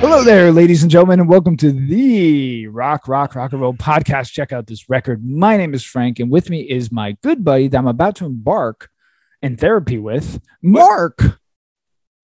Hello 0.00 0.24
there, 0.24 0.50
ladies 0.50 0.82
and 0.82 0.90
gentlemen, 0.90 1.20
and 1.20 1.28
welcome 1.28 1.58
to 1.58 1.72
the 1.72 2.66
Rock, 2.68 3.06
Rock, 3.06 3.34
Rock 3.34 3.52
and 3.52 3.60
Roll 3.60 3.74
podcast. 3.74 4.32
Check 4.32 4.50
out 4.50 4.66
this 4.66 4.88
record. 4.88 5.22
My 5.22 5.58
name 5.58 5.74
is 5.74 5.84
Frank, 5.84 6.18
and 6.18 6.30
with 6.30 6.48
me 6.48 6.62
is 6.62 6.90
my 6.90 7.18
good 7.22 7.44
buddy 7.44 7.68
that 7.68 7.76
I'm 7.76 7.86
about 7.86 8.16
to 8.16 8.24
embark 8.26 8.88
in 9.42 9.58
therapy 9.58 9.98
with, 9.98 10.40
Mark. 10.62 11.38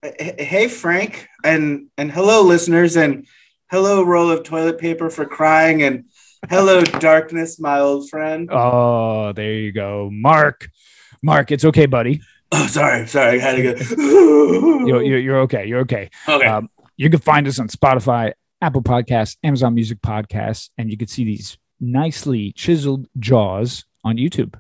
Hey 0.03 0.69
Frank, 0.69 1.29
and 1.45 1.89
and 1.99 2.11
hello 2.11 2.43
listeners, 2.43 2.97
and 2.97 3.27
hello 3.71 4.03
roll 4.03 4.31
of 4.31 4.43
toilet 4.43 4.79
paper 4.79 5.11
for 5.11 5.27
crying, 5.27 5.83
and 5.83 6.05
hello 6.49 6.81
darkness, 7.01 7.61
my 7.61 7.79
old 7.79 8.09
friend. 8.09 8.49
Oh, 8.51 9.33
there 9.33 9.53
you 9.53 9.73
go, 9.73 10.09
Mark. 10.11 10.71
Mark, 11.23 11.51
it's 11.53 11.65
okay, 11.67 11.85
buddy. 11.87 12.23
Oh, 12.53 12.67
sorry, 12.69 13.07
sorry, 13.07 13.41
I 13.41 13.43
had 13.43 13.57
to 13.57 13.63
go. 13.63 13.75
You're, 14.87 15.03
you're, 15.03 15.19
you're 15.19 15.41
okay. 15.41 15.67
You're 15.67 15.81
okay. 15.81 16.11
okay, 16.29 16.47
Um, 16.47 16.71
you 16.97 17.11
can 17.11 17.21
find 17.21 17.47
us 17.47 17.59
on 17.59 17.69
Spotify, 17.69 18.33
Apple 18.61 18.83
Podcasts, 18.83 19.37
Amazon 19.43 19.75
Music 19.75 20.01
Podcasts, 20.01 20.71
and 20.79 20.91
you 20.91 20.97
can 20.97 21.09
see 21.09 21.25
these 21.25 21.59
nicely 21.81 22.53
chiseled 22.53 23.07
jaws 23.19 23.85
on 24.05 24.17
YouTube. 24.17 24.59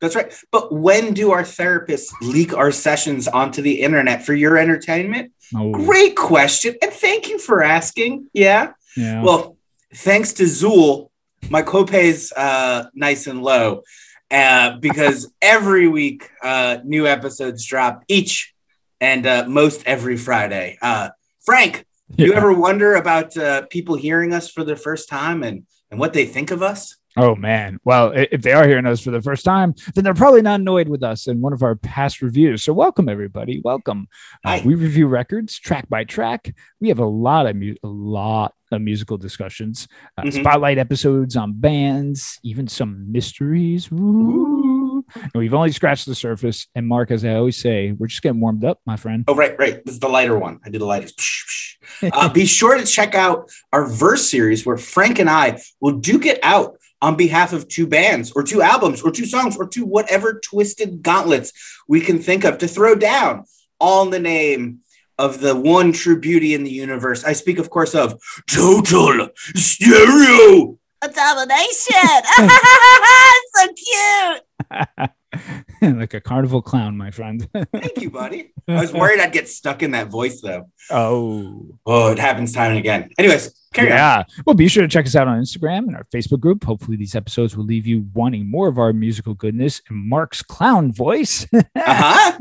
that's 0.00 0.14
right. 0.16 0.32
But 0.50 0.72
when 0.72 1.14
do 1.14 1.30
our 1.30 1.42
therapists 1.44 2.12
leak 2.20 2.52
our 2.54 2.72
sessions 2.72 3.28
onto 3.28 3.62
the 3.62 3.80
internet 3.82 4.26
for 4.26 4.34
your 4.34 4.58
entertainment? 4.58 5.32
Oh, 5.54 5.70
Great 5.72 6.16
question, 6.16 6.74
and 6.82 6.92
thank 6.92 7.28
you 7.28 7.38
for 7.38 7.62
asking. 7.62 8.28
Yeah. 8.32 8.72
yeah. 8.96 9.22
Well, 9.22 9.56
thanks 9.94 10.32
to 10.34 10.44
Zool, 10.44 11.10
my 11.50 11.62
copay's 11.62 12.32
uh, 12.32 12.86
nice 12.94 13.26
and 13.26 13.42
low 13.42 13.82
uh, 14.30 14.76
because 14.78 15.30
every 15.42 15.88
week 15.88 16.28
uh, 16.42 16.78
new 16.84 17.06
episodes 17.06 17.64
drop 17.66 18.02
each 18.08 18.52
and 19.00 19.26
uh, 19.26 19.44
most 19.48 19.82
every 19.86 20.16
Friday. 20.16 20.78
Frank, 21.44 21.84
you 22.16 22.32
ever 22.34 22.52
wonder 22.52 22.94
about 22.94 23.36
uh, 23.36 23.66
people 23.66 23.96
hearing 23.96 24.32
us 24.32 24.50
for 24.50 24.64
the 24.64 24.76
first 24.76 25.08
time 25.08 25.42
and, 25.42 25.64
and 25.90 25.98
what 25.98 26.12
they 26.12 26.24
think 26.26 26.50
of 26.50 26.62
us? 26.62 26.96
Oh 27.16 27.34
man. 27.34 27.78
Well, 27.84 28.12
if 28.14 28.40
they 28.40 28.52
are 28.52 28.66
hearing 28.66 28.86
us 28.86 29.00
for 29.00 29.10
the 29.10 29.20
first 29.20 29.44
time, 29.44 29.74
then 29.94 30.02
they're 30.04 30.14
probably 30.14 30.40
not 30.40 30.60
annoyed 30.60 30.88
with 30.88 31.02
us 31.02 31.26
in 31.26 31.42
one 31.42 31.52
of 31.52 31.62
our 31.62 31.74
past 31.74 32.22
reviews. 32.22 32.62
So 32.62 32.72
welcome 32.72 33.06
everybody. 33.08 33.60
Welcome. 33.62 34.06
Uh, 34.44 34.60
we 34.64 34.74
review 34.76 35.08
records 35.08 35.58
track 35.58 35.88
by 35.90 36.04
track. 36.04 36.54
We 36.80 36.88
have 36.88 37.00
a 37.00 37.04
lot 37.06 37.46
of 37.46 37.56
mu- 37.56 37.74
a 37.82 37.88
lot 37.88 38.54
of 38.70 38.80
musical 38.80 39.18
discussions, 39.18 39.88
uh, 40.16 40.22
Mhm. 40.22 40.40
spotlight 40.40 40.78
episodes 40.78 41.36
on 41.36 41.52
bands, 41.52 42.38
even 42.42 42.66
some 42.66 43.12
mysteries. 43.12 43.90
Ooh. 43.92 44.61
And 45.14 45.32
we've 45.34 45.54
only 45.54 45.72
scratched 45.72 46.06
the 46.06 46.14
surface. 46.14 46.66
And 46.74 46.86
Mark, 46.86 47.10
as 47.10 47.24
I 47.24 47.34
always 47.34 47.56
say, 47.56 47.92
we're 47.92 48.06
just 48.06 48.22
getting 48.22 48.40
warmed 48.40 48.64
up, 48.64 48.80
my 48.86 48.96
friend. 48.96 49.24
Oh, 49.28 49.34
right, 49.34 49.58
right. 49.58 49.84
This 49.84 49.94
is 49.94 50.00
the 50.00 50.08
lighter 50.08 50.38
one. 50.38 50.60
I 50.64 50.70
did 50.70 50.80
the 50.80 50.86
lightest. 50.86 51.20
uh, 52.02 52.28
be 52.32 52.46
sure 52.46 52.76
to 52.76 52.84
check 52.84 53.14
out 53.14 53.50
our 53.72 53.86
verse 53.86 54.30
series 54.30 54.64
where 54.64 54.76
Frank 54.76 55.18
and 55.18 55.30
I 55.30 55.60
will 55.80 55.98
duke 55.98 56.26
it 56.26 56.38
out 56.42 56.76
on 57.00 57.16
behalf 57.16 57.52
of 57.52 57.68
two 57.68 57.86
bands 57.86 58.32
or 58.32 58.42
two 58.42 58.62
albums 58.62 59.02
or 59.02 59.10
two 59.10 59.26
songs 59.26 59.56
or 59.56 59.66
two 59.66 59.84
whatever 59.84 60.40
twisted 60.42 61.02
gauntlets 61.02 61.52
we 61.88 62.00
can 62.00 62.18
think 62.20 62.44
of 62.44 62.58
to 62.58 62.68
throw 62.68 62.94
down, 62.94 63.44
all 63.80 64.04
in 64.04 64.10
the 64.10 64.20
name 64.20 64.78
of 65.18 65.40
the 65.40 65.54
one 65.54 65.92
true 65.92 66.18
beauty 66.18 66.54
in 66.54 66.64
the 66.64 66.70
universe. 66.70 67.24
I 67.24 67.32
speak, 67.32 67.58
of 67.58 67.70
course, 67.70 67.94
of 67.94 68.20
total 68.48 69.28
stereo. 69.54 70.78
Abomination! 71.02 72.22
so 73.54 73.66
cute. 73.66 74.42
like 75.82 76.14
a 76.14 76.20
carnival 76.20 76.62
clown, 76.62 76.96
my 76.96 77.10
friend. 77.10 77.48
Thank 77.72 78.00
you, 78.00 78.10
buddy. 78.10 78.52
I 78.68 78.80
was 78.80 78.92
worried 78.92 79.20
I'd 79.20 79.32
get 79.32 79.48
stuck 79.48 79.82
in 79.82 79.92
that 79.92 80.08
voice, 80.08 80.40
though. 80.40 80.68
oh. 80.90 81.66
Oh, 81.86 82.12
it 82.12 82.18
happens 82.18 82.52
time 82.52 82.70
and 82.70 82.78
again. 82.78 83.10
Anyways, 83.18 83.52
carry 83.74 83.90
on. 83.90 83.96
yeah. 83.96 84.22
Well, 84.46 84.54
be 84.54 84.68
sure 84.68 84.82
to 84.82 84.88
check 84.88 85.06
us 85.06 85.16
out 85.16 85.26
on 85.28 85.40
Instagram 85.40 85.86
and 85.88 85.96
our 85.96 86.04
Facebook 86.14 86.40
group. 86.40 86.64
Hopefully, 86.64 86.96
these 86.96 87.14
episodes 87.14 87.56
will 87.56 87.64
leave 87.64 87.86
you 87.86 88.06
wanting 88.14 88.48
more 88.50 88.68
of 88.68 88.78
our 88.78 88.92
musical 88.92 89.34
goodness 89.34 89.80
and 89.88 89.98
Mark's 90.08 90.42
clown 90.42 90.92
voice. 90.92 91.46
Uh-huh. 91.84 92.38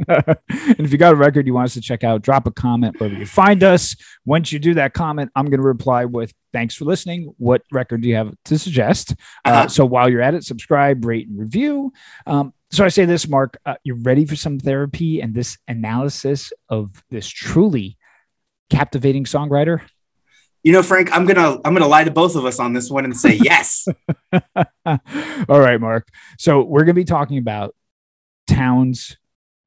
and 0.48 0.80
if 0.80 0.92
you 0.92 0.98
got 1.00 1.14
a 1.14 1.16
record 1.16 1.48
you 1.48 1.54
want 1.54 1.66
us 1.66 1.74
to 1.74 1.82
check 1.82 2.04
out, 2.04 2.22
drop 2.22 2.46
a 2.46 2.52
comment 2.52 3.00
wherever 3.00 3.18
you 3.18 3.26
find 3.26 3.64
us. 3.64 3.96
Once 4.24 4.52
you 4.52 4.60
do 4.60 4.76
that 4.76 4.94
comment, 4.94 5.32
I'm 5.36 5.46
going 5.46 5.60
to 5.62 5.66
reply 5.68 6.06
with 6.06 6.32
thanks 6.54 6.76
for 6.76 6.86
listening. 6.86 7.34
What 7.38 7.64
record 7.72 8.02
do 8.02 8.08
you 8.10 8.16
have 8.16 8.34
to 8.46 8.60
suggest? 8.60 9.14
Uh, 9.46 9.50
Uh-huh. 9.50 9.68
so 9.68 9.86
while 9.86 10.10
you're 10.10 10.22
at 10.22 10.36
it, 10.36 10.44
subscribe, 10.44 11.04
rate, 11.06 11.28
and 11.28 11.40
review. 11.40 11.92
Um, 12.26 12.54
so 12.70 12.86
I 12.86 12.90
say 12.90 13.06
this, 13.06 13.28
Mark, 13.28 13.58
uh, 13.66 13.76
you're 13.84 13.98
ready 13.98 14.26
for 14.26 14.36
some 14.36 14.60
therapy 14.60 15.22
and 15.22 15.34
this 15.34 15.58
analysis 15.68 16.54
of 16.70 17.04
this 17.10 17.28
truly 17.28 17.98
captivating 18.70 19.26
songwriter? 19.26 19.82
You 20.64 20.72
know, 20.72 20.84
Frank, 20.84 21.12
I'm 21.12 21.26
gonna 21.26 21.60
I'm 21.66 21.74
gonna 21.74 21.88
lie 21.88 22.04
to 22.04 22.12
both 22.12 22.36
of 22.36 22.46
us 22.46 22.60
on 22.60 22.74
this 22.74 22.90
one 22.90 23.04
and 23.04 23.18
say 23.18 23.34
yes. 23.42 23.88
All 24.86 25.60
right, 25.60 25.80
Mark. 25.80 26.08
So 26.38 26.62
we're 26.62 26.82
going 26.82 26.96
to 26.96 27.02
be 27.02 27.04
talking 27.04 27.40
about 27.40 27.76
Townes 28.48 29.18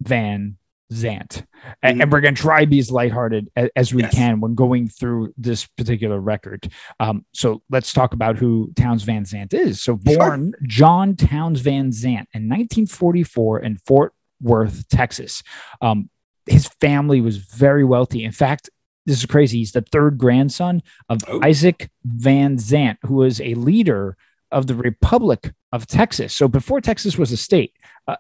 Van 0.01 0.57
Zandt, 0.95 1.45
A- 1.83 1.87
and, 1.87 2.01
Mhm. 2.01 2.11
we're 2.11 2.21
going 2.21 2.35
to 2.35 2.41
try 2.41 2.61
to 2.61 2.67
be 2.67 2.79
as 2.79 2.91
lighthearted 2.91 3.51
as, 3.57 3.69
as 3.77 3.95
we 3.95 4.03
Yes. 4.03 4.15
can 4.15 4.41
when 4.41 4.55
going 4.55 4.89
through 4.89 5.35
this 5.37 5.67
particular 5.67 6.21
record. 6.21 6.69
Um, 7.01 7.25
so 7.33 7.63
let's 7.71 7.93
talk 7.93 8.13
about 8.15 8.39
who 8.39 8.73
Townes 8.77 9.03
Van 9.03 9.25
Zandt 9.25 9.53
is. 9.55 9.83
So 9.83 9.99
Sure. 10.07 10.17
born 10.19 10.53
John 10.67 11.17
Townes 11.17 11.61
Van 11.61 11.93
Zandt 11.93 12.29
in 12.33 12.49
1944 12.49 13.61
in 13.61 13.79
Fort 13.79 14.13
Worth, 14.41 14.89
Texas. 14.89 15.43
Um, 15.81 16.11
his 16.47 16.69
family 16.81 17.21
was 17.21 17.39
very 17.39 17.85
wealthy. 17.85 18.25
In 18.25 18.33
fact, 18.33 18.69
this 19.07 19.19
is 19.19 19.27
crazy. 19.27 19.59
He's 19.59 19.73
the 19.73 19.83
third 19.83 20.19
grandson 20.19 20.83
of 21.09 21.21
Oh. 21.29 21.41
Isaac 21.43 21.91
Van 22.05 22.59
Zandt, 22.59 22.99
who 23.03 23.15
was 23.15 23.41
a 23.41 23.55
leader 23.55 24.17
of 24.51 24.67
the 24.67 24.75
Republic 24.75 25.53
of 25.73 25.87
Texas. 25.87 26.35
So 26.35 26.47
before 26.49 26.81
Texas 26.81 27.19
was 27.19 27.33
a 27.33 27.37
state, 27.37 27.73
uh. 28.07 28.17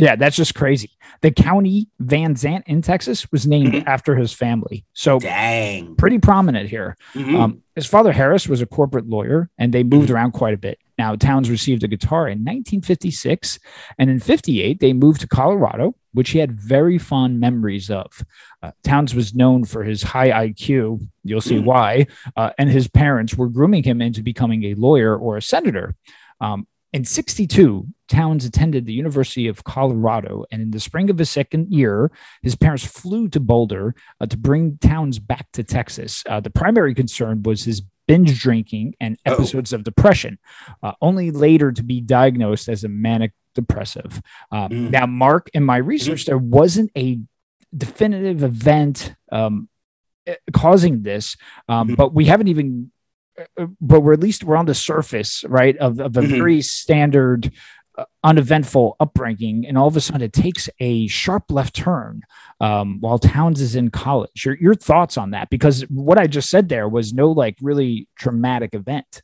Yeah, 0.00 0.16
that's 0.16 0.36
just 0.36 0.54
crazy. 0.54 0.90
The 1.20 1.30
county 1.30 1.88
Van 1.98 2.34
Zandt 2.36 2.64
in 2.66 2.82
Texas 2.82 3.30
was 3.30 3.46
named 3.46 3.74
Mhm. 3.74 3.86
after 3.86 4.16
his 4.16 4.32
family. 4.32 4.84
So 4.94 5.18
Dang. 5.18 5.94
pretty 5.96 6.18
prominent 6.18 6.68
here. 6.70 6.96
Mhm. 7.14 7.38
Um, 7.38 7.58
his 7.74 7.86
father 7.86 8.12
Harris 8.12 8.48
was 8.48 8.60
a 8.62 8.66
corporate 8.66 9.08
lawyer, 9.08 9.50
and 9.58 9.72
they 9.72 9.82
moved 9.82 10.10
around 10.10 10.32
quite 10.32 10.54
a 10.54 10.58
bit. 10.58 10.78
Now 10.98 11.14
Townes 11.16 11.50
received 11.50 11.82
a 11.84 11.88
guitar 11.88 12.28
in 12.28 12.42
1956, 12.44 13.58
and 13.98 14.10
in 14.10 14.20
58 14.20 14.80
they 14.80 14.92
moved 14.92 15.20
to 15.22 15.28
Colorado, 15.28 15.94
which 16.12 16.30
he 16.30 16.38
had 16.38 16.60
very 16.60 16.98
fond 16.98 17.38
memories 17.40 17.90
of. 17.90 18.22
Uh, 18.62 18.72
Townes 18.82 19.14
was 19.14 19.34
known 19.34 19.64
for 19.64 19.84
his 19.84 20.02
high 20.02 20.30
IQ. 20.30 21.00
You'll 21.24 21.40
see 21.40 21.56
Mhm. 21.58 21.64
why. 21.64 22.06
Uh, 22.36 22.50
and 22.58 22.68
his 22.70 22.88
parents 22.88 23.36
were 23.36 23.48
grooming 23.48 23.82
him 23.84 24.00
into 24.02 24.22
becoming 24.22 24.64
a 24.64 24.74
lawyer 24.74 25.16
or 25.16 25.36
a 25.36 25.42
senator. 25.42 25.94
Um, 26.40 26.66
in 26.92 27.04
62, 27.04 27.86
Townes 28.10 28.44
attended 28.44 28.84
the 28.84 28.92
University 28.92 29.46
of 29.46 29.62
Colorado, 29.64 30.44
and 30.50 30.60
in 30.60 30.70
the 30.72 30.80
spring 30.80 31.08
of 31.10 31.16
his 31.18 31.30
second 31.30 31.72
year, 31.72 32.10
his 32.42 32.56
parents 32.56 32.84
flew 32.84 33.28
to 33.28 33.40
Boulder 33.40 33.94
uh, 34.20 34.26
to 34.26 34.36
bring 34.36 34.78
Townes 34.80 35.18
back 35.18 35.46
to 35.52 35.62
Texas. 35.62 36.22
Uh, 36.28 36.40
the 36.40 36.50
primary 36.50 36.92
concern 36.94 37.42
was 37.44 37.64
his 37.64 37.82
binge 38.08 38.40
drinking 38.40 38.94
and 39.00 39.16
Oh. 39.24 39.32
episodes 39.34 39.72
of 39.72 39.84
depression, 39.84 40.38
uh, 40.82 40.92
only 41.00 41.30
later 41.30 41.70
to 41.72 41.82
be 41.84 42.00
diagnosed 42.00 42.68
as 42.68 42.82
a 42.84 42.88
manic 42.88 43.32
depressive. 43.54 44.20
Uh, 44.50 44.68
Mm. 44.68 44.90
Now, 44.90 45.06
Mark, 45.06 45.48
in 45.54 45.64
my 45.64 45.76
research, 45.76 46.26
there 46.26 46.38
wasn't 46.58 46.90
a 46.96 47.20
definitive 47.76 48.42
event 48.42 49.14
um, 49.30 49.68
eh, 50.26 50.34
causing 50.52 51.02
this, 51.02 51.36
um, 51.68 51.90
Mhm. 51.90 51.96
but 51.96 52.12
we 52.12 52.24
haven't 52.26 52.48
even. 52.48 52.90
uh, 53.58 53.66
But 53.80 54.00
we're 54.00 54.12
at 54.12 54.20
least 54.20 54.44
we're 54.44 54.56
on 54.56 54.66
the 54.66 54.74
surface, 54.74 55.44
right, 55.48 55.74
of, 55.78 55.98
of 56.00 56.14
a 56.16 56.20
Mhm. 56.20 56.28
very 56.36 56.60
standard, 56.62 57.50
uneventful 58.24 58.96
upbringing, 59.00 59.66
and 59.66 59.76
all 59.76 59.88
of 59.88 59.96
a 59.96 60.00
sudden 60.00 60.22
it 60.22 60.32
takes 60.32 60.68
a 60.78 61.06
sharp 61.06 61.44
left 61.50 61.74
turn 61.74 62.22
um, 62.60 63.00
while 63.00 63.18
Townes 63.18 63.60
is 63.60 63.74
in 63.74 63.90
college. 63.90 64.44
Your 64.44 64.56
your 64.56 64.74
thoughts 64.74 65.16
on 65.16 65.30
that? 65.30 65.50
Because 65.50 65.82
what 65.90 66.18
I 66.18 66.26
just 66.26 66.50
said 66.50 66.68
there 66.68 66.88
was 66.88 67.12
no 67.12 67.30
like 67.30 67.56
really 67.60 68.08
traumatic 68.16 68.74
event. 68.74 69.22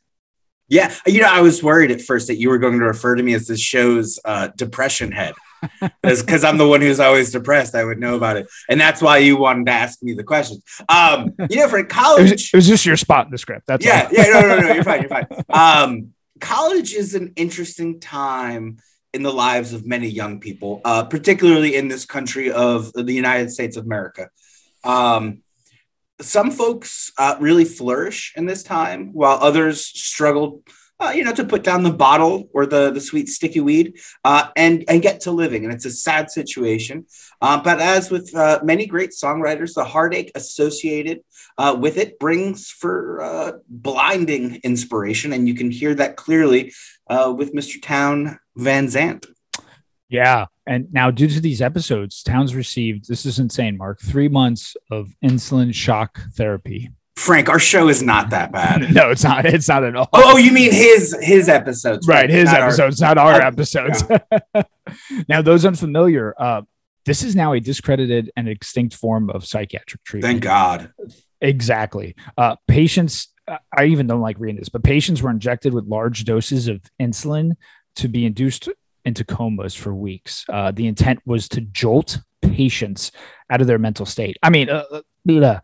Yeah, 0.69 0.93
you 1.05 1.21
know, 1.21 1.29
I 1.29 1.39
was 1.39 1.63
worried 1.63 1.91
at 1.91 2.01
first 2.01 2.27
that 2.27 2.39
you 2.39 2.49
were 2.49 2.57
going 2.57 2.77
to 2.77 2.85
refer 2.85 3.15
to 3.15 3.23
me 3.23 3.33
as 3.33 3.47
this 3.47 3.61
show's 3.61 4.19
uh, 4.25 4.49
depression 4.55 5.11
head. 5.11 5.33
because 6.03 6.43
I'm 6.43 6.57
the 6.57 6.67
one 6.67 6.81
who's 6.81 6.99
always 6.99 7.31
depressed. 7.31 7.73
I 7.73 7.83
would 7.83 7.99
know 7.99 8.15
about 8.15 8.37
it, 8.37 8.47
and 8.69 8.79
that's 8.79 9.01
why 9.01 9.17
you 9.17 9.37
wanted 9.37 9.65
to 9.67 9.71
ask 9.71 10.01
me 10.03 10.13
the 10.13 10.23
questions. 10.23 10.63
Um, 10.89 11.33
you 11.49 11.57
know, 11.57 11.67
for 11.67 11.79
It 11.79 11.89
college, 11.89 12.31
was, 12.31 12.49
it 12.53 12.55
was 12.55 12.67
just 12.67 12.85
your 12.85 12.97
spot 12.97 13.25
in 13.25 13.31
the 13.31 13.37
script. 13.37 13.65
That's 13.67 13.85
yeah, 13.85 14.07
yeah, 14.11 14.23
no, 14.23 14.41
no, 14.41 14.59
no, 14.59 14.73
you're 14.73 14.83
fine, 14.83 15.01
you're 15.01 15.09
fine. 15.09 15.27
Um, 15.49 16.13
college 16.39 16.93
is 16.93 17.15
an 17.15 17.33
interesting 17.35 17.99
time 17.99 18.77
in 19.13 19.23
the 19.23 19.33
lives 19.33 19.73
of 19.73 19.85
many 19.85 20.07
young 20.07 20.39
people, 20.39 20.81
uh, 20.85 21.03
particularly 21.03 21.75
in 21.75 21.87
this 21.87 22.05
country 22.05 22.51
of 22.51 22.91
the 22.93 23.13
United 23.13 23.51
States 23.51 23.77
of 23.77 23.85
America. 23.85 24.29
Um, 24.83 25.41
some 26.19 26.51
folks 26.51 27.11
uh, 27.17 27.35
really 27.39 27.65
flourish 27.65 28.33
in 28.35 28.45
this 28.45 28.63
time, 28.63 29.13
while 29.13 29.37
others 29.41 29.85
struggle, 29.85 30.63
uh, 30.99 31.11
you 31.15 31.23
know, 31.23 31.33
to 31.33 31.45
put 31.45 31.63
down 31.63 31.83
the 31.83 31.91
bottle 31.91 32.49
or 32.53 32.65
the 32.65 32.91
the 32.91 33.01
sweet 33.01 33.29
sticky 33.29 33.59
weed 33.59 33.99
uh, 34.23 34.49
and 34.55 34.83
and 34.87 35.01
get 35.01 35.21
to 35.21 35.31
living. 35.31 35.63
And 35.63 35.73
it's 35.73 35.85
a 35.85 35.91
sad 35.91 36.31
situation. 36.31 37.05
Uh, 37.41 37.61
but 37.61 37.79
as 37.79 38.09
with 38.09 38.33
uh, 38.35 38.59
many 38.63 38.85
great 38.85 39.11
songwriters, 39.11 39.73
the 39.73 39.85
heartache 39.85 40.31
associated 40.35 41.21
uh, 41.57 41.77
with 41.79 41.97
it 41.97 42.19
brings 42.19 42.69
for 42.69 43.21
uh, 43.21 43.51
blinding 43.69 44.55
inspiration, 44.63 45.33
and 45.33 45.47
you 45.47 45.53
can 45.53 45.69
hear 45.69 45.93
that 45.95 46.15
clearly 46.15 46.73
with 47.09 47.53
Mr. 47.53 47.81
Town 47.81 48.39
Van 48.55 48.89
Zandt. 48.89 49.27
Yeah. 50.09 50.45
And 50.65 50.91
now, 50.91 51.11
due 51.11 51.27
to 51.27 51.39
these 51.39 51.61
episodes, 51.61 52.23
Townes 52.23 52.55
received 52.55 53.07
this 53.07 53.25
is 53.25 53.39
insane, 53.39 53.77
Mark 53.77 54.01
three 54.01 54.27
months 54.27 54.75
of 54.91 55.13
insulin 55.23 55.73
shock 55.73 56.19
therapy. 56.33 56.91
Frank, 57.17 57.49
our 57.49 57.59
show 57.59 57.89
is 57.89 58.01
not 58.03 58.29
that 58.29 58.51
bad. 58.51 58.91
No, 58.93 59.09
it's 59.09 59.23
not. 59.23 59.45
It's 59.45 59.67
not 59.67 59.83
at 59.83 59.95
all. 59.95 60.07
Oh, 60.13 60.33
oh, 60.33 60.37
you 60.37 60.51
mean 60.51 60.71
his 60.71 61.17
his 61.21 61.49
episodes? 61.49 62.07
right. 62.07 62.29
His 62.29 62.45
not 62.45 62.61
our- 62.61 62.67
episodes, 62.67 63.01
not 63.01 63.17
our 63.17 63.33
our- 63.33 63.41
episodes. 63.41 64.03
now, 65.29 65.41
those 65.41 65.65
unfamiliar, 65.65 66.33
uh, 66.37 66.61
this 67.05 67.23
is 67.23 67.35
now 67.35 67.53
a 67.53 67.59
discredited 67.59 68.31
and 68.35 68.47
extinct 68.47 68.95
form 68.95 69.29
of 69.29 69.45
psychiatric 69.45 70.03
treatment. 70.03 70.31
Thank 70.31 70.43
God. 70.43 70.91
Exactly. 71.41 72.15
Uh, 72.37 72.55
patients, 72.67 73.29
I 73.75 73.85
even 73.85 74.07
don't 74.07 74.21
like 74.21 74.37
reading 74.39 74.59
this, 74.59 74.69
but 74.69 74.83
patients 74.83 75.21
were 75.21 75.29
injected 75.31 75.73
with 75.73 75.85
large 75.85 76.23
doses 76.25 76.67
of 76.67 76.81
insulin 77.01 77.53
to 77.95 78.07
be 78.07 78.25
induced 78.25 78.69
into 79.05 79.23
comas 79.23 79.73
for 79.73 79.93
weeks. 79.93 80.45
Uh, 80.49 80.71
the 80.71 80.85
intent 80.87 81.19
was 81.25 81.47
to 81.49 81.61
jolt 81.61 82.19
patients 82.51 83.11
out 83.49 83.61
of 83.61 83.67
their 83.67 83.79
mental 83.79 84.05
state. 84.05 84.37
I 84.43 84.49
mean, 84.49 84.69
uh, 84.69 84.83
uh, 85.29 85.59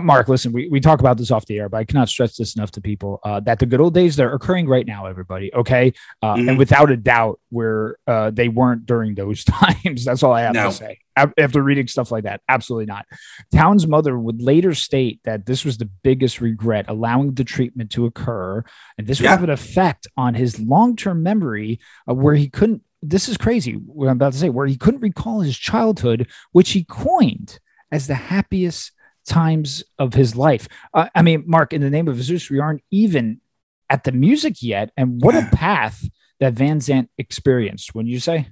Mark, 0.00 0.28
listen, 0.28 0.52
we, 0.52 0.68
we 0.68 0.78
talk 0.80 1.00
about 1.00 1.16
this 1.16 1.30
off 1.30 1.46
the 1.46 1.58
air, 1.58 1.68
but 1.68 1.78
I 1.78 1.84
cannot 1.84 2.08
stress 2.08 2.36
this 2.36 2.54
enough 2.54 2.70
to 2.72 2.80
people 2.80 3.20
uh, 3.24 3.40
that 3.40 3.58
the 3.58 3.66
good 3.66 3.80
old 3.80 3.94
days 3.94 4.16
they're 4.16 4.32
occurring 4.34 4.68
right 4.68 4.86
now, 4.86 5.06
everybody. 5.06 5.52
Okay. 5.54 5.92
Uh, 6.22 6.34
Mhm. 6.36 6.48
And 6.50 6.58
without 6.58 6.90
a 6.90 6.96
doubt, 6.96 7.40
where 7.50 7.96
uh, 8.06 8.30
they 8.30 8.48
weren't 8.48 8.86
during 8.86 9.14
those 9.14 9.44
times. 9.44 10.04
That's 10.04 10.22
all 10.22 10.32
I 10.32 10.42
have 10.42 10.54
No. 10.54 10.66
to 10.70 10.72
say. 10.72 10.98
Af- 11.24 11.32
After 11.38 11.62
reading 11.62 11.86
stuff 11.88 12.10
like 12.10 12.24
that, 12.24 12.40
absolutely 12.48 12.86
not. 12.86 13.06
Townes' 13.52 13.86
mother 13.86 14.18
would 14.18 14.42
later 14.42 14.74
state 14.74 15.20
that 15.24 15.46
this 15.46 15.64
was 15.64 15.78
the 15.78 15.90
biggest 16.02 16.40
regret, 16.40 16.86
allowing 16.88 17.34
the 17.34 17.44
treatment 17.44 17.90
to 17.92 18.06
occur. 18.06 18.64
And 18.98 19.06
this 19.06 19.20
would 19.20 19.28
have 19.30 19.44
an 19.44 19.50
effect 19.50 20.06
on 20.16 20.34
his 20.34 20.58
long 20.60 20.96
term 20.96 21.22
memory, 21.22 21.80
uh, 22.08 22.14
where 22.14 22.34
he 22.34 22.48
couldn't. 22.48 22.82
This 23.02 23.28
is 23.28 23.38
crazy, 23.38 23.72
what 23.74 24.08
I'm 24.08 24.16
about 24.16 24.34
to 24.34 24.38
say, 24.38 24.50
where 24.50 24.66
he 24.66 24.76
couldn't 24.76 25.00
recall 25.00 25.40
his 25.40 25.56
childhood, 25.56 26.28
which 26.52 26.72
he 26.72 26.84
coined 26.84 27.58
as 27.90 28.06
the 28.06 28.14
happiest 28.14 28.92
times 29.26 29.82
of 29.98 30.14
his 30.14 30.36
life. 30.36 30.68
Uh, 30.92 31.08
I 31.14 31.22
mean, 31.22 31.44
Mark, 31.46 31.72
in 31.72 31.80
the 31.80 31.90
name 31.90 32.08
of 32.08 32.22
Zeus, 32.22 32.50
we 32.50 32.58
aren't 32.58 32.82
even 32.90 33.40
at 33.88 34.04
the 34.04 34.12
music 34.12 34.56
yet. 34.62 34.92
And 34.96 35.20
what 35.22 35.34
a 35.34 35.48
path 35.52 36.04
that 36.40 36.54
Van 36.54 36.80
Zandt 36.80 37.10
experienced, 37.18 37.94
when 37.94 38.06
you 38.06 38.20
say? 38.20 38.48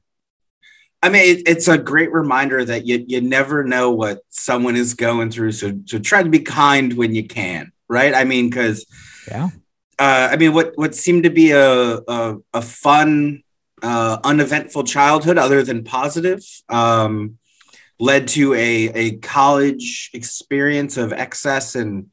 I 1.02 1.08
mean, 1.10 1.36
it, 1.36 1.48
it's 1.48 1.68
a 1.68 1.78
great 1.78 2.12
reminder 2.12 2.64
that 2.64 2.86
you 2.86 3.04
you 3.06 3.20
never 3.20 3.62
know 3.62 3.90
what 3.90 4.20
someone 4.30 4.76
is 4.76 4.94
going 4.94 5.30
through. 5.30 5.52
So 5.52 5.72
so 5.86 5.98
try 5.98 6.22
to 6.22 6.28
be 6.30 6.40
kind 6.40 6.92
when 6.94 7.14
you 7.14 7.24
can, 7.26 7.72
right? 7.88 8.14
I 8.14 8.24
mean, 8.24 8.50
because 8.50 8.84
Yeah. 9.30 9.50
uh, 9.98 10.28
I 10.32 10.36
mean, 10.36 10.52
what 10.54 10.72
what 10.76 10.94
seemed 10.94 11.22
to 11.24 11.30
be 11.30 11.52
a 11.52 11.98
a, 11.98 12.36
a 12.52 12.62
fun, 12.62 13.42
uh, 13.82 14.18
uneventful 14.24 14.84
childhood, 14.84 15.38
other 15.38 15.62
than 15.62 15.84
positive, 15.84 16.42
um, 16.68 17.38
led 18.00 18.26
to 18.28 18.54
a 18.54 18.88
a 18.94 19.16
college 19.18 20.10
experience 20.14 20.96
of 20.96 21.12
excess 21.12 21.76
and 21.76 22.10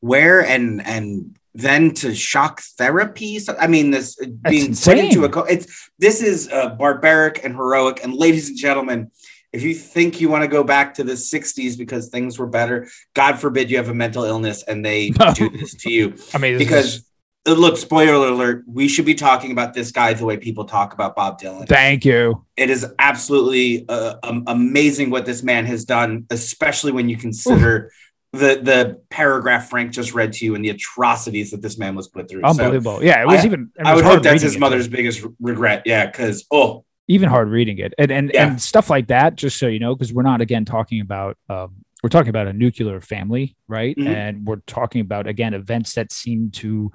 wear, 0.00 0.44
and 0.44 0.84
and 0.84 1.36
then 1.54 1.92
to 1.94 2.14
shock 2.14 2.60
therapy. 2.78 3.38
So, 3.38 3.56
I 3.58 3.66
mean, 3.66 3.90
this 3.90 4.16
being 4.48 4.74
put 4.74 4.98
into 4.98 5.24
a 5.24 5.28
co- 5.28 5.40
it's 5.44 5.90
this 5.98 6.22
is 6.22 6.48
uh, 6.50 6.70
barbaric 6.70 7.44
and 7.44 7.54
heroic. 7.54 8.00
And 8.04 8.14
ladies 8.14 8.48
and 8.48 8.58
gentlemen, 8.58 9.10
if 9.52 9.62
you 9.62 9.74
think 9.74 10.20
you 10.20 10.28
want 10.28 10.42
to 10.42 10.48
go 10.48 10.62
back 10.62 10.94
to 10.94 11.04
the 11.04 11.14
60s 11.14 11.76
because 11.76 12.08
things 12.08 12.38
were 12.38 12.46
better, 12.46 12.88
God 13.14 13.38
forbid 13.40 13.70
you 13.70 13.78
have 13.78 13.88
a 13.88 13.94
mental 13.94 14.24
illness 14.24 14.62
and 14.62 14.84
they 14.84 15.10
No. 15.10 15.32
do 15.34 15.50
this 15.50 15.74
to 15.74 15.90
you. 15.90 16.14
I 16.32 16.38
mean, 16.38 16.56
Because 16.58 16.94
is- 16.96 17.04
uh, 17.48 17.52
look, 17.54 17.78
spoiler 17.78 18.28
alert, 18.28 18.62
we 18.68 18.86
should 18.86 19.06
be 19.06 19.14
talking 19.14 19.50
about 19.50 19.72
this 19.72 19.90
guy 19.92 20.12
the 20.12 20.26
way 20.26 20.36
people 20.36 20.66
talk 20.66 20.92
about 20.92 21.16
Bob 21.16 21.40
Dylan. 21.40 21.66
thank 21.66 22.04
you. 22.04 22.44
It 22.56 22.68
is 22.68 22.86
absolutely 22.98 23.86
uh, 23.88 24.16
um, 24.22 24.44
amazing 24.46 25.08
what 25.10 25.24
this 25.24 25.42
man 25.42 25.64
has 25.64 25.86
done, 25.86 26.26
especially 26.30 26.92
when 26.92 27.08
you 27.08 27.16
consider 27.16 27.90
the 28.32 28.60
the 28.62 29.00
paragraph 29.10 29.68
Frank 29.70 29.92
just 29.92 30.14
read 30.14 30.32
to 30.34 30.44
you 30.44 30.54
and 30.54 30.64
the 30.64 30.70
atrocities 30.70 31.50
that 31.50 31.62
this 31.62 31.78
man 31.78 31.94
was 31.96 32.08
put 32.08 32.28
through. 32.28 32.42
So 32.42 32.48
Unbelievable. 32.48 33.02
yeah, 33.02 33.22
it 33.22 33.26
was 33.26 33.40
I- 33.40 33.46
even. 33.46 33.70
it 33.78 33.86
I 33.86 33.94
would 33.94 34.04
hope 34.04 34.22
that's 34.22 34.42
his 34.42 34.54
it, 34.56 34.60
mother's 34.60 34.88
biggest 34.88 35.24
regret. 35.40 35.82
Yeah, 35.84 36.06
because 36.06 36.44
oh, 36.50 36.84
even 37.08 37.28
hard 37.28 37.48
reading 37.48 37.78
it 37.78 37.92
and 37.98 38.10
and, 38.12 38.30
Yeah. 38.32 38.46
and 38.48 38.62
stuff 38.62 38.88
like 38.88 39.08
that 39.08 39.34
just 39.34 39.58
so 39.58 39.66
you 39.66 39.80
know 39.80 39.94
because 39.96 40.12
we're 40.12 40.22
not 40.22 40.40
again 40.40 40.64
talking 40.64 41.00
about 41.00 41.36
um, 41.48 41.74
we're 42.04 42.08
talking 42.08 42.28
about 42.30 42.46
a 42.46 42.52
nuclear 42.52 43.00
family 43.00 43.56
right 43.66 43.96
Mhm. 43.96 44.06
and 44.06 44.46
we're 44.46 44.62
talking 44.66 45.00
about 45.00 45.26
again 45.26 45.52
events 45.52 45.94
that 45.94 46.12
seem 46.12 46.50
to 46.52 46.92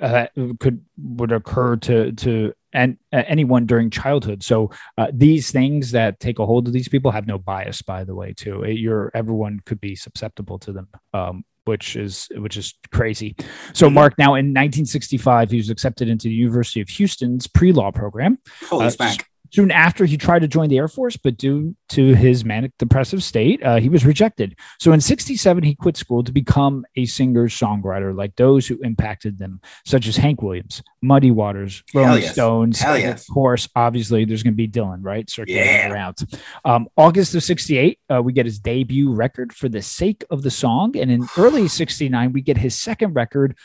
uh, 0.00 0.26
could 0.60 0.84
would 0.96 1.32
occur 1.32 1.74
to 1.76 2.12
to 2.12 2.52
and 2.72 2.96
uh, 3.12 3.22
anyone 3.26 3.66
during 3.66 3.90
childhood. 3.90 4.42
So 4.42 4.70
uh, 4.98 5.08
these 5.12 5.50
things 5.50 5.90
that 5.92 6.20
take 6.20 6.38
a 6.38 6.46
hold 6.46 6.66
of 6.66 6.72
these 6.72 6.88
people 6.88 7.10
have 7.10 7.26
no 7.26 7.38
bias 7.38 7.82
by 7.82 8.04
the 8.04 8.14
way 8.14 8.32
too. 8.32 8.64
You're 8.66 9.10
everyone 9.14 9.60
could 9.64 9.80
be 9.80 9.94
susceptible 9.94 10.58
to 10.60 10.72
them 10.72 10.88
um, 11.14 11.44
which 11.64 11.96
is 11.96 12.28
which 12.36 12.56
is 12.56 12.74
crazy. 12.92 13.36
So 13.72 13.88
mark 13.88 14.18
now 14.18 14.34
in 14.34 14.46
1965 14.46 15.50
he 15.50 15.56
was 15.58 15.70
accepted 15.70 16.08
into 16.08 16.28
the 16.28 16.34
university 16.34 16.80
of 16.80 16.88
houston's 16.88 17.46
pre-law 17.46 17.92
program. 17.92 18.38
Holy 18.68 18.86
Uh, 18.86 18.90
smack! 18.90 19.28
Soon 19.52 19.70
after, 19.70 20.06
he 20.06 20.16
tried 20.16 20.38
to 20.38 20.48
join 20.48 20.70
the 20.70 20.78
Air 20.78 20.88
Force, 20.88 21.18
but 21.18 21.36
due 21.36 21.76
to 21.90 22.14
his 22.14 22.42
manic 22.42 22.72
depressive 22.78 23.22
state, 23.22 23.62
uh, 23.62 23.76
he 23.76 23.90
was 23.90 24.06
rejected. 24.06 24.56
So 24.80 24.92
in 24.92 25.00
67, 25.02 25.62
he 25.62 25.74
quit 25.74 25.98
school 25.98 26.24
to 26.24 26.32
become 26.32 26.86
a 26.96 27.04
singer 27.04 27.48
songwriter 27.48 28.16
like 28.16 28.34
those 28.36 28.66
who 28.66 28.78
impacted 28.82 29.38
them, 29.38 29.60
such 29.84 30.06
as 30.06 30.16
Hank 30.16 30.40
Williams, 30.40 30.82
Muddy 31.02 31.30
Waters, 31.30 31.84
Rolling 31.94 32.22
yes. 32.22 32.32
Stones. 32.32 32.80
Hell 32.80 32.94
and 32.94 33.02
yes. 33.02 33.28
Of 33.28 33.34
course, 33.34 33.68
obviously, 33.76 34.24
there's 34.24 34.42
going 34.42 34.54
to 34.54 34.56
be 34.56 34.68
Dylan, 34.68 35.00
right? 35.02 35.28
Circulating 35.28 35.66
Yeah. 35.66 35.92
around. 35.92 36.16
Um, 36.64 36.88
August 36.96 37.34
of 37.34 37.42
68, 37.42 37.98
uh, 38.10 38.22
we 38.22 38.32
get 38.32 38.46
his 38.46 38.58
debut 38.58 39.12
record 39.12 39.52
for 39.52 39.68
the 39.68 39.82
sake 39.82 40.24
of 40.30 40.42
the 40.42 40.50
song. 40.50 40.96
And 40.96 41.10
in 41.10 41.28
early 41.36 41.68
69, 41.68 42.32
we 42.32 42.40
get 42.40 42.56
his 42.56 42.80
second 42.80 43.12
record, 43.12 43.56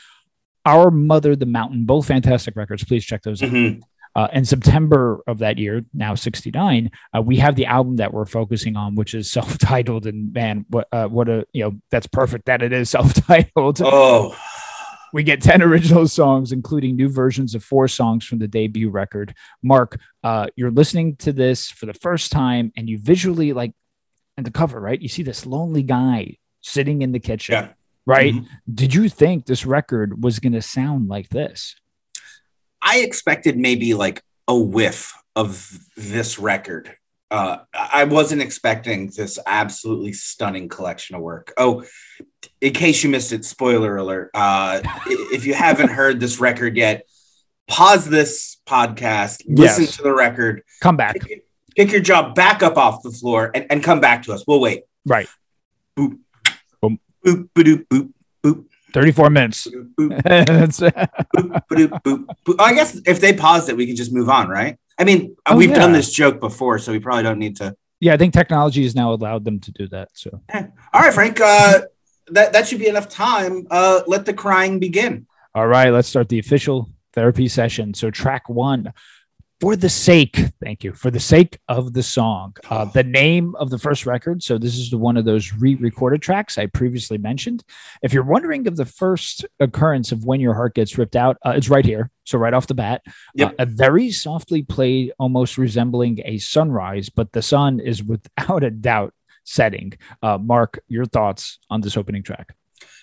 Our 0.65 0.91
Mother 0.91 1.37
the 1.37 1.45
Mountain. 1.45 1.85
Both 1.85 2.07
fantastic 2.07 2.57
records. 2.57 2.83
Please 2.83 3.05
check 3.05 3.23
those 3.23 3.41
out. 3.41 3.51
Uh, 4.17 4.27
in 4.33 4.43
September 4.43 5.21
of 5.27 5.37
that 5.37 5.59
year, 5.59 5.85
now 5.93 6.15
69, 6.15 6.89
uh, 7.15 7.21
we 7.21 7.37
have 7.37 7.55
the 7.55 7.67
album 7.67 7.97
that 7.97 8.11
we're 8.11 8.25
focusing 8.25 8.75
on, 8.75 8.95
which 8.95 9.13
is 9.13 9.29
self-titled. 9.37 10.07
And 10.07 10.33
man, 10.33 10.65
what 10.69 10.87
uh, 10.91 11.07
what 11.07 11.29
a 11.29 11.45
you 11.53 11.63
know 11.63 11.73
that's 11.91 12.07
perfect 12.07 12.45
that 12.47 12.63
it 12.63 12.73
is 12.73 12.89
self-titled. 12.97 13.79
Oh, 13.83 14.35
We 15.13 15.21
get 15.23 15.41
10 15.41 15.61
original 15.61 16.07
songs, 16.07 16.51
including 16.51 16.95
new 16.95 17.09
versions 17.09 17.55
of 17.55 17.63
four 17.63 17.87
songs 17.87 18.25
from 18.25 18.39
the 18.39 18.47
debut 18.47 18.89
record. 18.89 19.33
Mark, 19.63 19.99
uh, 20.23 20.47
you're 20.55 20.71
listening 20.71 21.15
to 21.17 21.31
this 21.31 21.69
for 21.69 21.85
the 21.85 21.93
first 21.93 22.31
time, 22.31 22.71
and 22.75 22.89
you 22.89 22.97
visually 22.97 23.53
like 23.53 23.73
in 24.37 24.43
the 24.43 24.51
cover, 24.51 24.79
right? 24.81 25.01
You 25.01 25.09
see 25.09 25.23
this 25.23 25.45
lonely 25.45 25.83
guy 25.83 26.37
sitting 26.61 27.03
in 27.03 27.11
the 27.11 27.19
kitchen, 27.19 27.53
Yeah. 27.53 27.67
right? 28.05 28.33
Mhm. 28.33 28.47
Did 28.81 28.93
you 28.95 29.09
think 29.09 29.45
this 29.45 29.65
record 29.65 30.23
was 30.23 30.39
going 30.39 30.53
to 30.53 30.61
sound 30.61 31.07
like 31.07 31.29
this? 31.29 31.75
I 32.89 32.99
expected 32.99 33.57
maybe 33.57 33.93
like 33.93 34.21
a 34.47 34.57
whiff 34.57 35.13
of 35.35 35.77
this 35.97 36.39
record. 36.39 36.95
Uh, 37.29 37.57
I 37.73 38.05
wasn't 38.05 38.41
expecting 38.41 39.11
this 39.15 39.37
absolutely 39.45 40.13
stunning 40.13 40.69
collection 40.69 41.15
of 41.17 41.21
work. 41.21 41.53
Oh, 41.57 41.83
in 42.61 42.71
case 42.73 43.03
you 43.03 43.09
missed 43.09 43.33
it, 43.33 43.43
spoiler 43.43 43.97
alert. 43.97 44.31
Uh, 44.33 44.79
if 45.33 45.45
you 45.45 45.53
haven't 45.53 45.89
heard 45.89 46.21
this 46.21 46.39
record 46.39 46.77
yet, 46.77 47.03
pause 47.67 48.05
this 48.09 48.57
podcast, 48.65 49.43
listen 49.45 49.83
Yes. 49.83 49.97
to 49.97 50.03
the 50.03 50.13
record, 50.13 50.63
Come 50.81 50.95
back, 50.95 51.19
pick, 51.19 51.43
pick 51.75 51.91
your 51.91 51.99
job 51.99 52.33
back 52.33 52.63
up 52.63 52.77
off 52.77 53.03
the 53.03 53.11
floor, 53.11 53.51
and, 53.53 53.65
and 53.69 53.83
come 53.83 53.99
back 53.99 54.23
to 54.23 54.33
us. 54.33 54.45
We'll 54.47 54.61
wait. 54.61 54.83
right? 55.05 55.27
Boop, 55.97 56.17
Boom. 56.81 56.99
boop, 57.25 57.49
boop, 57.53 57.87
boop, 57.89 58.09
boop, 58.41 58.65
34 58.93 59.29
minutes. 59.29 59.67
I 59.99 60.63
guess 62.73 62.99
if 63.05 63.19
they 63.19 63.33
paused 63.33 63.69
it, 63.69 63.77
we 63.77 63.85
can 63.85 63.95
just 63.95 64.13
move 64.13 64.29
on, 64.29 64.47
right? 64.47 64.77
I 64.97 65.03
mean, 65.03 65.35
uh, 65.45 65.51
Oh, 65.53 65.57
we've 65.57 65.73
done 65.73 65.91
this 65.91 66.11
joke 66.11 66.39
before, 66.39 66.79
so 66.79 66.91
we 66.91 66.99
probably 66.99 67.23
don't 67.23 67.39
need 67.39 67.57
to. 67.57 67.75
Yeah, 67.99 68.13
I 68.13 68.17
think 68.17 68.33
technology 68.33 68.83
has 68.83 68.95
now 68.95 69.13
allowed 69.13 69.43
them 69.43 69.59
to 69.59 69.71
do 69.71 69.87
that. 69.89 70.09
So 70.13 70.41
All 70.53 71.01
right, 71.01 71.13
Frank. 71.13 71.39
Uh, 71.41 71.81
that 72.29 72.53
that 72.53 72.67
should 72.67 72.79
be 72.79 72.87
enough 72.87 73.07
time. 73.07 73.67
Uh, 73.71 74.01
let 74.07 74.25
the 74.25 74.33
crying 74.33 74.79
begin. 74.79 75.27
All 75.55 75.67
right, 75.67 75.89
let's 75.91 76.07
start 76.07 76.29
the 76.29 76.39
official 76.39 76.89
therapy 77.13 77.47
session. 77.47 77.93
So, 77.93 78.11
track 78.11 78.47
one, 78.47 78.93
for 79.59 79.75
the 79.75 79.89
sake, 79.89 80.37
thank 80.61 80.83
you, 80.83 80.93
for 80.93 81.09
the 81.09 81.19
sake 81.19 81.57
of 81.67 81.93
the 81.93 82.03
song, 82.03 82.55
uh, 82.69 82.85
the 82.85 83.03
name 83.03 83.55
of 83.55 83.71
the 83.71 83.79
first 83.79 84.05
record. 84.05 84.43
So, 84.43 84.57
this 84.57 84.77
is 84.77 84.91
the 84.91 84.97
one 84.97 85.17
of 85.17 85.25
those 85.25 85.53
re 85.53 85.75
recorded 85.75 86.21
tracks 86.21 86.57
I 86.57 86.67
previously 86.67 87.17
mentioned. 87.17 87.63
If 88.03 88.13
you're 88.13 88.23
wondering 88.23 88.67
of 88.67 88.75
the 88.75 88.85
first 88.85 89.45
occurrence 89.59 90.11
of 90.11 90.25
when 90.25 90.39
your 90.39 90.53
heart 90.53 90.75
gets 90.75 90.97
ripped 90.97 91.15
out, 91.15 91.37
uh, 91.45 91.53
it's 91.55 91.69
right 91.69 91.85
here. 91.85 92.11
So, 92.25 92.37
right 92.37 92.53
off 92.53 92.67
the 92.67 92.75
bat, 92.75 93.01
Yep. 93.33 93.51
uh, 93.51 93.53
a 93.59 93.65
very 93.65 94.11
softly 94.11 94.61
played, 94.61 95.13
almost 95.17 95.57
resembling 95.57 96.21
a 96.25 96.37
sunrise, 96.37 97.09
but 97.09 97.31
the 97.31 97.41
sun 97.41 97.79
is 97.79 98.03
without 98.03 98.63
a 98.63 98.69
doubt 98.69 99.13
setting. 99.43 99.93
Uh, 100.21 100.37
Mark, 100.37 100.83
your 100.87 101.05
thoughts 101.05 101.57
on 101.69 101.81
this 101.81 101.97
opening 101.97 102.21
track? 102.21 102.53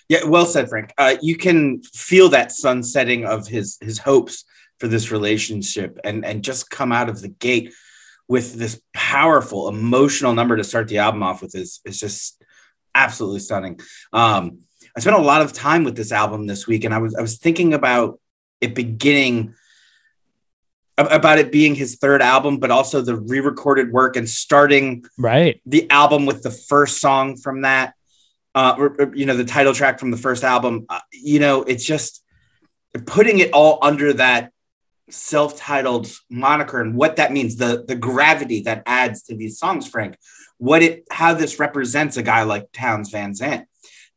Yeah, 0.07 0.23
well 0.25 0.45
said, 0.45 0.69
Frank. 0.69 0.93
Uh, 0.97 1.15
you 1.21 1.35
can 1.35 1.81
feel 1.81 2.29
that 2.29 2.51
sun 2.51 2.83
setting 2.83 3.25
of 3.25 3.47
his 3.47 3.77
his 3.81 3.97
hopes 3.97 4.45
for 4.79 4.87
this 4.87 5.11
relationship, 5.11 5.99
and 6.03 6.25
and 6.25 6.43
just 6.43 6.69
come 6.69 6.91
out 6.91 7.09
of 7.09 7.21
the 7.21 7.29
gate 7.29 7.73
with 8.27 8.55
this 8.55 8.81
powerful 8.93 9.67
emotional 9.69 10.33
number 10.33 10.57
to 10.57 10.63
start 10.63 10.87
the 10.87 10.97
album 10.99 11.23
off 11.23 11.41
with 11.41 11.55
is 11.55 11.79
is 11.85 11.99
just 11.99 12.43
absolutely 12.93 13.39
stunning. 13.39 13.79
Um, 14.13 14.59
I 14.95 15.01
spent 15.01 15.15
a 15.17 15.21
lot 15.21 15.41
of 15.41 15.53
time 15.53 15.83
with 15.83 15.95
this 15.95 16.11
album 16.11 16.47
this 16.47 16.65
week, 16.67 16.83
and 16.83 16.93
I 16.93 16.99
was 16.99 17.15
I 17.15 17.21
was 17.21 17.37
thinking 17.37 17.73
about 17.73 18.19
it 18.61 18.73
beginning 18.75 19.53
about 20.97 21.37
it 21.39 21.51
being 21.51 21.75
his 21.75 21.97
third 21.97 22.21
album, 22.21 22.57
but 22.57 22.71
also 22.71 23.01
the 23.01 23.17
re-recorded 23.17 23.91
work 23.91 24.15
and 24.15 24.29
starting 24.29 25.03
Right. 25.17 25.61
the 25.65 25.89
album 25.89 26.25
with 26.25 26.41
the 26.41 26.51
first 26.51 27.01
song 27.01 27.35
from 27.35 27.63
that 27.63 27.93
uh 28.55 28.75
or, 28.77 28.95
or, 28.99 29.15
you 29.15 29.25
know 29.25 29.35
the 29.35 29.43
title 29.43 29.73
track 29.73 29.99
from 29.99 30.11
the 30.11 30.17
first 30.17 30.45
album 30.45 30.85
uh, 30.87 31.01
you 31.11 31.39
know 31.39 31.63
it's 31.63 31.83
just 31.85 32.23
putting 33.05 33.39
it 33.39 33.51
all 33.51 33.77
under 33.81 34.13
that 34.13 34.53
self-titled 35.09 36.07
moniker 36.29 36.81
and 36.81 36.95
what 36.95 37.15
that 37.17 37.31
means 37.31 37.55
the 37.57 37.83
the 37.87 37.95
gravity 37.95 38.61
that 38.63 38.83
adds 38.85 39.23
to 39.23 39.35
these 39.35 39.59
songs 39.59 39.87
frank 39.87 40.17
what 40.57 40.81
it 40.81 41.03
how 41.11 41.33
this 41.33 41.59
represents 41.59 42.17
a 42.17 42.23
guy 42.23 42.43
like 42.43 42.71
Townes 42.71 43.11
Van 43.11 43.33
Zandt 43.35 43.67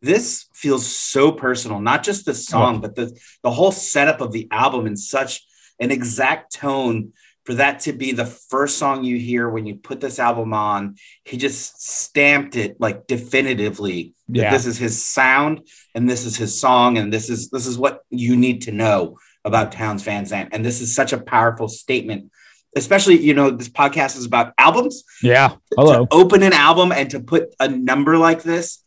this 0.01 0.47
feels 0.55 0.87
so 0.87 1.31
personal 1.33 1.81
not 1.81 2.03
just 2.03 2.25
the 2.25 2.35
song 2.35 2.81
but 2.81 2.95
the 2.95 3.15
the 3.43 3.51
whole 3.51 3.73
setup 3.73 4.21
of 4.21 4.33
the 4.33 4.49
album 4.51 4.87
in 4.87 4.97
such 4.97 5.45
an 5.81 5.91
exact 5.91 6.53
tone 6.55 7.13
for 7.45 7.55
that 7.55 7.81
to 7.81 7.95
be 7.95 8.13
the 8.13 8.27
first 8.27 8.77
song 8.77 9.05
you 9.05 9.17
hear 9.19 9.49
when 9.49 9.65
you 9.65 9.75
put 9.77 10.01
this 10.01 10.19
album 10.19 10.53
on. 10.53 10.97
He 11.25 11.39
just 11.39 11.81
stamped 11.83 12.57
it 12.57 12.77
like 12.79 13.07
definitively 13.07 14.13
that 14.29 14.39
Yeah. 14.43 14.51
this 14.51 14.67
is 14.67 14.77
his 14.77 15.03
sound 15.03 15.67
and 15.95 16.11
this 16.11 16.27
is 16.27 16.37
his 16.37 16.61
song 16.61 16.99
and 16.99 17.11
this 17.11 17.31
is 17.31 17.49
this 17.49 17.67
is 17.67 17.79
what 17.79 18.03
you 18.11 18.37
need 18.37 18.63
to 18.63 18.73
know 18.73 19.17
about 19.45 19.73
Townes 19.73 20.03
Van 20.03 20.27
Zandt 20.27 20.51
and 20.53 20.65
this 20.65 20.81
is 20.81 20.95
such 20.95 21.13
a 21.13 21.19
powerful 21.19 21.69
statement 21.69 22.31
especially 22.77 23.19
you 23.19 23.35
know 23.35 23.51
this 23.51 23.69
podcast 23.69 24.17
is 24.19 24.27
about 24.27 24.53
albums 24.59 25.05
Yeah. 25.23 25.57
Hello. 25.77 26.05
to 26.07 26.15
open 26.15 26.43
an 26.43 26.53
album 26.53 26.93
and 26.93 27.09
to 27.11 27.21
put 27.21 27.55
a 27.61 27.69
number 27.69 28.19
like 28.19 28.43
this 28.43 28.83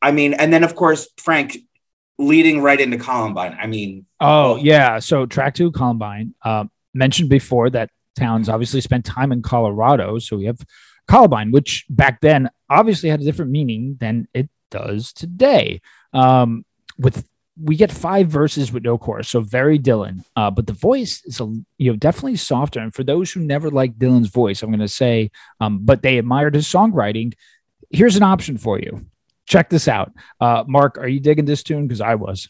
I 0.00 0.12
mean 0.12 0.34
and 0.34 0.52
then 0.52 0.62
of 0.64 0.74
course 0.74 1.08
Frank 1.18 1.58
leading 2.18 2.62
right 2.62 2.80
into 2.80 2.96
Columbine 2.98 3.56
I 3.60 3.66
mean 3.66 4.06
Oh, 4.20 4.56
yeah. 4.56 4.98
So 4.98 5.26
track 5.26 5.54
two, 5.54 5.70
Columbine. 5.70 6.34
Uh, 6.44 6.64
mentioned 6.92 7.28
before 7.28 7.70
that 7.70 7.88
Townes 8.18 8.48
obviously 8.48 8.80
spent 8.80 9.04
time 9.04 9.30
in 9.30 9.42
Colorado. 9.42 10.18
So 10.18 10.36
we 10.36 10.46
have 10.46 10.58
Columbine, 11.06 11.52
which 11.52 11.84
back 11.88 12.20
then 12.20 12.50
obviously 12.68 13.08
had 13.10 13.20
a 13.20 13.24
different 13.24 13.52
meaning 13.52 13.96
than 14.00 14.26
it 14.34 14.48
does 14.72 15.12
today. 15.12 15.80
Um, 16.12 16.64
with 16.98 17.24
we 17.62 17.76
get 17.76 17.90
five 17.90 18.28
verses 18.28 18.72
with 18.72 18.84
no 18.84 18.98
chorus, 18.98 19.28
so 19.28 19.40
very 19.40 19.78
Dylan. 19.78 20.24
Uh, 20.36 20.50
but 20.50 20.66
the 20.66 20.72
voice 20.72 21.22
is 21.24 21.40
a 21.40 21.44
you 21.78 21.90
know 21.90 21.96
definitely 21.96 22.36
softer. 22.36 22.80
And 22.80 22.94
for 22.94 23.04
those 23.04 23.32
who 23.32 23.40
never 23.40 23.70
liked 23.70 23.98
Dylan's 23.98 24.28
voice, 24.28 24.62
I'm 24.62 24.70
going 24.70 24.80
to 24.80 24.88
say, 24.88 25.30
um, 25.60 25.80
but 25.82 26.02
they 26.02 26.18
admired 26.18 26.54
his 26.54 26.66
songwriting. 26.66 27.34
Here's 27.90 28.16
an 28.16 28.22
option 28.22 28.58
for 28.58 28.78
you. 28.78 29.06
Check 29.46 29.70
this 29.70 29.88
out, 29.88 30.12
uh, 30.40 30.64
Mark. 30.66 30.98
Are 30.98 31.08
you 31.08 31.20
digging 31.20 31.46
this 31.46 31.62
tune? 31.62 31.86
Because 31.88 32.00
I 32.02 32.14
was. 32.16 32.48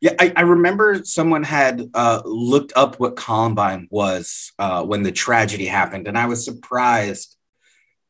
Yeah, 0.00 0.14
I, 0.18 0.32
I 0.34 0.40
remember 0.42 1.02
someone 1.04 1.42
had 1.42 1.90
uh, 1.92 2.22
looked 2.24 2.72
up 2.74 2.98
what 2.98 3.16
Columbine 3.16 3.86
was 3.90 4.52
uh, 4.58 4.82
when 4.84 5.02
the 5.02 5.12
tragedy 5.12 5.66
happened, 5.66 6.08
and 6.08 6.16
I 6.16 6.26
was 6.26 6.44
surprised 6.44 7.36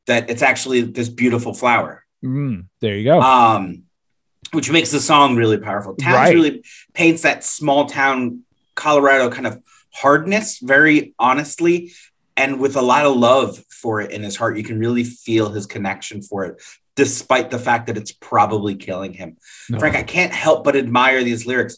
that 0.07 0.31
it's 0.31 0.43
actually 0.43 0.83
this 0.83 1.09
beautiful 1.09 1.53
flower, 1.55 2.05
Mm, 2.25 2.67
there 2.81 2.95
you 2.97 3.05
go. 3.05 3.21
um, 3.21 3.85
which 4.52 4.71
makes 4.71 4.90
the 4.90 5.00
song 5.00 5.37
really 5.37 5.59
powerful. 5.59 5.95
Townes 5.95 6.14
Right. 6.14 6.35
really 6.35 6.64
paints 6.95 7.23
that 7.23 7.45
small 7.45 7.87
town 7.87 8.40
Colorado 8.75 9.30
kind 9.30 9.47
of 9.47 9.61
hardness 9.92 10.59
very 10.61 11.14
honestly 11.19 11.92
and 12.37 12.59
with 12.61 12.76
a 12.76 12.83
lot 12.83 13.04
of 13.04 13.16
love 13.16 13.62
for 13.69 14.00
it 14.00 14.11
in 14.11 14.23
his 14.23 14.37
heart. 14.37 14.57
You 14.57 14.62
can 14.64 14.78
really 14.78 15.04
feel 15.04 15.50
his 15.50 15.66
connection 15.66 16.23
for 16.23 16.45
it, 16.45 16.62
despite 16.97 17.50
the 17.50 17.59
fact 17.59 17.87
that 17.88 17.97
it's 17.97 18.12
probably 18.12 18.76
killing 18.76 19.12
him. 19.12 19.37
No. 19.69 19.78
Frank, 19.78 19.97
I 19.97 20.02
can't 20.02 20.33
help 20.33 20.64
but 20.64 20.76
admire 20.76 21.23
these 21.23 21.47
lyrics. 21.47 21.76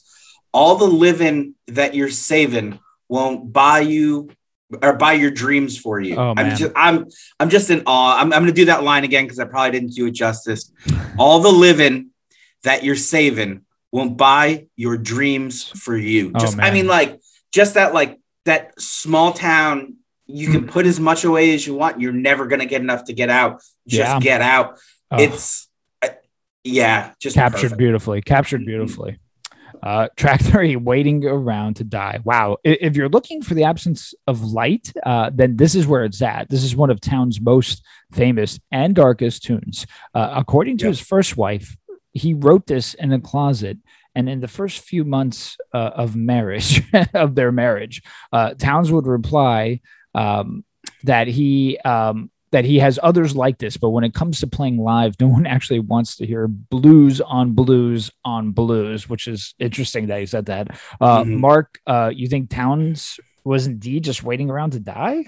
All 0.52 0.76
the 0.76 0.84
living 0.86 1.54
that 1.68 1.94
you're 1.94 2.10
saving 2.10 2.78
won't 3.08 3.52
buy 3.52 3.80
you 3.80 4.30
or 4.82 4.94
buy 4.94 5.14
your 5.14 5.30
dreams 5.30 5.76
for 5.78 6.00
you. 6.00 6.16
Oh, 6.16 6.34
I'm 6.36 6.56
just 6.56 6.72
I'm 6.76 7.06
I'm 7.40 7.50
just 7.50 7.68
in 7.70 7.82
awe. 7.86 8.18
I'm, 8.18 8.32
I'm 8.32 8.42
gonna 8.42 8.52
do 8.52 8.66
that 8.66 8.84
line 8.84 9.04
again 9.04 9.24
because 9.24 9.38
I 9.38 9.44
probably 9.44 9.72
didn't 9.72 9.94
do 9.94 10.06
it 10.06 10.12
justice. 10.12 10.70
All 11.18 11.40
the 11.40 11.50
living 11.50 12.10
that 12.64 12.84
you're 12.84 12.96
saving 12.96 13.62
won't 13.90 14.16
buy 14.16 14.66
your 14.76 14.96
dreams 14.96 15.64
for 15.64 15.96
you. 15.96 16.32
Oh, 16.34 16.54
I 16.58 16.70
mean, 16.70 16.86
like 16.86 17.20
just 17.52 17.74
that 17.74 17.92
like 17.94 18.18
that 18.44 18.80
small 18.80 19.32
town. 19.32 19.96
You 20.26 20.46
Hmm. 20.46 20.52
can 20.52 20.66
put 20.66 20.86
as 20.86 20.98
much 20.98 21.24
away 21.24 21.52
as 21.54 21.66
you 21.66 21.74
want. 21.74 22.00
You're 22.00 22.12
never 22.12 22.46
gonna 22.46 22.64
get 22.66 22.80
enough 22.80 23.04
to 23.04 23.12
get 23.12 23.28
out. 23.28 23.60
Just 23.86 24.12
Yeah. 24.14 24.20
get 24.20 24.40
out. 24.40 24.78
Oh. 25.10 25.18
It's 25.20 25.68
uh, 26.02 26.08
yeah, 26.64 27.12
just 27.20 27.34
captured 27.34 27.60
perfect. 27.62 27.78
beautifully 27.78 28.22
captured 28.22 28.64
beautifully 28.64 29.18
uh 29.82 30.06
track 30.16 30.40
three 30.40 30.76
waiting 30.76 31.24
around 31.24 31.74
to 31.74 31.82
die 31.82 32.20
wow 32.24 32.56
if 32.62 32.94
you're 32.94 33.08
looking 33.08 33.42
for 33.42 33.54
the 33.54 33.64
absence 33.64 34.14
of 34.28 34.42
light 34.42 34.92
uh 35.04 35.28
then 35.34 35.56
this 35.56 35.74
is 35.74 35.86
where 35.86 36.04
it's 36.04 36.20
at 36.22 36.48
this 36.50 36.62
is 36.62 36.76
one 36.76 36.90
of 36.90 37.00
Townes' 37.00 37.40
most 37.40 37.82
famous 38.12 38.60
and 38.70 38.94
darkest 38.94 39.42
tunes 39.42 39.86
uh, 40.14 40.34
according 40.36 40.76
to 40.78 40.84
Yep. 40.84 40.90
his 40.90 41.00
first 41.00 41.36
wife 41.36 41.76
he 42.12 42.34
wrote 42.34 42.66
this 42.66 42.94
in 42.94 43.12
a 43.12 43.20
closet 43.20 43.78
and 44.14 44.28
in 44.28 44.40
the 44.40 44.48
first 44.48 44.80
few 44.80 45.04
months 45.04 45.56
uh, 45.72 45.90
of 45.94 46.14
marriage 46.14 46.82
of 47.14 47.34
their 47.34 47.52
marriage 47.52 48.02
uh 48.32 48.54
Townes 48.54 48.90
would 48.92 49.06
reply 49.06 49.80
um 50.14 50.64
that 51.04 51.26
he 51.28 51.78
um 51.78 52.30
that 52.50 52.66
he 52.66 52.78
has 52.80 52.98
others 53.02 53.34
like 53.34 53.56
this, 53.56 53.78
but 53.78 53.88
when 53.90 54.04
it 54.04 54.12
comes 54.12 54.40
to 54.40 54.46
playing 54.46 54.76
live, 54.76 55.14
no 55.18 55.26
one 55.26 55.46
actually 55.56 55.80
wants 55.80 56.16
to 56.16 56.26
hear 56.26 56.46
blues 56.46 57.18
on 57.22 57.52
blues 57.52 58.10
on 58.26 58.52
blues, 58.52 59.08
which 59.08 59.26
is 59.26 59.54
interesting 59.58 60.08
that 60.08 60.20
he 60.20 60.26
said 60.26 60.46
that. 60.46 60.68
Uh, 61.00 61.24
Mhm. 61.24 61.38
Mark, 61.38 61.80
uh, 61.86 62.10
you 62.14 62.28
think 62.28 62.50
Townes 62.50 63.18
was 63.42 63.66
indeed 63.66 64.04
just 64.04 64.22
waiting 64.22 64.50
around 64.50 64.72
to 64.72 64.80
die? 64.80 65.24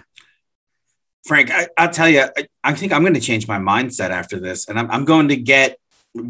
Frank, 1.26 1.50
I, 1.50 1.68
I'll 1.78 1.88
tell 1.90 2.10
you, 2.10 2.20
I, 2.36 2.46
I 2.62 2.74
think 2.74 2.92
I'm 2.92 3.00
going 3.00 3.14
to 3.14 3.20
change 3.20 3.48
my 3.48 3.58
mindset 3.58 4.10
after 4.10 4.38
this, 4.38 4.68
and 4.68 4.78
I'm, 4.78 4.90
I'm 4.90 5.06
going 5.06 5.28
to 5.28 5.36
get 5.36 5.78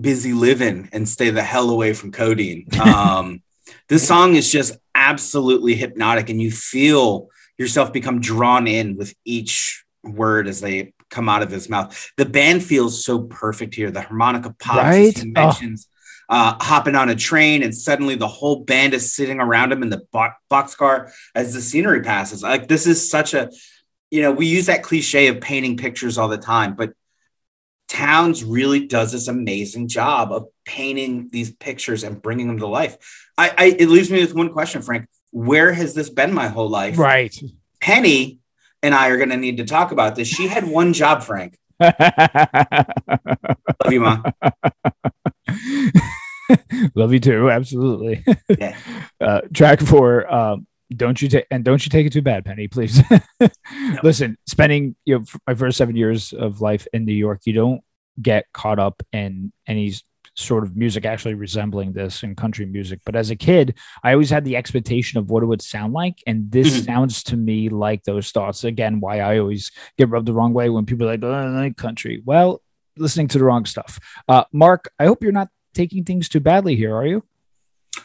busy 0.00 0.32
living 0.32 0.88
and 0.92 1.08
stay 1.08 1.30
the 1.30 1.42
hell 1.42 1.70
away 1.70 1.92
from 1.92 2.12
codeine. 2.12 2.66
Um, 2.80 3.42
this 3.88 4.06
song 4.06 4.34
is 4.36 4.50
just 4.50 4.76
absolutely 4.94 5.74
hypnotic, 5.74 6.28
and 6.30 6.40
you 6.40 6.50
feel 6.50 7.28
yourself 7.58 7.92
become 7.92 8.20
drawn 8.20 8.66
in 8.66 8.96
with 8.96 9.14
each 9.24 9.84
word 10.02 10.48
as 10.48 10.60
they 10.60 10.92
come 11.10 11.28
out 11.28 11.42
of 11.42 11.50
his 11.50 11.68
mouth. 11.68 12.10
The 12.16 12.24
band 12.24 12.64
feels 12.64 13.04
so 13.04 13.20
perfect 13.22 13.74
here. 13.74 13.90
The 13.90 14.02
harmonica 14.02 14.54
pops, 14.58 14.78
Right? 14.78 15.16
he 15.18 15.28
Oh. 15.36 15.42
mentions. 15.42 15.88
Uh, 16.26 16.54
hopping 16.58 16.94
on 16.94 17.10
a 17.10 17.14
train, 17.14 17.62
and 17.62 17.76
suddenly 17.76 18.14
the 18.14 18.26
whole 18.26 18.60
band 18.64 18.94
is 18.94 19.14
sitting 19.14 19.40
around 19.40 19.70
him 19.70 19.82
in 19.82 19.90
the 19.90 20.00
bo- 20.10 20.30
boxcar 20.50 21.12
as 21.34 21.52
the 21.52 21.60
scenery 21.60 22.00
passes. 22.00 22.42
Like 22.42 22.66
this 22.66 22.86
is 22.86 23.10
such 23.10 23.34
a 23.34 23.50
you 24.10 24.22
know, 24.22 24.30
we 24.32 24.46
use 24.46 24.66
that 24.66 24.82
cliche 24.84 25.26
of 25.26 25.40
painting 25.40 25.76
pictures 25.76 26.16
all 26.18 26.28
the 26.28 26.38
time, 26.38 26.74
but 26.76 26.92
Townes 27.94 28.42
really 28.42 28.88
does 28.88 29.12
this 29.12 29.28
amazing 29.28 29.86
job 29.86 30.32
of 30.32 30.48
painting 30.64 31.28
these 31.30 31.52
pictures 31.52 32.02
and 32.02 32.20
bringing 32.20 32.48
them 32.48 32.58
to 32.58 32.66
life. 32.66 32.96
I, 33.38 33.52
I 33.56 33.64
it 33.78 33.88
leaves 33.88 34.10
me 34.10 34.20
with 34.20 34.34
one 34.34 34.52
question, 34.52 34.82
Frank. 34.82 35.06
Where 35.30 35.72
has 35.72 35.94
this 35.94 36.10
been 36.10 36.34
my 36.34 36.48
whole 36.48 36.68
life? 36.68 36.98
Right. 36.98 37.32
Penny 37.80 38.40
and 38.82 38.96
I 38.96 39.10
are 39.10 39.16
going 39.16 39.28
to 39.28 39.36
need 39.36 39.58
to 39.58 39.64
talk 39.64 39.92
about 39.92 40.16
this. 40.16 40.26
She 40.26 40.48
had 40.48 40.66
one 40.66 40.92
job, 40.92 41.22
Frank. 41.22 41.56
Love 41.80 41.94
you, 43.90 44.00
mom. 44.00 44.24
Love 46.96 47.12
you 47.12 47.20
too. 47.20 47.48
Absolutely. 47.50 48.24
Yeah. 48.48 48.76
Uh, 49.20 49.40
track 49.54 49.80
four, 49.80 50.30
um, 50.30 50.66
don't 50.96 51.20
you 51.20 51.28
take 51.28 51.46
and 51.50 51.64
don't 51.64 51.84
you 51.84 51.90
take 51.90 52.06
it 52.06 52.12
too 52.12 52.22
bad, 52.22 52.44
Penny, 52.44 52.68
please. 52.68 53.02
Listen, 54.02 54.36
spending 54.46 54.96
you 55.04 55.18
know 55.18 55.24
my 55.46 55.54
first 55.54 55.78
seven 55.78 55.96
years 55.96 56.32
of 56.32 56.60
life 56.60 56.86
in 56.92 57.04
New 57.04 57.14
York, 57.14 57.40
you 57.44 57.52
don't 57.52 57.80
get 58.20 58.46
caught 58.52 58.78
up 58.78 59.02
in 59.12 59.52
any 59.66 59.94
sort 60.36 60.64
of 60.64 60.76
music 60.76 61.04
actually 61.04 61.34
resembling 61.34 61.92
this 61.92 62.22
in 62.24 62.34
country 62.34 62.66
music. 62.66 63.00
But 63.06 63.14
as 63.14 63.30
a 63.30 63.36
kid, 63.36 63.74
I 64.02 64.12
always 64.12 64.30
had 64.30 64.44
the 64.44 64.56
expectation 64.56 65.18
of 65.18 65.30
what 65.30 65.42
it 65.44 65.46
would 65.46 65.62
sound 65.62 65.92
like. 65.92 66.18
And 66.26 66.50
this 66.50 66.80
Mhm. 66.80 66.84
sounds 66.86 67.22
to 67.24 67.36
me 67.36 67.68
like 67.68 68.02
those 68.02 68.30
thoughts. 68.32 68.64
Again, 68.64 68.98
why 68.98 69.20
I 69.20 69.38
always 69.38 69.70
get 69.96 70.08
rubbed 70.08 70.26
the 70.26 70.32
wrong 70.32 70.52
way 70.52 70.70
when 70.70 70.86
people 70.86 71.06
are 71.06 71.12
like, 71.12 71.22
oh, 71.22 71.30
I 71.32 71.46
like 71.48 71.76
country. 71.76 72.20
Well, 72.24 72.62
listening 72.96 73.28
to 73.28 73.38
the 73.38 73.44
wrong 73.44 73.64
stuff. 73.64 74.00
Uh, 74.28 74.44
Mark, 74.52 74.90
I 74.98 75.06
hope 75.06 75.22
you're 75.22 75.30
not 75.32 75.50
taking 75.72 76.02
things 76.04 76.28
too 76.28 76.40
badly 76.40 76.74
here, 76.74 76.94
are 76.96 77.06
you? 77.06 77.22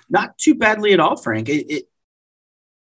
Not 0.07 0.37
too 0.37 0.53
badly 0.53 0.93
at 0.93 0.99
all, 0.99 1.17
Frank. 1.17 1.49
It, 1.49 1.65
it 1.69 1.88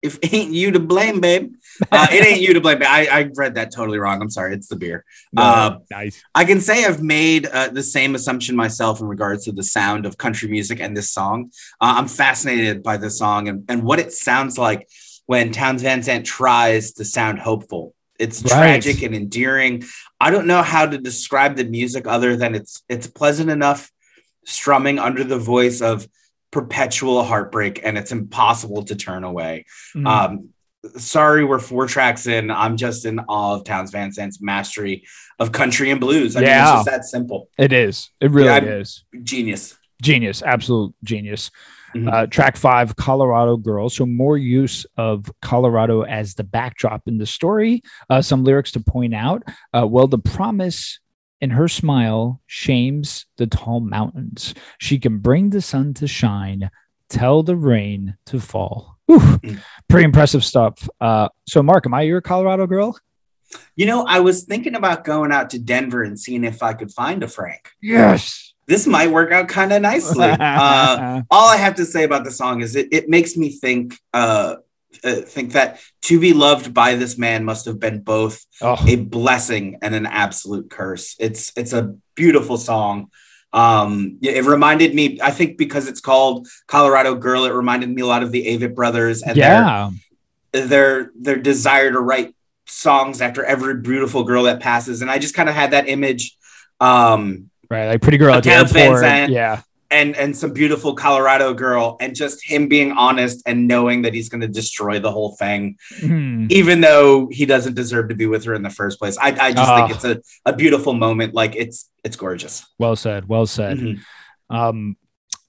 if 0.02 0.18
ain't 0.32 0.52
you 0.52 0.70
to 0.72 0.80
blame, 0.80 1.20
babe. 1.20 1.54
Uh, 1.90 2.06
it 2.10 2.26
ain't 2.26 2.40
you 2.40 2.54
to 2.54 2.60
blame. 2.60 2.78
I, 2.82 3.06
I 3.10 3.30
read 3.36 3.54
that 3.56 3.72
totally 3.72 3.98
wrong. 3.98 4.20
I'm 4.22 4.30
sorry. 4.30 4.54
It's 4.54 4.68
the 4.68 4.76
beer. 4.76 5.04
Uh, 5.36 5.78
nice. 5.90 6.22
I 6.34 6.44
can 6.44 6.60
say 6.60 6.84
I've 6.84 7.02
made 7.02 7.46
uh, 7.46 7.68
the 7.68 7.82
same 7.82 8.14
assumption 8.14 8.54
myself 8.56 9.00
in 9.00 9.06
regards 9.06 9.44
to 9.44 9.52
the 9.52 9.62
sound 9.62 10.06
of 10.06 10.16
country 10.16 10.48
music 10.48 10.80
and 10.80 10.96
this 10.96 11.10
song. 11.10 11.50
Uh, 11.80 11.94
I'm 11.98 12.08
fascinated 12.08 12.82
by 12.82 12.96
the 12.96 13.10
song 13.10 13.48
and, 13.48 13.64
and 13.68 13.82
what 13.82 13.98
it 13.98 14.12
sounds 14.12 14.56
like 14.58 14.88
when 15.26 15.52
Townes 15.52 15.82
Van 15.82 16.02
Zandt 16.02 16.24
tries 16.26 16.92
to 16.94 17.04
sound 17.04 17.38
hopeful. 17.38 17.94
It's 18.18 18.42
Right. 18.42 18.82
tragic 18.82 19.02
and 19.02 19.14
endearing. 19.14 19.84
I 20.20 20.30
don't 20.30 20.46
know 20.46 20.62
how 20.62 20.86
to 20.86 20.98
describe 20.98 21.56
the 21.56 21.64
music 21.64 22.06
other 22.08 22.34
than 22.36 22.54
it's 22.54 22.82
it's 22.88 23.06
pleasant 23.06 23.50
enough 23.50 23.92
strumming 24.44 24.98
under 24.98 25.22
the 25.22 25.38
voice 25.38 25.80
of 25.80 26.08
perpetual 26.50 27.22
heartbreak 27.24 27.80
and 27.84 27.98
it's 27.98 28.12
impossible 28.12 28.84
to 28.84 28.96
turn 28.96 29.24
away. 29.24 29.64
Mm. 29.94 30.06
Um, 30.06 30.48
sorry, 30.98 31.44
we're 31.44 31.58
four 31.58 31.86
tracks 31.86 32.26
in. 32.26 32.50
I'm 32.50 32.76
just 32.76 33.04
in 33.04 33.18
awe 33.20 33.54
of 33.54 33.64
Townes 33.64 33.90
Van 33.90 34.10
Zandt's 34.10 34.40
mastery 34.40 35.04
of 35.38 35.52
country 35.52 35.90
and 35.90 36.00
blues. 36.00 36.36
I 36.36 36.40
mean, 36.40 36.48
Yeah. 36.48 36.62
it's 36.64 36.72
just 36.72 36.86
that 36.86 37.04
simple. 37.04 37.48
it 37.58 37.72
is. 37.72 38.10
It 38.20 38.30
really 38.30 38.48
Yeah, 38.48 38.78
is. 38.80 39.04
Genius. 39.22 39.76
Genius. 40.00 40.42
Absolute 40.42 40.94
genius. 41.04 41.50
Mhm. 41.96 42.12
Uh, 42.12 42.26
track 42.26 42.56
five, 42.56 42.94
Colorado 42.96 43.56
Girl. 43.56 43.88
So 43.88 44.04
more 44.06 44.36
use 44.36 44.84
of 44.96 45.30
Colorado 45.42 46.02
as 46.02 46.34
the 46.34 46.44
backdrop 46.44 47.08
in 47.08 47.16
the 47.18 47.26
story. 47.26 47.82
Uh, 48.10 48.20
some 48.22 48.44
lyrics 48.44 48.72
to 48.72 48.80
point 48.80 49.14
out. 49.14 49.42
Uh, 49.74 49.86
well, 49.86 50.06
the 50.06 50.18
promise 50.18 51.00
in 51.40 51.50
her 51.50 51.68
smile 51.68 52.40
shames 52.46 53.26
the 53.36 53.46
tall 53.46 53.80
mountains. 53.80 54.54
She 54.78 54.98
can 54.98 55.18
bring 55.18 55.50
the 55.50 55.62
sun 55.62 55.94
to 55.94 56.06
shine, 56.06 56.70
tell 57.08 57.42
the 57.42 57.56
rain 57.56 58.16
to 58.26 58.40
fall. 58.40 58.98
Whew. 59.06 59.18
Mm. 59.18 59.60
Pretty 59.88 60.04
impressive 60.04 60.44
stuff. 60.44 60.88
Uh, 61.00 61.28
so, 61.46 61.62
Mark, 61.62 61.86
am 61.86 61.94
I 61.94 62.02
your 62.02 62.20
Colorado 62.20 62.66
girl? 62.66 62.98
You 63.76 63.86
know, 63.86 64.04
I 64.04 64.20
was 64.20 64.44
thinking 64.44 64.74
about 64.74 65.04
going 65.04 65.32
out 65.32 65.50
to 65.50 65.58
Denver 65.58 66.02
and 66.02 66.18
seeing 66.18 66.44
if 66.44 66.62
I 66.62 66.74
could 66.74 66.92
find 66.92 67.22
a 67.22 67.28
Frank. 67.28 67.70
Yes. 67.80 68.52
This 68.66 68.86
might 68.86 69.10
work 69.10 69.32
out 69.32 69.48
kind 69.48 69.72
of 69.72 69.80
nicely. 69.80 70.28
Uh, 70.38 71.22
all 71.30 71.48
I 71.48 71.56
have 71.56 71.76
to 71.76 71.86
say 71.86 72.04
about 72.04 72.24
the 72.24 72.30
song 72.30 72.60
is 72.60 72.76
it, 72.76 72.88
it 72.92 73.08
makes 73.08 73.36
me 73.36 73.48
think 73.48 73.98
uh, 74.12 74.56
uh, 75.04 75.16
think 75.16 75.52
that 75.52 75.80
to 76.02 76.18
be 76.18 76.32
loved 76.32 76.72
by 76.72 76.94
this 76.94 77.18
man 77.18 77.44
must 77.44 77.66
have 77.66 77.78
been 77.78 78.00
both 78.00 78.44
oh, 78.62 78.76
a 78.86 78.96
blessing 78.96 79.78
and 79.82 79.94
an 79.94 80.06
absolute 80.06 80.70
curse. 80.70 81.14
It's 81.18 81.52
it's 81.56 81.72
a 81.72 81.96
beautiful 82.14 82.56
song. 82.56 83.10
Um, 83.52 84.18
it 84.20 84.44
reminded 84.44 84.94
me, 84.94 85.20
I 85.22 85.30
think, 85.30 85.56
because 85.56 85.88
it's 85.88 86.00
called 86.00 86.48
Colorado 86.66 87.14
Girl, 87.14 87.44
it 87.44 87.52
reminded 87.52 87.88
me 87.88 88.02
a 88.02 88.06
lot 88.06 88.22
of 88.22 88.30
the 88.30 88.44
Avett 88.44 88.74
Brothers 88.74 89.22
and 89.22 89.36
yeah. 89.36 89.90
their 90.52 90.66
their 90.66 91.10
their 91.18 91.36
desire 91.36 91.90
to 91.90 92.00
write 92.00 92.34
songs 92.66 93.20
after 93.20 93.44
every 93.44 93.80
beautiful 93.80 94.24
girl 94.24 94.44
that 94.44 94.60
passes. 94.60 95.00
And 95.02 95.10
I 95.10 95.18
just 95.18 95.34
kind 95.34 95.48
of 95.48 95.54
had 95.54 95.70
that 95.70 95.88
image. 95.88 96.36
Um, 96.80 97.50
Right. 97.70 97.86
Like 97.86 98.00
Pretty 98.00 98.18
Girl 98.18 98.34
at 98.34 98.42
the 98.42 98.50
Towns 98.50 98.72
Van. 98.72 99.30
Yeah. 99.30 99.60
And 99.90 100.14
and 100.16 100.36
some 100.36 100.52
beautiful 100.52 100.94
Colorado 100.94 101.54
girl, 101.54 101.96
and 102.00 102.14
just 102.14 102.44
him 102.44 102.68
being 102.68 102.92
honest 102.92 103.42
and 103.46 103.66
knowing 103.66 104.02
that 104.02 104.12
he's 104.14 104.28
going 104.28 104.42
to 104.42 104.48
destroy 104.48 104.98
the 104.98 105.10
whole 105.10 105.36
thing, 105.36 105.76
Hmm. 106.00 106.46
even 106.50 106.80
though 106.82 107.28
he 107.30 107.46
doesn't 107.46 107.74
deserve 107.74 108.08
to 108.10 108.14
be 108.14 108.26
with 108.26 108.44
her 108.44 108.54
in 108.54 108.62
the 108.62 108.70
first 108.70 108.98
place. 108.98 109.16
I, 109.18 109.28
I 109.28 109.52
just 109.52 109.70
Ah. 109.70 109.76
think 109.86 109.90
it's 109.96 110.04
a, 110.04 110.20
a 110.44 110.54
beautiful 110.54 110.92
moment. 110.94 111.34
Like 111.34 111.56
it's 111.56 111.88
it's 112.04 112.16
gorgeous. 112.16 112.66
Well 112.78 112.96
said. 112.96 113.28
Well 113.28 113.46
said. 113.46 113.78
Mhm. 113.78 113.98
um 114.50 114.96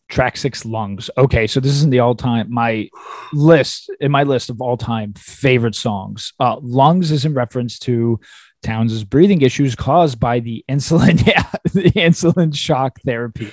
track 0.09 0.35
six 0.35 0.65
lungs 0.65 1.09
okay 1.19 1.45
so 1.45 1.59
this 1.59 1.71
is 1.71 1.83
in 1.83 1.91
the 1.91 1.99
all-time 1.99 2.51
my 2.51 2.89
list 3.31 3.91
in 4.01 4.11
my 4.11 4.23
list 4.23 4.49
of 4.49 4.59
all-time 4.59 5.13
favorite 5.13 5.75
songs 5.75 6.33
uh 6.39 6.55
lungs 6.63 7.11
is 7.11 7.25
in 7.25 7.33
reference 7.35 7.77
to 7.77 8.19
Townes's 8.61 9.03
breathing 9.03 9.41
issues 9.41 9.75
caused 9.75 10.19
by 10.19 10.39
the 10.39 10.63
insulin 10.69 11.25
yeah 11.27 11.45
the 11.73 11.91
insulin 11.91 12.55
shock 12.55 12.99
therapy. 13.01 13.51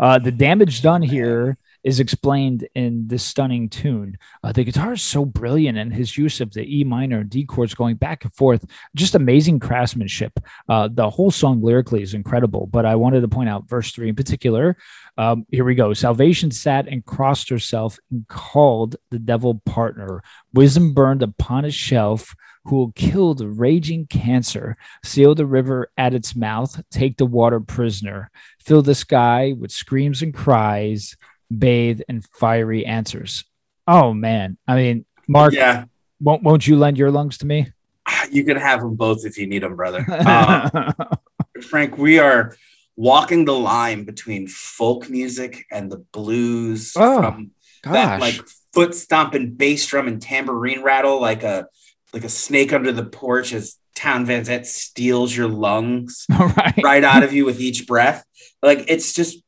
Uh 0.00 0.18
the 0.18 0.32
damage 0.32 0.82
done 0.82 1.02
here 1.02 1.58
is 1.86 2.00
explained 2.00 2.66
in 2.74 3.06
this 3.06 3.22
stunning 3.22 3.68
tune. 3.68 4.18
Uh, 4.42 4.50
the 4.50 4.64
guitar 4.64 4.94
is 4.94 5.02
so 5.02 5.24
brilliant, 5.24 5.78
and 5.78 5.94
his 5.94 6.18
use 6.18 6.40
of 6.40 6.52
the 6.52 6.64
E 6.66 6.82
minor 6.82 7.20
and 7.20 7.30
D 7.30 7.44
chords 7.44 7.76
going 7.76 7.94
back 7.94 8.24
and 8.24 8.34
forth, 8.34 8.64
just 8.96 9.14
amazing 9.14 9.60
craftsmanship. 9.60 10.32
Uh, 10.68 10.88
the 10.92 11.08
whole 11.08 11.30
song 11.30 11.62
lyrically 11.62 12.02
is 12.02 12.12
incredible, 12.12 12.66
but 12.66 12.84
I 12.84 12.96
wanted 12.96 13.20
to 13.20 13.28
point 13.28 13.48
out 13.48 13.68
verse 13.68 13.92
three 13.92 14.08
in 14.08 14.16
particular. 14.16 14.76
Um, 15.16 15.46
here 15.52 15.64
we 15.64 15.76
go. 15.76 15.94
Salvation 15.94 16.50
sat 16.50 16.88
and 16.88 17.06
crossed 17.06 17.48
herself 17.48 18.00
and 18.10 18.26
called 18.26 18.96
the 19.12 19.20
devil 19.20 19.62
partner. 19.64 20.24
Wisdom 20.52 20.92
burned 20.92 21.22
upon 21.22 21.64
a 21.64 21.70
shelf. 21.70 22.34
Who 22.64 22.76
will 22.78 22.92
kill 22.96 23.34
the 23.34 23.48
raging 23.48 24.08
cancer? 24.08 24.76
Seal 25.04 25.36
the 25.36 25.46
river 25.46 25.92
at 25.96 26.14
its 26.14 26.34
mouth. 26.34 26.82
Take 26.90 27.16
the 27.16 27.24
water 27.24 27.60
prisoner. 27.60 28.28
Fill 28.58 28.82
the 28.82 28.96
sky 28.96 29.54
with 29.56 29.70
screams 29.70 30.20
and 30.20 30.34
cries. 30.34 31.16
Bathe 31.56 32.00
in 32.08 32.22
fiery 32.22 32.84
answers. 32.86 33.44
Oh 33.86 34.12
man! 34.12 34.56
I 34.66 34.74
mean, 34.76 35.04
Mark, 35.28 35.52
Yeah, 35.54 35.84
won't 36.20 36.42
won't 36.42 36.66
you 36.66 36.76
lend 36.76 36.98
your 36.98 37.10
lungs 37.10 37.38
to 37.38 37.46
me? 37.46 37.68
you 38.30 38.44
can 38.44 38.56
have 38.56 38.80
them 38.80 38.96
both 38.96 39.24
if 39.24 39.38
you 39.38 39.46
need 39.46 39.62
them, 39.62 39.76
brother. 39.76 40.04
Uh, 40.08 40.92
Frank, 41.68 41.96
we 41.98 42.18
are 42.18 42.56
walking 42.96 43.44
the 43.44 43.52
line 43.54 44.04
between 44.04 44.48
folk 44.48 45.08
music 45.10 45.66
and 45.70 45.92
the 45.92 45.98
blues 45.98 46.94
Oh, 46.96 47.20
from 47.20 47.50
Gosh, 47.82 47.92
that 47.94 48.20
like 48.20 48.40
foot 48.72 48.94
stomping 48.94 49.52
bass 49.54 49.86
drum 49.86 50.08
and 50.08 50.20
tambourine 50.20 50.82
rattle 50.82 51.20
like 51.20 51.42
a 51.42 51.66
like 52.12 52.24
a 52.24 52.28
snake 52.28 52.72
under 52.72 52.92
the 52.92 53.04
porch 53.04 53.52
as 53.52 53.76
Town 53.94 54.26
Van 54.26 54.44
Zandt 54.44 54.66
steals 54.66 55.34
your 55.36 55.48
lungs 55.48 56.26
right. 56.30 56.80
right 56.82 57.04
out 57.04 57.22
of 57.22 57.32
you 57.32 57.44
with 57.44 57.60
each 57.60 57.86
breath. 57.86 58.24
Like 58.62 58.84
it's 58.88 59.12
just 59.12 59.38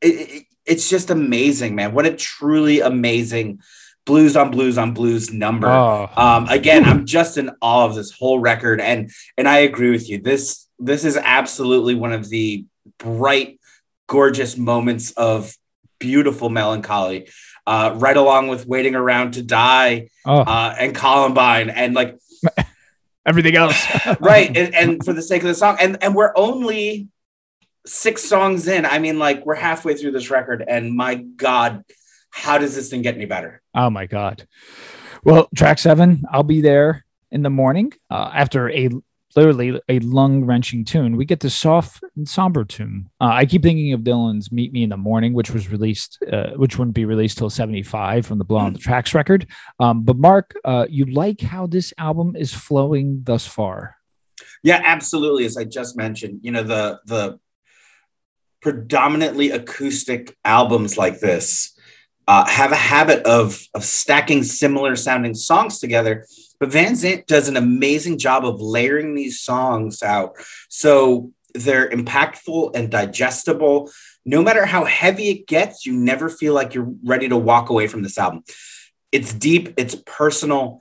it, 0.00 0.06
it- 0.30 0.44
it's 0.66 0.88
just 0.88 1.10
amazing, 1.10 1.74
man. 1.74 1.92
What 1.92 2.06
a 2.06 2.14
truly 2.14 2.80
amazing 2.80 3.60
blues 4.04 4.36
on 4.36 4.50
blues 4.50 4.78
on 4.78 4.92
blues 4.92 5.32
number. 5.32 5.68
Oh, 5.68 6.08
Um, 6.16 6.48
again, 6.48 6.84
I'm 6.84 7.06
just 7.06 7.38
in 7.38 7.50
awe 7.60 7.86
of 7.86 7.94
this 7.94 8.12
whole 8.12 8.38
record, 8.38 8.80
and 8.80 9.10
and 9.36 9.48
I 9.48 9.58
agree 9.58 9.90
with 9.90 10.08
you. 10.08 10.20
This 10.20 10.68
this 10.78 11.04
is 11.04 11.16
absolutely 11.16 11.94
one 11.94 12.12
of 12.12 12.28
the 12.28 12.64
bright, 12.98 13.60
gorgeous 14.06 14.56
moments 14.56 15.12
of 15.12 15.54
beautiful 15.98 16.48
melancholy, 16.48 17.28
uh, 17.66 17.94
right 17.96 18.16
along 18.16 18.48
with 18.48 18.66
"Waiting 18.66 18.94
Around 18.94 19.34
to 19.34 19.42
Die" 19.42 20.08
oh, 20.26 20.38
uh, 20.40 20.74
and 20.78 20.94
"Columbine," 20.94 21.70
and 21.70 21.94
like 21.94 22.18
everything 23.26 23.56
else. 23.56 23.86
right, 24.20 24.56
and, 24.56 24.74
and 24.74 25.04
for 25.04 25.12
the 25.12 25.22
sake 25.22 25.42
of 25.42 25.48
the 25.48 25.54
song, 25.54 25.76
and 25.80 26.02
and 26.02 26.14
we're 26.14 26.32
only 26.36 27.08
six 27.86 28.24
songs 28.24 28.68
in. 28.68 28.86
I 28.86 28.98
mean, 28.98 29.18
like 29.18 29.44
we're 29.44 29.54
halfway 29.54 29.94
through 29.94 30.12
this 30.12 30.30
record, 30.30 30.64
and 30.66 30.94
my 30.94 31.16
God, 31.16 31.84
how 32.30 32.58
does 32.58 32.74
this 32.74 32.90
thing 32.90 33.02
get 33.02 33.14
any 33.14 33.26
better? 33.26 33.62
Oh 33.74 33.90
my 33.90 34.06
god. 34.06 34.46
Well, 35.24 35.48
track 35.54 35.78
seven, 35.78 36.24
I'll 36.30 36.42
be 36.42 36.60
there 36.60 37.04
in 37.30 37.42
the 37.42 37.50
morning 37.50 37.92
uh, 38.10 38.30
after 38.34 38.70
a 38.70 38.90
literally 39.36 39.80
a 39.88 39.98
lung 40.00 40.44
wrenching 40.44 40.84
tune. 40.84 41.16
We 41.16 41.24
get 41.24 41.40
the 41.40 41.50
soft 41.50 42.02
and 42.16 42.28
somber 42.28 42.64
tune. 42.64 43.08
Uh, 43.20 43.30
I 43.32 43.46
keep 43.46 43.62
thinking 43.62 43.92
of 43.92 44.00
Dylan's 44.00 44.52
"Meet 44.52 44.72
Me 44.72 44.82
in 44.82 44.90
the 44.90 44.96
Morning," 44.96 45.32
which 45.32 45.50
was 45.50 45.70
released, 45.70 46.18
uh, 46.30 46.50
which 46.56 46.78
wouldn't 46.78 46.94
be 46.94 47.04
released 47.04 47.38
till 47.38 47.50
'75 47.50 48.26
from 48.26 48.38
the 48.38 48.44
Blood 48.44 48.66
on 48.66 48.72
the 48.72 48.78
Tracks 48.78 49.14
record. 49.14 49.46
Um, 49.80 50.02
but 50.02 50.16
Mark, 50.16 50.54
uh, 50.64 50.86
you 50.88 51.06
like 51.06 51.40
how 51.40 51.66
this 51.66 51.92
album 51.98 52.36
is 52.36 52.52
flowing 52.52 53.20
thus 53.24 53.46
far? 53.46 53.96
Yeah, 54.62 54.80
absolutely. 54.84 55.44
As 55.44 55.56
I 55.56 55.64
just 55.64 55.96
mentioned, 55.96 56.40
you 56.42 56.50
know, 56.50 56.62
the 56.62 57.00
the 57.06 57.38
predominantly 58.62 59.50
acoustic 59.50 60.36
albums 60.44 60.96
like 60.96 61.20
this 61.20 61.76
uh, 62.28 62.48
have 62.48 62.72
a 62.72 62.76
habit 62.76 63.24
of 63.26 63.60
of 63.74 63.84
stacking 63.84 64.42
similar 64.42 64.96
sounding 64.96 65.34
songs 65.34 65.78
together. 65.78 66.26
But 66.60 66.70
Van 66.70 66.94
Zandt 66.94 67.26
does 67.26 67.48
an 67.48 67.56
amazing 67.56 68.18
job 68.18 68.46
of 68.46 68.60
layering 68.60 69.14
these 69.14 69.40
songs 69.40 70.02
out 70.02 70.36
so 70.68 71.32
they're 71.54 71.90
impactful 71.90 72.74
and 72.74 72.90
digestible. 72.90 73.90
No 74.24 74.42
matter 74.42 74.64
how 74.64 74.84
heavy 74.84 75.30
it 75.30 75.46
gets, 75.46 75.84
you 75.84 75.92
never 75.92 76.30
feel 76.30 76.54
like 76.54 76.74
you're 76.74 76.92
ready 77.04 77.28
to 77.28 77.36
walk 77.36 77.68
away 77.68 77.88
from 77.88 78.02
this 78.02 78.16
album. 78.16 78.44
it's 79.10 79.34
deep, 79.34 79.74
it's 79.76 79.96
personal, 80.06 80.80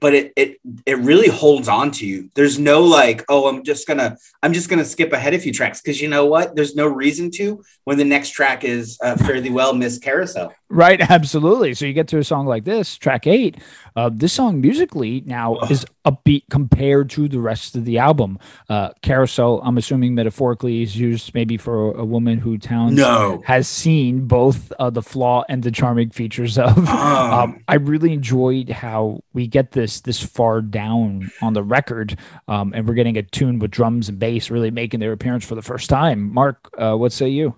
but 0.00 0.14
it 0.14 0.32
it 0.36 0.60
it 0.86 0.98
really 0.98 1.28
holds 1.28 1.68
on 1.68 1.90
to 1.92 2.06
you. 2.06 2.30
There's 2.34 2.58
no 2.58 2.82
like, 2.82 3.24
oh, 3.28 3.48
I'm 3.48 3.64
just 3.64 3.86
gonna 3.86 4.16
I'm 4.42 4.52
just 4.52 4.68
gonna 4.68 4.84
skip 4.84 5.12
ahead 5.12 5.34
a 5.34 5.38
few 5.38 5.52
tracks 5.52 5.80
because 5.80 6.00
you 6.00 6.08
know 6.08 6.26
what? 6.26 6.54
There's 6.54 6.76
no 6.76 6.86
reason 6.86 7.30
to 7.32 7.62
when 7.84 7.98
the 7.98 8.04
next 8.04 8.30
track 8.30 8.64
is 8.64 8.98
uh, 9.02 9.16
fairly 9.16 9.50
well 9.50 9.74
Miss 9.74 9.98
Carousel. 9.98 10.52
Right, 10.70 11.00
absolutely. 11.10 11.72
So 11.74 11.86
you 11.86 11.92
get 11.94 12.08
to 12.08 12.18
a 12.18 12.24
song 12.24 12.46
like 12.46 12.64
this, 12.64 12.96
track 12.98 13.26
eight. 13.26 13.56
Uh, 13.96 14.10
this 14.12 14.32
song 14.34 14.60
musically 14.60 15.22
now 15.24 15.54
Ugh. 15.56 15.70
is 15.70 15.86
upbeat 16.04 16.42
compared 16.50 17.10
to 17.10 17.26
the 17.26 17.40
rest 17.40 17.74
of 17.74 17.84
the 17.86 17.98
album. 17.98 18.38
Uh, 18.68 18.90
Carousel, 19.02 19.60
I'm 19.64 19.78
assuming 19.78 20.14
metaphorically 20.14 20.82
is 20.82 20.96
used 20.96 21.34
maybe 21.34 21.56
for 21.56 21.92
a, 21.92 22.00
a 22.02 22.04
woman 22.04 22.38
who 22.38 22.58
Townes 22.58 22.92
No. 22.96 23.42
has 23.46 23.66
seen 23.66 24.26
both 24.26 24.70
uh, 24.78 24.90
the 24.90 25.02
flaw 25.02 25.42
and 25.48 25.62
the 25.62 25.70
charming 25.70 26.10
features 26.10 26.58
of. 26.58 26.76
Um, 26.88 27.28
Um, 27.38 27.64
I 27.68 27.76
really 27.76 28.12
enjoyed 28.12 28.68
how 28.68 29.20
we 29.32 29.46
get 29.46 29.72
this 29.72 30.00
this 30.00 30.20
far 30.22 30.60
down 30.60 31.30
on 31.40 31.52
the 31.54 31.62
record, 31.62 32.18
um, 32.46 32.72
and 32.74 32.86
we're 32.86 32.94
getting 32.94 33.16
a 33.16 33.22
tune 33.22 33.58
with 33.58 33.70
drums 33.70 34.08
and 34.08 34.18
bass 34.18 34.50
really 34.50 34.70
making 34.70 35.00
their 35.00 35.12
appearance 35.12 35.44
for 35.44 35.54
the 35.54 35.62
first 35.62 35.88
time. 35.88 36.32
Mark, 36.32 36.68
uh, 36.78 36.94
what 36.96 37.12
say 37.12 37.28
you? 37.28 37.54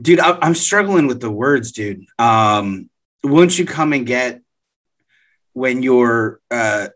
Dude 0.00 0.20
I, 0.20 0.38
i'm 0.42 0.54
struggling 0.54 1.06
with 1.06 1.20
the 1.20 1.30
words 1.30 1.72
dude. 1.72 2.04
Um 2.18 2.90
won't 3.22 3.58
you 3.58 3.64
come 3.64 3.92
and 3.92 4.06
get 4.06 4.42
when 5.52 5.82
you're 5.82 6.40
uh 6.50 6.88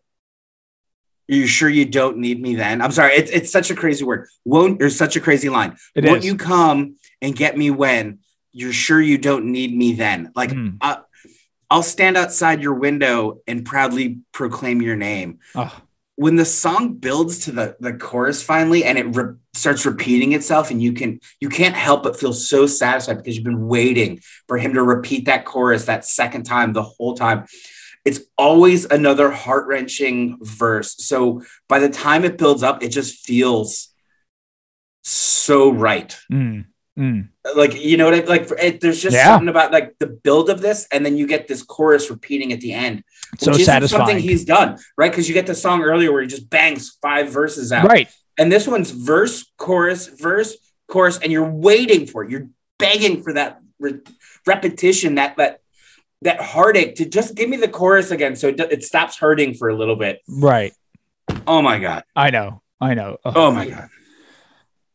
you 1.26 1.46
sure 1.46 1.68
you 1.68 1.84
don't 1.84 2.16
need 2.18 2.40
me 2.40 2.54
then? 2.54 2.80
I'm 2.80 2.90
sorry 2.90 3.12
it's, 3.14 3.30
it's 3.30 3.52
such 3.52 3.70
a 3.70 3.74
crazy 3.74 4.04
word. 4.04 4.28
Won't 4.44 4.78
there's 4.78 4.96
such 4.96 5.14
a 5.16 5.20
crazy 5.20 5.48
line. 5.48 5.76
It 5.94 6.04
won't 6.04 6.20
is. 6.20 6.24
you 6.26 6.36
come 6.36 6.96
and 7.20 7.36
get 7.36 7.56
me 7.56 7.70
when 7.70 8.20
you're 8.52 8.72
sure 8.72 9.00
you 9.00 9.18
don't 9.18 9.46
need 9.52 9.76
me 9.76 9.92
then? 9.92 10.32
Like 10.34 10.50
Mm. 10.50 10.78
uh, 10.80 10.96
i'll 11.70 11.82
stand 11.82 12.16
outside 12.16 12.62
your 12.62 12.74
window 12.74 13.40
and 13.46 13.64
proudly 13.64 14.20
proclaim 14.32 14.80
your 14.80 14.96
name. 14.96 15.38
Oh, 15.54 15.74
when 16.18 16.34
the 16.34 16.44
song 16.44 16.94
builds 16.94 17.38
to 17.38 17.52
the 17.52 17.76
the 17.78 17.92
chorus 17.92 18.42
finally 18.42 18.82
and 18.82 18.98
it 18.98 19.06
re- 19.14 19.36
starts 19.54 19.86
repeating 19.86 20.32
itself 20.32 20.68
and 20.72 20.82
you 20.82 20.92
can 20.92 21.20
you 21.40 21.48
can't 21.48 21.76
help 21.76 22.02
but 22.02 22.18
feel 22.18 22.32
so 22.32 22.66
satisfied 22.66 23.18
because 23.18 23.36
you've 23.36 23.44
been 23.44 23.68
waiting 23.68 24.20
for 24.48 24.58
him 24.58 24.74
to 24.74 24.82
repeat 24.82 25.26
that 25.26 25.44
chorus 25.44 25.84
that 25.84 26.04
second 26.04 26.42
time 26.42 26.72
the 26.72 26.82
whole 26.82 27.14
time 27.14 27.46
it's 28.04 28.20
always 28.36 28.84
another 28.86 29.30
heart-wrenching 29.30 30.38
verse 30.42 30.96
so 30.98 31.40
by 31.68 31.78
the 31.78 31.88
time 31.88 32.24
it 32.24 32.36
builds 32.36 32.64
up 32.64 32.82
it 32.82 32.88
just 32.88 33.24
feels 33.24 33.94
so 35.04 35.70
right 35.70 36.18
mm, 36.32 36.64
mm. 36.98 37.28
like 37.54 37.80
you 37.80 37.96
know 37.96 38.06
what 38.06 38.14
I 38.14 38.20
like 38.24 38.50
it, 38.60 38.80
there's 38.80 39.00
just 39.00 39.14
Yeah. 39.14 39.26
something 39.26 39.48
about 39.48 39.70
like 39.70 39.94
the 40.00 40.08
build 40.08 40.50
of 40.50 40.60
this 40.60 40.88
and 40.90 41.06
then 41.06 41.16
you 41.16 41.28
get 41.28 41.46
this 41.46 41.62
chorus 41.62 42.10
repeating 42.10 42.52
at 42.52 42.60
the 42.60 42.72
end 42.72 43.04
So 43.38 43.52
satisfying. 43.52 43.88
something 44.06 44.18
he's 44.18 44.44
done 44.44 44.78
right 44.96 45.10
because 45.12 45.28
you 45.28 45.34
get 45.34 45.46
the 45.46 45.54
song 45.54 45.82
earlier 45.82 46.10
where 46.12 46.22
he 46.22 46.28
just 46.28 46.48
bangs 46.48 46.96
five 47.02 47.30
verses 47.30 47.72
out 47.72 47.86
Right. 47.86 48.08
and 48.38 48.50
this 48.50 48.66
one's 48.66 48.90
verse 48.90 49.44
chorus 49.58 50.06
verse 50.08 50.56
chorus 50.88 51.18
and 51.18 51.30
you're 51.30 51.50
waiting 51.50 52.06
for 52.06 52.24
it 52.24 52.30
you're 52.30 52.48
begging 52.78 53.22
for 53.22 53.34
that 53.34 53.60
re- 53.78 54.00
repetition 54.46 55.16
that 55.16 55.36
that 55.36 55.60
that 56.22 56.40
heartache 56.40 56.96
to 56.96 57.04
just 57.04 57.34
give 57.34 57.48
me 57.48 57.56
the 57.58 57.68
chorus 57.68 58.10
again 58.10 58.34
so 58.34 58.48
it, 58.48 58.58
it 58.60 58.82
stops 58.82 59.18
hurting 59.18 59.54
for 59.54 59.68
a 59.68 59.76
little 59.76 59.96
bit 59.96 60.20
Right. 60.28 60.72
oh 61.46 61.60
my 61.62 61.78
god 61.78 62.04
I 62.16 62.30
know. 62.30 62.62
I 62.80 62.94
know. 62.94 63.18
Ugh. 63.24 63.32
oh 63.36 63.50
my 63.50 63.68
god 63.68 63.88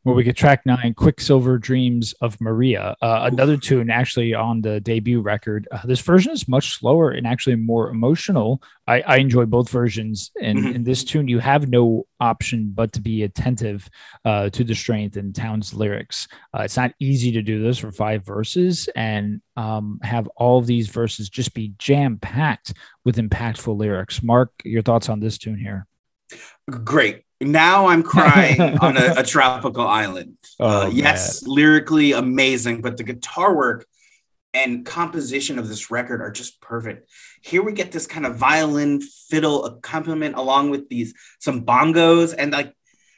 Well, 0.05 0.15
we 0.15 0.23
get 0.25 0.35
track 0.35 0.65
nine, 0.65 0.93
Quicksilver 0.95 1.57
Dreams 1.57 2.13
of 2.19 2.39
Maria, 2.41 2.93
uh, 3.01 3.29
another 3.31 3.55
tune 3.55 3.89
actually 3.89 4.33
on 4.33 4.59
the 4.61 4.81
debut 4.81 5.21
record. 5.21 5.65
Uh, 5.71 5.79
this 5.85 6.01
version 6.01 6.33
is 6.33 6.45
much 6.45 6.77
slower 6.77 7.11
and 7.11 7.25
actually 7.25 7.55
more 7.55 7.89
emotional. 7.89 8.61
I, 8.85 8.99
I 9.01 9.17
enjoy 9.17 9.45
both 9.45 9.69
versions. 9.69 10.29
And 10.41 10.59
Mhm. 10.59 10.75
in 10.75 10.83
this 10.83 11.05
tune, 11.05 11.29
you 11.29 11.39
have 11.39 11.69
no 11.69 12.05
option 12.19 12.71
but 12.75 12.91
to 12.93 13.01
be 13.01 13.23
attentive 13.23 13.89
uh, 14.25 14.49
to 14.49 14.65
the 14.65 14.75
strength 14.75 15.15
in 15.15 15.31
Townes' 15.31 15.73
lyrics. 15.73 16.27
Uh, 16.53 16.63
it's 16.63 16.75
not 16.75 16.93
easy 16.99 17.31
to 17.31 17.41
do 17.41 17.63
this 17.63 17.77
for 17.77 17.91
five 17.93 18.25
verses 18.25 18.89
and 18.97 19.41
um, 19.55 19.99
have 20.03 20.27
all 20.35 20.59
of 20.59 20.67
these 20.67 20.89
verses 20.89 21.29
just 21.29 21.53
be 21.53 21.73
jam 21.77 22.17
packed 22.17 22.73
with 23.05 23.15
impactful 23.15 23.77
lyrics. 23.77 24.21
Mark, 24.21 24.51
your 24.65 24.81
thoughts 24.81 25.07
on 25.07 25.21
this 25.21 25.37
tune 25.37 25.57
here? 25.57 25.87
great 26.83 27.23
now 27.43 27.87
i'm 27.87 28.03
crying 28.15 28.59
on 28.79 28.97
a, 28.97 29.13
a 29.17 29.23
tropical 29.23 29.87
island 29.87 30.37
uh, 30.59 30.85
Oh, 30.85 30.89
yes, 30.89 31.43
lyrically 31.45 32.11
amazing, 32.13 32.81
but 32.81 32.97
the 32.97 33.03
guitar 33.03 33.55
work 33.55 33.85
and 34.53 34.85
composition 34.85 35.57
of 35.59 35.67
this 35.67 35.89
record 35.89 36.21
are 36.21 36.31
just 36.31 36.61
perfect. 36.61 37.09
Here 37.41 37.63
we 37.63 37.73
get 37.73 37.91
this 37.91 38.05
kind 38.05 38.25
of 38.25 38.35
violin 38.37 39.01
fiddle 39.01 39.65
accompaniment 39.65 40.35
along 40.35 40.69
with 40.69 40.89
these 40.89 41.13
some 41.39 41.65
bongos 41.65 42.35
and 42.37 42.51
like 42.51 42.73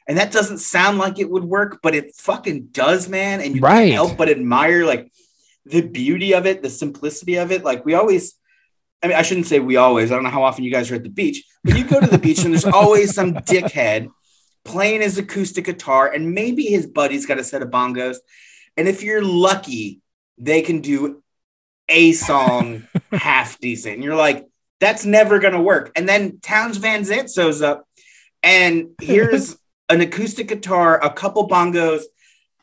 and 0.07 0.17
that 0.17 0.31
doesn't 0.31 0.59
sound 0.59 0.97
like 0.99 1.19
it 1.19 1.29
would 1.29 1.43
work, 1.43 1.79
but 1.81 1.95
it 1.95 2.15
fucking 2.15 2.67
does, 2.71 3.09
man. 3.09 3.41
And 3.41 3.55
you 3.55 3.61
Right. 3.61 3.89
can't 3.89 3.93
help 3.93 4.17
but 4.17 4.29
admire 4.29 4.85
like 4.85 5.11
the 5.65 5.81
beauty 5.81 6.33
of 6.33 6.45
it, 6.45 6.61
the 6.61 6.69
simplicity 6.69 7.35
of 7.35 7.51
it. 7.51 7.63
Like 7.63 7.85
we 7.85 7.95
always 7.95 8.35
I 9.03 9.07
mean, 9.07 9.17
I 9.17 9.21
shouldn't 9.21 9.47
say 9.47 9.59
we 9.59 9.75
always. 9.75 10.11
I 10.11 10.15
don't 10.15 10.23
know 10.23 10.29
how 10.29 10.43
often 10.43 10.63
you 10.63 10.71
guys 10.71 10.89
are 10.91 10.95
at 10.95 11.03
the 11.03 11.09
beach, 11.09 11.43
but 11.63 11.77
you 11.77 11.83
go 11.83 11.99
to 11.99 12.07
the 12.07 12.17
beach 12.17 12.43
and 12.43 12.53
there's 12.53 12.65
always 12.73 13.13
some 13.13 13.33
dickhead 13.33 14.09
playing 14.63 15.01
his 15.01 15.17
acoustic 15.17 15.65
guitar, 15.65 16.11
and 16.11 16.33
maybe 16.33 16.63
his 16.63 16.87
buddy's 16.87 17.25
got 17.25 17.37
a 17.37 17.43
set 17.43 17.61
of 17.61 17.69
bongos. 17.69 18.17
And 18.77 18.87
if 18.87 19.03
you're 19.03 19.23
lucky, 19.23 20.01
they 20.37 20.61
can 20.61 20.81
do 20.81 21.23
a 21.87 22.11
song 22.13 22.87
half 23.11 23.59
decent. 23.59 23.95
And 23.95 24.03
you're 24.03 24.15
like, 24.15 24.47
that's 24.79 25.05
never 25.05 25.39
going 25.39 25.53
to 25.53 25.61
work. 25.61 25.91
And 25.95 26.09
then 26.09 26.39
Townes 26.41 26.77
Van 26.77 27.05
Zandt 27.05 27.29
shows 27.31 27.61
up, 27.61 27.87
and 28.43 28.89
here's 29.01 29.57
an 29.89 30.01
acoustic 30.01 30.47
guitar, 30.47 30.99
a 31.03 31.11
couple 31.11 31.47
bongos, 31.47 32.01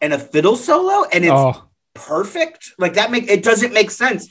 and 0.00 0.12
a 0.12 0.18
fiddle 0.18 0.56
solo, 0.56 1.04
and 1.12 1.24
it's 1.24 1.32
Oh, 1.32 1.68
perfect. 1.94 2.72
Like 2.78 2.94
that 2.94 3.10
make 3.10 3.28
it 3.28 3.44
doesn't 3.44 3.72
make 3.72 3.90
sense, 3.90 4.28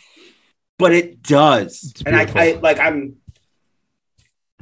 but 0.82 0.92
it 0.94 1.24
does. 1.24 1.94
And 2.06 2.16
I, 2.16 2.30
I 2.36 2.52
like 2.62 2.80
I'm 2.80 3.16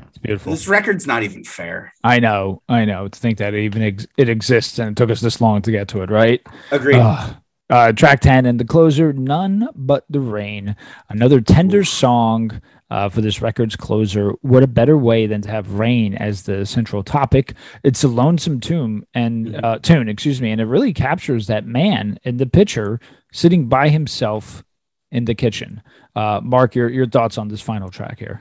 it's 0.07 0.17
beautiful. 0.19 0.51
this 0.51 0.67
record's 0.67 1.07
not 1.07 1.23
even 1.23 1.43
fair. 1.43 1.93
I 2.03 2.19
know, 2.19 2.61
I 2.69 2.85
know. 2.85 3.07
To 3.07 3.19
think 3.19 3.37
that 3.39 3.53
it 3.53 3.63
even 3.63 3.81
ex- 3.81 4.07
it 4.17 4.29
exists 4.29 4.77
and 4.79 4.91
it 4.91 4.95
took 4.97 5.09
us 5.09 5.21
this 5.21 5.41
long 5.41 5.61
to 5.63 5.71
get 5.71 5.87
to 5.89 6.01
it, 6.03 6.09
right? 6.11 6.41
Agreed. 6.71 6.97
Ugh. 6.99 7.35
Uh, 7.71 7.91
track 7.91 8.19
10 8.19 8.47
and 8.47 8.59
the 8.59 8.65
closer, 8.65 9.13
None 9.13 9.69
But 9.75 10.03
the 10.09 10.19
Rain. 10.19 10.75
Another 11.07 11.39
tender 11.39 11.83
song 11.83 12.59
uh, 12.89 13.09
for 13.09 13.21
this 13.21 13.43
record's 13.43 13.75
closer. 13.75 14.31
What 14.41 14.63
a 14.63 14.67
better 14.67 14.97
way 14.97 15.27
than 15.27 15.41
to 15.43 15.51
have 15.51 15.73
rain 15.73 16.15
as 16.15 16.43
the 16.43 16.65
central 16.65 17.03
topic? 17.03 17.53
It's 17.83 18.03
a 18.03 18.07
lonesome 18.07 18.59
tune 18.59 19.05
and 19.13 19.49
Mhm. 19.49 19.63
uh, 19.63 19.77
tune, 19.83 20.09
excuse 20.09 20.41
me, 20.41 20.49
and 20.49 20.59
it 20.59 20.65
really 20.65 20.93
captures 20.93 21.45
that 21.45 21.67
man 21.67 22.17
in 22.23 22.37
the 22.37 22.47
picture 22.47 22.99
sitting 23.31 23.67
by 23.67 23.89
himself 23.89 24.63
in 25.11 25.25
the 25.25 25.35
kitchen. 25.35 25.81
Uh, 26.15 26.39
Mark, 26.43 26.75
your, 26.75 26.89
your 26.89 27.07
thoughts 27.07 27.37
on 27.37 27.47
this 27.47 27.61
final 27.61 27.89
track 27.89 28.19
here? 28.19 28.39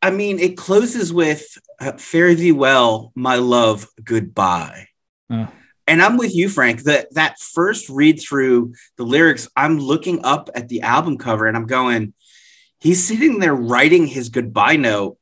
I 0.00 0.10
mean, 0.10 0.38
it 0.40 0.56
closes 0.56 1.12
with 1.12 1.46
uh, 1.80 1.92
"Fare 1.92 2.34
thee 2.34 2.50
well, 2.52 3.12
my 3.14 3.36
love, 3.36 3.86
goodbye." 4.02 4.88
Uh. 5.30 5.46
And 5.86 6.02
I'm 6.02 6.16
with 6.16 6.34
you, 6.34 6.48
Frank. 6.48 6.82
That 6.84 7.14
that 7.14 7.38
first 7.38 7.88
read 7.88 8.20
through 8.20 8.74
the 8.96 9.04
lyrics, 9.04 9.48
I'm 9.56 9.78
looking 9.78 10.24
up 10.24 10.50
at 10.54 10.68
the 10.68 10.82
album 10.82 11.18
cover 11.18 11.46
and 11.46 11.56
I'm 11.56 11.66
going, 11.66 12.14
he's 12.80 13.04
sitting 13.04 13.38
there 13.38 13.54
writing 13.54 14.06
his 14.06 14.28
goodbye 14.30 14.76
note, 14.76 15.18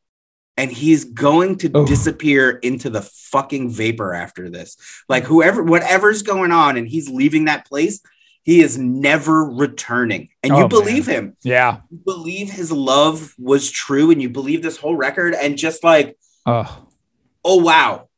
and 0.57 0.70
he's 0.72 1.05
going 1.05 1.57
to 1.59 1.70
Oh. 1.74 1.87
disappear 1.87 2.50
into 2.50 2.88
the 2.88 3.03
fucking 3.03 3.70
vapor 3.70 4.14
after 4.14 4.48
this. 4.48 4.76
Like 5.09 5.24
whoever, 5.24 5.62
whatever's 5.62 6.22
going 6.22 6.53
on, 6.53 6.76
and 6.79 6.88
he's 6.88 7.11
leaving 7.11 7.44
that 7.46 7.66
place. 7.66 8.00
He 8.42 8.61
is 8.62 8.79
never 8.79 9.44
returning, 9.44 10.31
and 10.42 10.57
you 10.57 10.64
Oh, 10.64 10.68
believe 10.68 11.07
him. 11.07 11.37
Yeah. 11.44 11.81
you 11.90 11.98
believe 12.05 12.50
his 12.50 12.72
love 12.72 13.35
was 13.38 13.70
true 13.70 14.11
and 14.11 14.20
you 14.22 14.29
believe 14.31 14.62
this 14.62 14.76
whole 14.79 14.96
record 14.96 15.35
and 15.35 15.57
just 15.59 15.85
like 15.85 16.16
Oh, 16.46 16.87
oh 17.44 17.57
wow. 17.57 18.09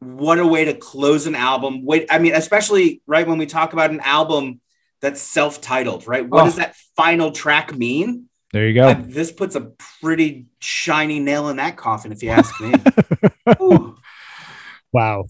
What 0.00 0.38
a 0.38 0.46
way 0.46 0.66
to 0.66 0.74
close 0.74 1.26
an 1.26 1.34
album. 1.34 1.84
Wait 1.84 2.06
i 2.10 2.18
mean 2.18 2.34
especially 2.34 3.02
right 3.06 3.26
when 3.26 3.38
we 3.38 3.46
talk 3.46 3.72
about 3.72 3.90
an 3.90 4.00
album 4.00 4.60
that's 5.00 5.20
self-titled 5.20 6.06
right? 6.06 6.26
What 6.28 6.42
Oh. 6.42 6.44
does 6.44 6.56
that 6.56 6.76
final 6.96 7.32
track 7.32 7.74
mean? 7.76 8.28
There 8.52 8.68
you 8.68 8.74
go. 8.74 8.88
Uh, 8.90 8.96
this 9.00 9.32
puts 9.32 9.56
a 9.56 9.72
pretty 10.00 10.46
shiny 10.60 11.18
nail 11.18 11.48
in 11.48 11.56
that 11.56 11.76
coffin 11.76 12.12
if 12.12 12.22
you 12.22 12.30
ask 12.30 12.54
me. 12.60 12.72
Wow. 14.92 15.26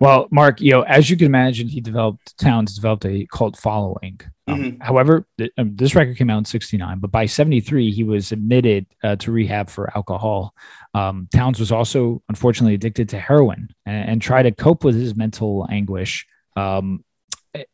Well, 0.00 0.28
Mark, 0.30 0.62
you 0.62 0.70
know, 0.70 0.80
as 0.82 1.10
you 1.10 1.16
can 1.16 1.26
imagine, 1.26 1.68
he 1.68 1.82
developed 1.82 2.36
Townes 2.38 2.74
developed 2.74 3.04
a 3.04 3.26
cult 3.30 3.58
following. 3.58 4.18
Um, 4.48 4.62
Mhm. 4.62 4.82
However, 4.82 5.26
th- 5.36 5.52
um, 5.58 5.76
this 5.76 5.94
record 5.94 6.16
came 6.16 6.30
out 6.30 6.38
in 6.38 6.44
'69, 6.46 6.98
but 6.98 7.10
by 7.10 7.26
'73 7.26 7.90
he 7.92 8.02
was 8.02 8.32
admitted 8.32 8.86
uh, 9.04 9.16
to 9.16 9.30
rehab 9.30 9.68
for 9.68 9.94
alcohol. 9.94 10.54
Um, 10.94 11.28
Townes 11.32 11.60
was 11.60 11.70
also 11.70 12.22
unfortunately 12.30 12.74
addicted 12.74 13.10
to 13.10 13.20
heroin 13.20 13.68
and, 13.84 14.08
and 14.08 14.22
tried 14.22 14.44
to 14.44 14.52
cope 14.52 14.84
with 14.84 14.94
his 14.96 15.14
mental 15.14 15.68
anguish. 15.70 16.26
Um, 16.56 17.04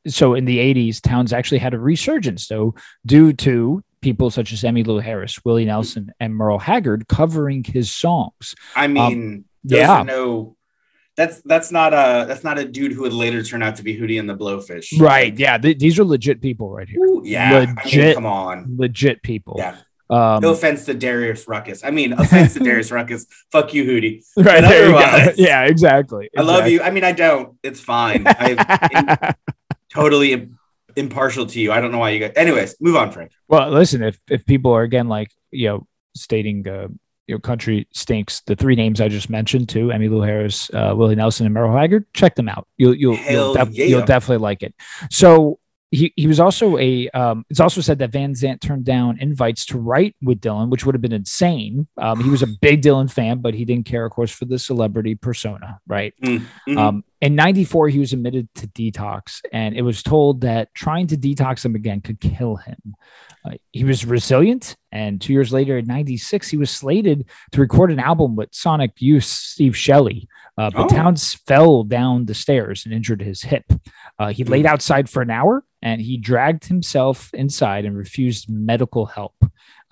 so 0.07 0.35
in 0.35 0.47
the 0.47 0.59
80s, 0.59 1.01
Townes 1.01 1.33
actually 1.33 1.59
had 1.59 1.75
a 1.75 1.79
resurgence, 1.79 2.49
though, 2.49 2.75
due 3.05 3.33
to 3.35 3.85
people 4.01 4.31
such 4.31 4.53
as 4.53 4.63
Emmylou 4.63 5.03
Harris, 5.03 5.45
Willie 5.45 5.65
Nelson, 5.65 6.13
and 6.19 6.35
Merle 6.35 6.59
Haggard 6.59 7.09
covering 7.09 7.63
his 7.63 7.95
songs. 7.95 8.55
I 8.75 8.87
mean, 8.87 9.45
those 9.65 9.79
yeah. 9.79 10.03
no. 10.03 10.56
That's 11.17 11.41
that's 11.43 11.73
not 11.73 11.95
a 11.95 12.27
that's 12.29 12.45
not 12.45 12.59
a 12.59 12.65
dude 12.67 12.93
who 12.93 13.03
would 13.03 13.13
later 13.15 13.43
turn 13.43 13.63
out 13.63 13.77
to 13.77 13.83
be 13.83 13.97
Hootie 13.99 14.21
and 14.21 14.29
the 14.29 14.37
Blowfish. 14.37 15.01
Right. 15.01 15.37
Yeah. 15.39 15.57
th- 15.57 15.79
these 15.79 15.99
are 15.99 16.05
legit 16.05 16.43
people 16.43 16.71
right 16.71 16.89
here. 16.89 17.01
Ooh, 17.01 17.23
yeah. 17.25 17.57
I 17.57 17.67
mean, 17.67 17.77
Legit. 17.85 18.15
come 18.15 18.27
on. 18.27 18.77
Legit 18.77 19.23
people. 19.23 19.57
Yeah. 19.59 19.77
Um, 20.11 20.41
No 20.43 20.51
offense 20.53 20.85
to 20.85 20.95
Darius 20.95 21.49
Rucker. 21.49 21.73
I 21.83 21.91
mean, 21.91 22.13
offense 22.13 22.53
to 22.55 22.61
Darius 22.61 22.91
Rucker. 22.93 23.19
Fuck 23.51 23.73
you, 23.75 23.85
Hootie. 23.85 24.23
right. 24.37 24.61
There 24.61 24.87
you 24.89 24.93
go. 24.93 25.33
Yeah. 25.37 25.63
Exactly. 25.65 26.29
I 26.37 26.43
love 26.43 26.69
you. 26.69 26.83
I 26.83 26.91
mean, 26.91 27.03
I 27.05 27.13
don't. 27.13 27.57
It's 27.63 27.81
fine. 27.81 28.27
Exactly. 28.27 29.29
totally 29.93 30.33
im- 30.35 30.59
impartial 30.97 31.47
to 31.47 31.61
you. 31.61 31.73
I 31.73 31.81
don't 31.81 31.93
know 31.93 31.99
why 31.99 32.11
you 32.11 32.21
guys. 32.21 32.33
Anyways, 32.37 32.77
move 32.81 32.97
on, 32.97 33.11
Frank. 33.11 33.33
well, 33.49 33.71
listen, 33.71 34.03
if, 34.03 34.19
if 34.31 34.45
people 34.45 34.73
are 34.73 34.83
again, 34.83 35.09
like, 35.09 35.31
you 35.51 35.69
know, 35.69 35.87
stating, 36.15 36.69
uh, 36.69 36.89
you 37.27 37.35
know, 37.35 37.39
country 37.39 37.89
stinks. 37.93 38.41
The 38.43 38.57
three 38.57 38.77
names 38.77 39.01
I 39.01 39.09
just 39.09 39.31
mentioned 39.31 39.69
too, 39.69 39.89
Emmylou 39.89 40.25
Harris, 40.25 40.71
uh, 40.73 40.95
Willie 40.97 41.17
Nelson, 41.17 41.47
and 41.47 41.55
Merle 41.55 41.77
Haggard. 41.77 42.07
Check 42.15 42.35
them 42.35 42.49
out. 42.49 42.67
You'll 42.77 42.95
you'll 42.95 43.17
you'll, 43.17 43.55
def- 43.55 43.71
yeah. 43.73 43.87
you'll 43.87 44.05
definitely 44.05 44.43
like 44.43 44.63
it. 44.63 44.75
So 45.11 45.59
he, 45.91 46.13
he 46.17 46.27
was 46.27 46.41
also 46.41 46.77
a 46.79 47.09
um, 47.11 47.45
it's 47.49 47.61
also 47.61 47.81
said 47.81 47.99
that 48.01 48.11
Van 48.11 48.35
Zandt 48.35 48.61
turned 48.61 48.85
down 48.85 49.19
invites 49.21 49.65
to 49.67 49.79
write 49.79 50.17
with 50.21 50.41
Dylan, 50.41 50.69
which 50.69 50.85
would 50.85 50.95
have 50.95 51.03
been 51.03 51.13
insane. 51.13 51.87
Um, 51.97 52.23
he 52.23 52.29
was 52.29 52.43
a 52.43 52.47
big 52.61 52.83
Dylan 52.83 53.11
fan, 53.11 53.39
but 53.39 53.55
he 53.55 53.65
didn't 53.65 53.87
care, 53.87 54.05
of 54.05 54.13
course, 54.13 54.31
for 54.33 54.47
the 54.47 54.59
celebrity 54.59 55.15
persona, 55.15 55.79
right? 55.87 56.13
Mhm. 56.23 56.77
Um, 56.77 57.05
in 57.21 57.35
94, 57.35 57.89
he 57.89 57.99
was 57.99 58.13
admitted 58.13 58.49
to 58.57 58.67
detox, 58.69 59.41
and 59.53 59.75
it 59.77 59.83
was 59.83 60.03
told 60.03 60.43
that 60.43 60.75
trying 60.75 61.07
to 61.07 61.17
detox 61.17 61.65
him 61.65 61.75
again 61.75 62.01
could 62.01 62.21
kill 62.21 62.57
him. 62.57 62.95
Uh, 63.45 63.53
he 63.73 63.85
was 63.85 64.05
resilient, 64.05 64.77
and 64.93 65.21
two 65.21 65.33
years 65.33 65.53
later, 65.53 65.79
in 65.79 65.87
96, 65.87 66.49
he 66.49 66.57
was 66.57 66.71
slated 66.71 67.27
to 67.53 67.61
record 67.61 67.91
an 67.93 68.01
album 68.01 68.35
with 68.37 68.49
Sonic 68.53 68.91
Youth 68.99 69.25
Steve 69.25 69.77
Shelley. 69.77 70.29
Uh, 70.59 70.71
but 70.71 70.85
Oh. 70.85 70.89
Townes 70.89 71.35
fell 71.35 71.85
down 71.85 72.25
the 72.27 72.35
stairs 72.35 72.85
and 72.87 72.95
injured 72.95 73.21
his 73.21 73.43
hip. 73.43 73.65
Uh, 74.19 74.33
he 74.33 74.43
laid 74.43 74.65
outside 74.67 75.09
for 75.09 75.21
an 75.21 75.31
hour 75.31 75.63
and 75.87 76.01
he 76.01 76.17
dragged 76.17 76.65
himself 76.65 77.33
inside 77.33 77.85
and 77.85 77.97
refused 77.97 78.51
medical 78.51 79.07
help. 79.07 79.37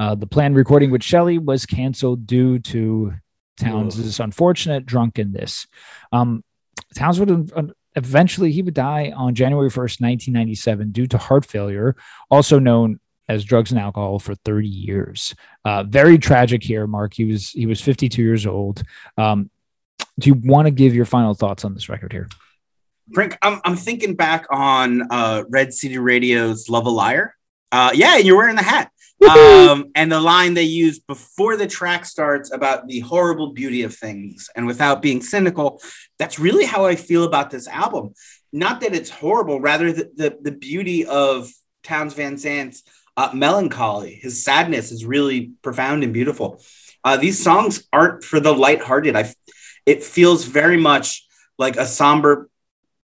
Uh, 0.00 0.16
the 0.16 0.26
planned 0.26 0.56
recording 0.56 0.90
with 0.90 1.04
Shelley 1.04 1.38
was 1.38 1.64
canceled 1.66 2.26
due 2.26 2.58
to 2.58 3.12
Townes' 3.60 4.18
unfortunate 4.18 4.86
drunkenness. 4.86 5.68
Um, 6.10 6.42
Townes 6.96 7.20
would 7.20 7.72
eventually 7.94 8.50
he 8.50 8.60
would 8.60 8.74
die 8.74 9.12
on 9.14 9.36
January 9.36 9.70
1st, 9.70 10.00
1997, 10.00 10.90
due 10.90 11.06
to 11.06 11.16
heart 11.16 11.46
failure, 11.46 11.94
also 12.28 12.58
known 12.58 12.98
as 13.28 13.44
drugs 13.44 13.70
and 13.70 13.78
alcohol 13.78 14.18
for 14.18 14.34
30 14.34 14.66
years. 14.66 15.32
Uh, 15.64 15.84
very 15.84 16.18
tragic 16.18 16.64
here, 16.64 16.88
Mark. 16.88 17.14
He 17.14 17.24
was 17.24 17.50
he 17.50 17.66
was 17.66 17.80
52 17.80 18.20
years 18.20 18.48
old. 18.48 18.82
Um, 19.16 19.48
do 20.18 20.28
you 20.28 20.34
want 20.34 20.66
to 20.66 20.72
give 20.72 20.92
your 20.92 21.04
final 21.04 21.34
thoughts 21.34 21.64
on 21.64 21.72
this 21.72 21.88
record 21.88 22.10
here? 22.10 22.26
Frank, 23.12 23.36
I'm, 23.42 23.60
I'm 23.64 23.76
thinking 23.76 24.14
back 24.14 24.46
on 24.50 25.02
uh, 25.10 25.44
Red 25.48 25.74
City 25.74 25.98
Radio's 25.98 26.68
Love 26.68 26.86
a 26.86 26.90
Liar. 26.90 27.34
Uh, 27.70 27.90
yeah, 27.94 28.16
you're 28.16 28.36
wearing 28.36 28.56
the 28.56 28.62
hat. 28.62 28.90
Um, 29.28 29.86
and 29.94 30.12
the 30.12 30.20
line 30.20 30.54
they 30.54 30.64
used 30.64 31.06
before 31.06 31.56
the 31.56 31.66
track 31.66 32.04
starts 32.04 32.52
about 32.52 32.86
the 32.88 33.00
horrible 33.00 33.52
beauty 33.52 33.82
of 33.82 33.94
things. 33.94 34.50
And 34.54 34.66
without 34.66 35.00
being 35.00 35.22
cynical, 35.22 35.80
that's 36.18 36.38
really 36.38 36.66
how 36.66 36.84
I 36.84 36.94
feel 36.94 37.24
about 37.24 37.50
this 37.50 37.66
album. 37.68 38.14
Not 38.52 38.80
that 38.82 38.94
it's 38.94 39.10
horrible, 39.10 39.60
rather 39.60 39.92
the, 39.92 40.10
the, 40.14 40.38
the 40.40 40.52
beauty 40.52 41.06
of 41.06 41.50
Townes 41.82 42.14
Van 42.14 42.36
Zandt's 42.36 42.82
uh, 43.16 43.30
melancholy. 43.32 44.14
His 44.14 44.44
sadness 44.44 44.92
is 44.92 45.04
really 45.04 45.52
profound 45.62 46.04
and 46.04 46.12
beautiful. 46.12 46.62
Uh, 47.02 47.16
these 47.16 47.42
songs 47.42 47.86
aren't 47.92 48.24
for 48.24 48.40
the 48.40 48.52
lighthearted. 48.52 49.16
I, 49.16 49.32
it 49.86 50.02
feels 50.02 50.44
very 50.44 50.76
much 50.76 51.26
like 51.58 51.76
a 51.76 51.86
somber 51.86 52.48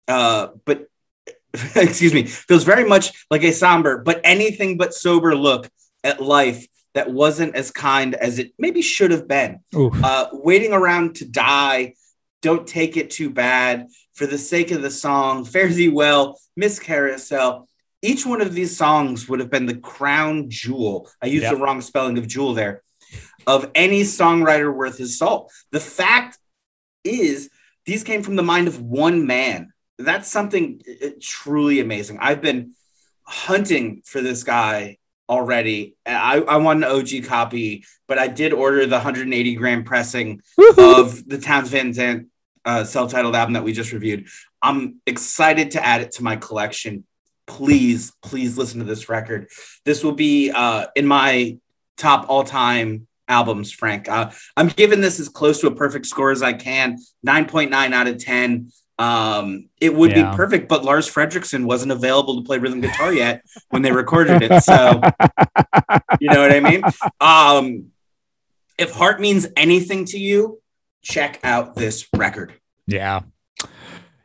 uh, 0.09 0.49
but 0.65 0.87
excuse 1.77 2.13
me, 2.13 2.25
feels 2.25 2.65
very 2.65 2.85
much 2.89 3.27
like 3.31 3.43
a 3.45 3.53
somber, 3.53 3.99
but 3.99 4.21
anything 4.25 4.77
but 4.77 4.95
sober 4.95 5.35
look 5.37 5.71
at 6.03 6.21
life 6.23 6.67
that 6.95 7.11
wasn't 7.11 7.55
as 7.57 7.71
kind 7.71 8.15
as 8.15 8.39
it 8.39 8.53
maybe 8.59 8.83
should 8.83 9.11
have 9.11 9.27
been. 9.29 9.61
Uh, 10.05 10.27
waiting 10.33 10.73
around 10.73 11.17
to 11.17 11.25
die, 11.25 11.95
don't 12.43 12.67
take 12.67 12.97
it 12.97 13.11
too 13.11 13.31
bad. 13.31 13.89
For 14.15 14.27
the 14.27 14.39
sake 14.39 14.71
of 14.71 14.81
the 14.83 14.91
song, 14.93 15.45
fare 15.45 15.69
thee 15.69 15.89
well, 15.89 16.39
Miss 16.57 16.79
Carousel. 16.79 17.69
Each 18.01 18.25
one 18.25 18.41
of 18.41 18.55
these 18.55 18.77
songs 18.77 19.29
would 19.29 19.41
have 19.41 19.51
been 19.51 19.67
the 19.67 19.77
crown 19.77 20.51
jewel. 20.51 21.11
I 21.21 21.27
used 21.27 21.43
Yep. 21.45 21.55
the 21.55 21.61
wrong 21.61 21.81
spelling 21.81 22.17
of 22.19 22.29
jewel 22.29 22.55
there. 22.55 22.83
Of 23.47 23.71
any 23.75 24.03
songwriter 24.03 24.73
worth 24.73 24.99
his 24.99 25.19
salt. 25.19 25.51
The 25.73 25.81
fact 25.81 26.39
is, 27.03 27.51
these 27.87 28.05
came 28.05 28.23
from 28.23 28.37
the 28.37 28.43
mind 28.43 28.69
of 28.69 28.81
one 28.81 29.27
man. 29.27 29.73
That's 29.99 30.31
something 30.31 30.83
uh, 31.03 31.09
truly 31.21 31.81
amazing. 31.81 32.19
I've 32.21 32.41
been 32.41 32.73
hunting 33.23 34.03
for 34.05 34.21
this 34.21 34.45
guy 34.45 34.99
already. 35.29 35.97
I, 36.05 36.41
I 36.41 36.57
want 36.57 36.85
an 36.85 36.91
OG 36.91 37.25
copy, 37.27 37.85
but 38.07 38.19
I 38.19 38.29
did 38.29 38.53
order 38.53 38.87
the 38.87 38.97
180 38.97 39.55
gram 39.55 39.85
pressing 39.85 40.43
of 40.77 41.27
the 41.27 41.39
Townes 41.39 41.69
Van 41.69 41.93
Zandt 41.93 42.29
uh, 42.65 42.85
self-titled 42.85 43.37
album 43.37 43.55
that 43.55 43.65
we 43.65 43.73
just 43.73 43.93
reviewed. 43.93 44.27
I'm 44.63 45.01
excited 45.07 45.73
to 45.73 45.85
add 45.85 46.01
it 46.01 46.13
to 46.13 46.23
my 46.23 46.37
collection. 46.37 47.05
Please, 47.47 48.13
please 48.23 48.57
listen 48.57 48.81
to 48.81 48.87
this 48.87 49.09
record. 49.09 49.49
This 49.85 50.03
will 50.03 50.13
be 50.13 50.51
uh, 50.51 50.87
in 50.97 51.07
my 51.07 51.59
top 51.97 52.27
all-time 52.29 53.07
albums, 53.29 53.71
Frank. 53.71 54.09
Uh, 54.09 54.31
I'm 54.57 54.69
giving 54.69 55.01
this 55.01 55.21
as 55.21 55.29
close 55.29 55.61
to 55.61 55.67
a 55.67 55.75
perfect 55.75 56.07
score 56.07 56.31
as 56.31 56.43
I 56.43 56.53
can. 56.55 56.99
9.9 57.27 57.93
out 57.93 58.07
of 58.07 58.19
10. 58.19 58.71
Um, 58.99 59.69
it 59.81 59.95
would 59.95 60.11
Yeah. 60.13 60.31
be 60.31 60.37
perfect, 60.37 60.69
but 60.69 60.85
Lars 60.85 61.11
Frederiksen 61.13 61.65
wasn't 61.65 61.93
available 61.93 62.37
to 62.41 62.43
play 62.47 62.59
rhythm 62.59 62.81
guitar 62.81 63.13
yet 63.13 63.43
when 63.71 63.83
they 63.83 63.91
recorded 63.93 64.43
it. 64.43 64.63
So 64.63 65.01
you 66.21 66.31
know 66.31 66.41
what 66.41 66.53
I 66.53 66.61
mean? 66.61 66.83
Um, 67.21 67.87
if 68.79 68.93
heart 68.93 69.21
means 69.21 69.47
anything 69.57 70.05
to 70.07 70.19
you, 70.19 70.61
check 71.03 71.41
out 71.43 71.75
this 71.75 72.07
record. 72.15 72.55
Yeah. 72.87 73.21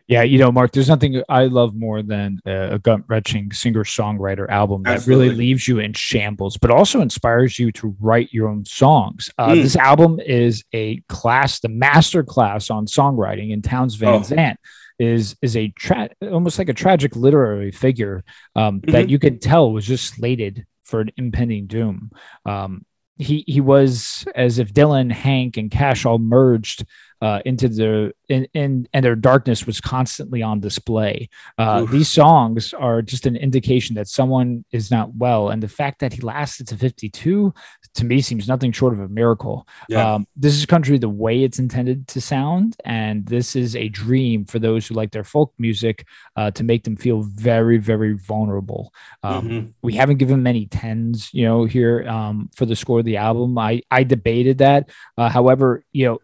Yeah, 0.10 0.24
you 0.24 0.39
know, 0.39 0.52
Mark, 0.52 0.72
there's 0.72 0.89
nothing 0.89 1.22
I 1.30 1.45
love 1.45 1.76
more 1.76 2.02
than 2.02 2.39
a, 2.43 2.80
gut 2.80 3.02
wrenching 3.08 3.52
singer 3.52 3.84
songwriter 3.84 4.50
album 4.50 4.82
that 4.84 5.06
really 5.06 5.30
leaves 5.30 5.67
you 5.67 5.78
in 5.78 5.93
shambles, 5.93 6.58
but 6.58 6.72
also 6.72 7.00
inspires 7.02 7.60
you 7.60 7.72
to 7.74 7.95
write 8.00 8.34
your 8.34 8.50
own 8.50 8.65
songs. 8.65 9.30
Uh, 9.38 9.50
Mm. 9.50 9.62
This 9.62 9.76
album 9.76 10.19
is 10.19 10.63
a 10.74 11.02
class, 11.10 11.60
the 11.60 11.69
master 11.69 12.24
class 12.24 12.72
on 12.72 12.88
songwriting, 12.88 13.54
and 13.54 13.63
Townes 13.63 13.95
Van 13.95 14.15
Oh. 14.15 14.24
Zandt 14.24 14.60
is 14.98 15.36
is 15.43 15.56
a 15.56 15.67
tra- 15.78 16.10
almost 16.24 16.58
like 16.58 16.69
a 16.69 16.74
tragic 16.74 17.15
literary 17.15 17.72
figure 17.72 18.24
um, 18.56 18.82
that 18.88 19.06
Mhm. 19.06 19.10
you 19.10 19.19
could 19.19 19.41
tell 19.41 19.72
was 19.72 19.86
just 19.86 20.15
slated 20.15 20.65
for 20.84 21.02
an 21.02 21.12
impending 21.17 21.67
doom. 21.67 22.10
Um, 22.45 22.84
he 23.17 23.43
he 23.48 23.62
was 23.62 24.26
as 24.34 24.58
if 24.60 24.74
Dylan, 24.74 25.12
Hank, 25.12 25.56
and 25.58 25.69
Cash 25.69 26.06
all 26.06 26.17
merged 26.17 26.84
uh, 27.21 27.41
into 27.45 27.67
the 27.67 28.13
in, 28.29 28.47
in 28.53 28.88
and 28.93 29.03
their 29.03 29.15
darkness 29.15 29.65
was 29.65 29.82
constantly 29.82 30.41
on 30.41 30.60
display. 30.60 31.29
Uh, 31.58 31.86
these 31.86 32.08
songs 32.10 32.73
are 32.73 33.01
just 33.01 33.25
an 33.25 33.36
indication 33.36 33.95
that 33.95 34.08
someone 34.08 34.63
is 34.71 34.89
not 34.91 35.15
well, 35.15 35.49
and 35.49 35.62
the 35.63 35.67
fact 35.67 35.99
that 35.99 36.13
he 36.13 36.21
lasted 36.21 36.67
to 36.67 36.75
52 36.77 37.53
to 37.95 38.05
me 38.05 38.21
seems 38.21 38.47
nothing 38.47 38.71
short 38.71 38.93
of 38.93 38.99
a 38.99 39.08
miracle. 39.10 39.67
Yeah. 39.89 40.13
Um, 40.15 40.27
this 40.36 40.55
is 40.55 40.65
country 40.65 40.97
the 40.97 41.10
way 41.10 41.43
it's 41.43 41.60
intended 41.60 42.08
to 42.10 42.21
sound, 42.21 42.75
and 42.86 43.25
this 43.25 43.55
is 43.55 43.75
a 43.75 43.89
dream 43.89 44.45
for 44.45 44.60
those 44.60 44.88
who 44.88 44.93
like 44.95 45.12
their 45.12 45.23
folk 45.23 45.53
music 45.58 46.05
uh, 46.36 46.51
to 46.51 46.63
make 46.63 46.84
them 46.84 46.95
feel 46.95 47.21
very, 47.21 47.77
very 47.77 48.13
vulnerable. 48.13 48.93
Um, 49.23 49.49
Mhm. 49.49 49.73
we 49.82 49.93
haven't 49.93 50.17
given 50.17 50.43
many 50.43 50.67
tens, 50.67 51.29
you 51.34 51.45
know, 51.45 51.65
here 51.65 52.08
um, 52.08 52.49
for 52.55 52.65
the 52.65 52.75
score 52.75 52.99
of 52.99 53.05
the 53.05 53.17
album. 53.17 53.58
I 53.58 53.82
I 53.91 54.03
debated 54.03 54.60
that. 54.60 54.89
Uh, 55.17 55.29
however, 55.29 55.84
you 55.91 56.05
know, 56.05 56.19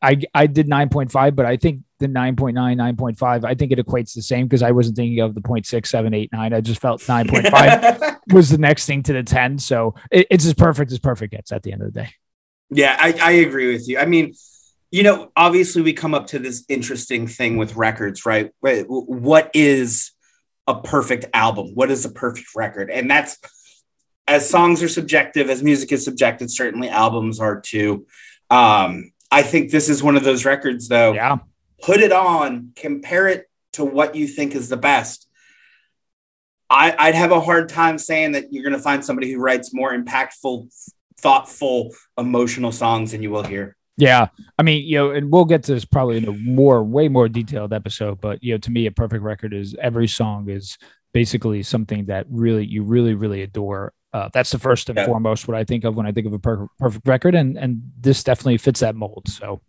I 0.00 0.20
I 0.34 0.46
did 0.46 0.68
9.5, 0.68 1.34
but 1.34 1.46
I 1.46 1.56
think 1.56 1.80
the 1.98 2.06
9.9, 2.06 2.54
9.5, 2.54 3.44
I 3.44 3.54
think 3.54 3.72
it 3.72 3.78
equates 3.78 4.14
the 4.14 4.22
same 4.22 4.46
because 4.46 4.62
I 4.62 4.70
wasn't 4.70 4.96
thinking 4.96 5.20
of 5.20 5.34
the 5.34 5.40
0.6, 5.40 5.86
7, 5.86 6.14
8, 6.14 6.32
9. 6.32 6.52
I 6.52 6.60
just 6.60 6.80
felt 6.80 7.00
9.5 7.00 8.18
was 8.32 8.50
the 8.50 8.58
next 8.58 8.86
thing 8.86 9.02
to 9.04 9.12
the 9.12 9.22
10. 9.22 9.58
So 9.58 9.94
it, 10.10 10.26
it's 10.30 10.46
as 10.46 10.54
perfect 10.54 10.92
as 10.92 10.98
perfect 10.98 11.32
gets 11.32 11.50
at 11.50 11.62
the 11.62 11.72
end 11.72 11.82
of 11.82 11.92
the 11.92 12.02
day. 12.02 12.10
yeah, 12.70 12.96
I, 12.98 13.14
I 13.20 13.30
agree 13.32 13.72
with 13.72 13.88
you. 13.88 13.98
I 13.98 14.06
mean, 14.06 14.34
you 14.90 15.02
know, 15.02 15.32
obviously 15.36 15.82
we 15.82 15.92
come 15.92 16.14
up 16.14 16.28
to 16.28 16.38
this 16.38 16.64
interesting 16.68 17.26
thing 17.26 17.56
with 17.56 17.74
records, 17.74 18.24
right? 18.24 18.52
What 18.60 19.50
is 19.54 20.12
a 20.66 20.80
perfect 20.80 21.26
album? 21.34 21.72
What 21.74 21.90
is 21.90 22.04
a 22.04 22.10
perfect 22.10 22.48
record? 22.54 22.90
And 22.90 23.10
that's 23.10 23.38
as 24.28 24.48
songs 24.48 24.82
are 24.82 24.88
subjective, 24.88 25.50
as 25.50 25.62
music 25.62 25.90
is 25.90 26.04
subjective, 26.04 26.50
certainly 26.50 26.88
albums 26.88 27.40
are 27.40 27.60
too. 27.60 28.06
Um, 28.50 29.10
I 29.34 29.42
think 29.42 29.72
this 29.72 29.88
is 29.88 30.00
one 30.00 30.16
of 30.16 30.22
those 30.22 30.44
records, 30.44 30.86
though. 30.88 31.12
Yeah. 31.12 31.38
put 31.82 32.00
it 32.00 32.12
on, 32.12 32.70
compare 32.76 33.26
it 33.26 33.46
to 33.72 33.84
what 33.84 34.14
you 34.14 34.28
think 34.28 34.54
is 34.54 34.68
the 34.68 34.76
best. 34.76 35.28
I, 36.70 36.94
I'd 36.96 37.16
have 37.16 37.32
a 37.32 37.40
hard 37.40 37.68
time 37.68 37.98
saying 37.98 38.32
that 38.32 38.52
you're 38.52 38.62
going 38.62 38.76
to 38.76 38.82
find 38.82 39.04
somebody 39.04 39.32
who 39.32 39.40
writes 39.40 39.74
more 39.74 39.92
impactful, 39.92 40.68
thoughtful, 41.18 41.90
emotional 42.16 42.70
songs 42.70 43.10
than 43.10 43.22
you 43.22 43.30
will 43.30 43.42
here. 43.42 43.76
Yeah, 43.96 44.28
I 44.56 44.62
mean, 44.62 44.86
you 44.86 44.98
know, 44.98 45.10
and 45.10 45.32
we'll 45.32 45.44
get 45.44 45.64
to 45.64 45.74
this 45.74 45.84
probably 45.84 46.18
in 46.18 46.28
a 46.28 46.32
more, 46.32 46.82
way 46.84 47.08
more 47.08 47.28
detailed 47.28 47.72
episode. 47.72 48.20
But 48.20 48.42
you 48.42 48.54
know, 48.54 48.58
to 48.58 48.70
me, 48.70 48.86
a 48.86 48.92
perfect 48.92 49.22
record 49.22 49.52
is 49.52 49.76
every 49.80 50.08
song 50.08 50.48
is 50.48 50.78
basically 51.12 51.62
something 51.64 52.06
that 52.06 52.26
really 52.28 52.64
you 52.64 52.84
really, 52.84 53.14
really 53.14 53.42
adore. 53.42 53.92
Uh, 54.14 54.28
that's 54.32 54.50
the 54.50 54.58
first 54.60 54.88
and 54.88 54.96
Yeah. 54.96 55.06
foremost 55.06 55.48
what 55.48 55.56
I 55.56 55.64
think 55.64 55.82
of 55.84 55.96
when 55.96 56.06
I 56.06 56.12
think 56.12 56.26
of 56.28 56.32
a 56.32 56.38
per- 56.38 56.68
perfect 56.78 57.06
record, 57.06 57.34
and 57.34 57.58
and 57.58 57.82
this 58.00 58.22
definitely 58.22 58.58
fits 58.58 58.80
that 58.80 58.94
mold. 58.94 59.24
So 59.28 59.60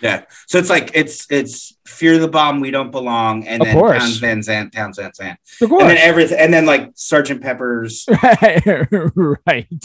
Yeah. 0.00 0.22
So 0.46 0.56
it's 0.58 0.70
like 0.70 0.90
it's 0.94 1.26
it's 1.30 1.76
Fear 1.86 2.16
the 2.18 2.26
Bomb, 2.28 2.60
We 2.60 2.70
Don't 2.70 2.90
Belong, 2.90 3.46
and 3.46 3.60
Of 3.60 3.66
then 3.68 3.76
course. 3.76 3.98
Townes 4.02 4.16
Van 4.16 4.42
Zandt, 4.42 4.72
Townes 4.72 4.96
Van 4.96 5.12
Zandt. 5.12 5.38
And 5.60 5.70
then 5.90 5.98
everything 5.98 6.38
and 6.38 6.52
then 6.54 6.64
like 6.64 6.90
Sergeant 6.94 7.42
Pepper's. 7.42 8.06
right. 9.46 9.84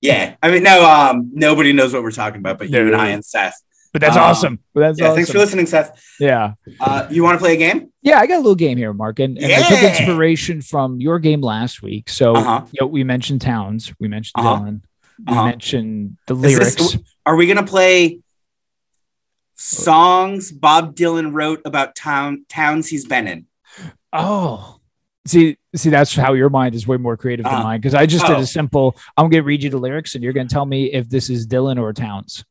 Yeah. 0.00 0.34
I 0.42 0.50
mean, 0.50 0.64
no, 0.64 0.84
um, 0.84 1.30
nobody 1.32 1.72
knows 1.72 1.92
what 1.94 2.02
we're 2.02 2.10
talking 2.10 2.40
about, 2.40 2.58
but 2.58 2.68
you 2.70 2.86
and 2.86 2.96
I 2.96 3.08
and 3.10 3.24
Seth. 3.24 3.54
But 3.92 4.00
that's 4.00 4.16
Um, 4.16 4.22
awesome. 4.22 4.58
That's 4.74 4.98
Yeah, 4.98 5.06
awesome. 5.06 5.16
thanks 5.16 5.30
for 5.30 5.38
listening, 5.38 5.66
Seth. 5.66 6.02
Yeah. 6.18 6.54
Uh, 6.80 7.06
you 7.10 7.22
want 7.22 7.34
to 7.38 7.38
play 7.44 7.52
a 7.54 7.56
game? 7.58 7.92
Yeah, 8.02 8.18
I 8.20 8.26
got 8.26 8.36
a 8.36 8.38
little 8.38 8.54
game 8.54 8.78
here, 8.78 8.92
Mark, 8.94 9.18
and, 9.18 9.36
and 9.38 9.52
I 9.52 9.62
took 9.68 9.82
inspiration 9.82 10.62
from 10.62 11.00
your 11.00 11.18
game 11.18 11.42
last 11.42 11.82
week. 11.82 12.08
So 12.08 12.34
Uh-huh. 12.34 12.62
you 12.72 12.78
know, 12.80 12.86
we 12.86 13.04
mentioned 13.04 13.42
Townes, 13.42 13.92
we 14.00 14.08
mentioned 14.08 14.32
Uh-huh. 14.44 14.62
Dylan, 14.64 14.80
we 15.26 15.32
Uh-huh. 15.34 15.44
mentioned 15.44 16.16
the 16.26 16.34
Is 16.36 16.40
this- 16.58 16.80
lyrics. 16.80 16.98
Are 17.26 17.36
we 17.36 17.46
gonna 17.46 17.62
play 17.66 18.20
songs 19.54 20.50
Bob 20.52 20.94
Dylan 20.96 21.32
wrote 21.32 21.60
about 21.64 21.94
town 21.94 22.44
towns 22.48 22.88
he's 22.88 23.04
been 23.04 23.28
in? 23.28 23.46
oh, 24.12 24.78
see, 25.26 25.56
see, 25.76 25.88
that's 25.90 26.14
how 26.14 26.32
your 26.32 26.50
mind 26.50 26.74
is 26.74 26.86
way 26.86 26.96
more 26.96 27.16
creative 27.16 27.44
than 27.44 27.54
Uh-huh. 27.54 27.62
mine 27.62 27.80
because 27.80 27.94
I 27.94 28.06
just 28.06 28.26
did 28.26 28.36
Oh. 28.36 28.40
a 28.40 28.46
simple. 28.46 28.96
I'm 29.16 29.28
gonna 29.30 29.42
read 29.42 29.62
you 29.62 29.70
the 29.70 29.78
lyrics, 29.78 30.14
and 30.14 30.24
you're 30.24 30.32
gonna 30.32 30.48
tell 30.48 30.66
me 30.66 30.92
if 30.92 31.08
this 31.08 31.30
is 31.30 31.46
Dylan 31.46 31.78
or 31.80 31.92
Townes. 31.92 32.44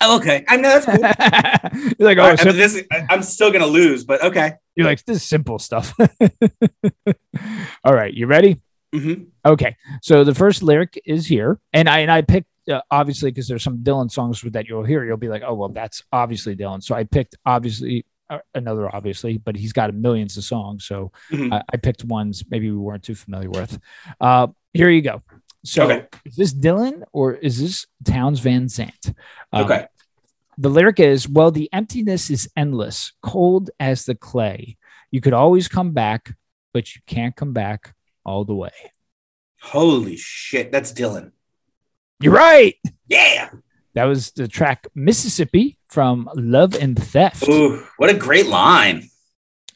Oh, 0.00 0.16
okay. 0.16 0.44
I 0.48 0.56
know 0.56 0.80
that's 0.80 0.86
cool. 0.86 0.96
you're 1.98 2.08
like, 2.08 2.18
oh, 2.18 2.22
right, 2.22 2.32
I 2.32 2.42
sim- 2.42 2.48
mean, 2.48 2.56
this 2.56 2.74
is, 2.74 2.84
I- 2.90 3.06
I'm 3.10 3.22
still 3.22 3.52
gonna 3.52 3.66
lose, 3.66 4.04
but 4.04 4.22
okay. 4.24 4.54
you're 4.74 4.86
like 4.86 5.04
this 5.04 5.18
is 5.18 5.22
simple 5.22 5.58
stuff. 5.58 5.94
All 7.84 7.94
right, 7.94 8.12
you 8.12 8.26
ready? 8.26 8.60
Mhm. 8.94 9.26
Okay, 9.44 9.76
so 10.02 10.22
the 10.24 10.34
first 10.34 10.62
lyric 10.62 11.00
is 11.06 11.26
here, 11.26 11.58
and 11.72 11.88
I 11.88 12.00
and 12.00 12.10
I 12.10 12.22
picked 12.22 12.48
uh, 12.70 12.80
obviously 12.90 13.30
because 13.30 13.48
there's 13.48 13.62
some 13.62 13.78
Dylan 13.78 14.10
songs 14.10 14.42
that 14.42 14.68
you'll 14.68 14.84
hear. 14.84 15.04
You'll 15.04 15.16
be 15.16 15.28
like, 15.28 15.42
oh 15.46 15.54
well, 15.54 15.68
that's 15.70 16.02
obviously 16.12 16.54
Dylan. 16.56 16.82
So 16.82 16.94
I 16.94 17.04
picked 17.04 17.36
obviously 17.46 18.04
uh, 18.28 18.38
another 18.54 18.94
obviously, 18.94 19.38
but 19.38 19.56
he's 19.56 19.72
got 19.72 19.92
millions 19.94 20.36
of 20.36 20.44
songs. 20.44 20.84
So 20.84 21.10
Mhm. 21.30 21.52
I, 21.52 21.62
I 21.72 21.76
picked 21.78 22.04
ones 22.04 22.44
maybe 22.50 22.70
we 22.70 22.76
weren't 22.76 23.02
too 23.02 23.14
familiar 23.14 23.50
with. 23.50 23.78
Uh, 24.20 24.48
here 24.74 24.90
you 24.90 25.02
go. 25.02 25.22
So 25.64 25.84
Okay. 25.84 26.06
is 26.24 26.36
this 26.36 26.52
Dylan 26.54 27.02
or 27.12 27.34
is 27.34 27.60
this 27.60 27.86
Townes 28.04 28.40
Van 28.40 28.68
Zandt? 28.68 29.12
Um, 29.52 29.64
Okay. 29.64 29.86
The 30.58 30.68
lyric 30.68 31.00
is, 31.00 31.28
well, 31.28 31.50
the 31.50 31.68
emptiness 31.72 32.28
is 32.30 32.48
endless, 32.56 33.12
cold 33.22 33.70
as 33.80 34.04
the 34.04 34.14
clay. 34.14 34.76
You 35.10 35.20
could 35.20 35.32
always 35.32 35.66
come 35.68 35.92
back, 35.92 36.34
but 36.74 36.94
you 36.94 37.00
can't 37.06 37.34
come 37.34 37.52
back 37.52 37.94
all 38.24 38.44
the 38.44 38.54
way. 38.54 38.70
Holy 39.62 40.16
shit, 40.16 40.70
that's 40.70 40.92
Dylan. 40.92 41.32
You're 42.20 42.34
right. 42.34 42.76
Yeah. 43.08 43.50
That 43.94 44.04
was 44.04 44.32
the 44.32 44.46
track 44.48 44.86
Mississippi 44.94 45.78
from 45.88 46.28
Love 46.34 46.74
and 46.74 46.98
Theft. 46.98 47.48
Ooh, 47.48 47.84
what 47.96 48.10
a 48.10 48.14
great 48.14 48.46
line. 48.46 49.08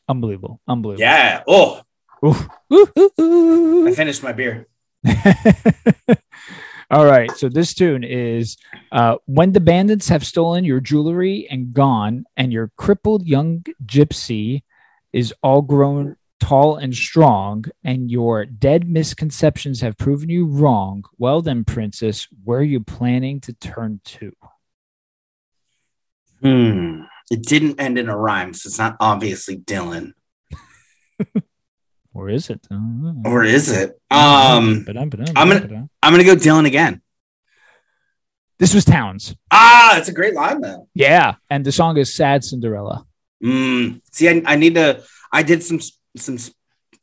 Unbelievable. 0.09 0.61
Unbelievable. 0.69 1.01
Yeah. 1.03 1.43
Oh. 1.49 1.83
Ooh, 2.25 2.35
ooh, 2.73 3.11
ooh. 3.21 3.89
I 3.89 3.93
finished 3.93 4.23
my 4.23 4.33
beer. 4.33 4.67
All 6.91 7.05
right. 7.05 7.31
So 7.37 7.49
this 7.49 7.75
tune 7.75 8.05
is 8.05 8.57
uh, 8.93 9.17
when 9.27 9.53
the 9.53 9.61
bandits 9.61 10.09
have 10.09 10.25
stolen 10.25 10.65
your 10.65 10.81
jewelry 10.81 11.49
and 11.51 11.73
gone, 11.73 12.25
and 12.37 12.53
your 12.53 12.71
crippled 12.77 13.27
young 13.27 13.65
gypsy 13.85 14.63
is 15.13 15.35
all 15.43 15.63
grown 15.63 16.17
tall 16.39 16.77
and 16.77 16.95
strong, 16.95 17.65
and 17.83 18.11
your 18.11 18.45
dead 18.45 18.89
misconceptions 18.89 19.81
have 19.81 19.99
proven 19.99 20.29
you 20.29 20.47
wrong. 20.47 21.05
Well, 21.19 21.43
then, 21.43 21.65
princess, 21.65 22.29
where 22.45 22.61
are 22.61 22.63
you 22.63 22.81
planning 22.81 23.41
to 23.41 23.53
turn 23.53 24.01
to? 24.05 24.33
Hmm. 26.43 27.03
It 27.31 27.43
didn't 27.43 27.81
end 27.81 27.99
in 27.99 28.09
a 28.09 28.17
rhyme, 28.17 28.55
so 28.55 28.69
it's 28.69 28.79
not 28.79 28.97
obviously 29.01 29.57
Dylan. 29.57 30.13
Or 32.17 32.31
is 32.31 32.49
it? 32.49 32.67
Uh, 32.71 33.13
Or 33.27 33.45
is 33.45 33.71
it? 33.71 33.91
Um, 34.11 34.85
I'm 34.89 35.09
gonna- 35.11 35.89
I'm 36.03 36.13
gonna 36.13 36.25
go 36.25 36.35
Dylan 36.35 36.67
again. 36.67 37.03
This 38.59 38.73
was 38.73 38.85
Townes. 38.87 39.35
Ah, 39.51 39.99
it's 39.99 40.09
a 40.09 40.13
great 40.13 40.35
line 40.35 40.63
though. 40.63 40.89
Yeah, 40.95 41.35
and 41.51 41.65
the 41.65 41.73
song 41.73 41.99
is 41.99 42.15
"Sad 42.15 42.43
Cinderella." 42.43 43.05
Mm. 43.45 44.01
See, 44.13 44.29
I, 44.31 44.43
I 44.47 44.57
need 44.57 44.77
to. 44.77 45.03
I 45.31 45.43
did 45.43 45.63
some 45.63 45.79
some 46.17 46.39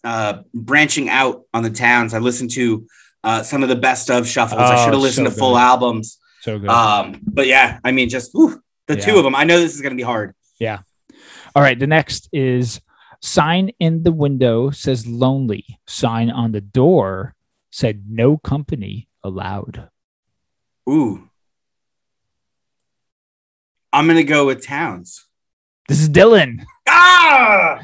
uh, 0.04 0.42
branching 0.54 1.10
out 1.10 1.44
on 1.54 1.62
the 1.62 1.70
Townes. 1.70 2.16
I 2.16 2.20
listened 2.20 2.50
to 2.52 2.88
uh, 3.24 3.44
some 3.44 3.62
of 3.62 3.70
the 3.70 3.76
best 3.76 4.10
of 4.10 4.28
shuffles. 4.28 4.62
I 4.62 4.74
Oh, 4.76 4.84
should 4.84 4.94
have 4.94 5.02
listened 5.02 5.28
so 5.28 5.34
to 5.34 5.40
full 5.40 5.58
albums. 5.58 6.18
So 6.42 6.58
good. 6.58 6.70
Um, 6.70 7.20
but 7.24 7.46
yeah, 7.46 7.80
I 7.84 7.92
mean, 7.92 8.10
just 8.10 8.32
whew, 8.34 8.60
the 8.88 8.98
Yeah. 8.98 9.06
two 9.06 9.18
of 9.18 9.24
them. 9.24 9.36
I 9.36 9.44
know 9.44 9.60
this 9.60 9.76
is 9.76 9.82
gonna 9.82 9.94
be 9.96 10.02
hard. 10.02 10.34
Yeah. 10.60 10.80
All 11.56 11.62
right, 11.62 11.78
the 11.78 11.86
next 11.88 12.30
is 12.34 12.82
sign 13.24 13.72
in 13.80 14.04
the 14.04 14.12
window 14.12 14.70
says 14.70 15.08
lonely. 15.08 15.80
Sign 15.88 16.30
on 16.30 16.52
the 16.52 16.62
door 16.62 17.36
said 17.72 18.04
no 18.08 18.38
company 18.38 19.08
allowed. 19.24 19.90
Ooh, 20.88 21.30
I'm 23.92 24.06
gonna 24.08 24.24
go 24.24 24.46
with 24.46 24.66
Townes. 24.66 25.26
This 25.88 26.00
is 26.02 26.10
Dylan. 26.10 26.64
Ah, 26.88 27.80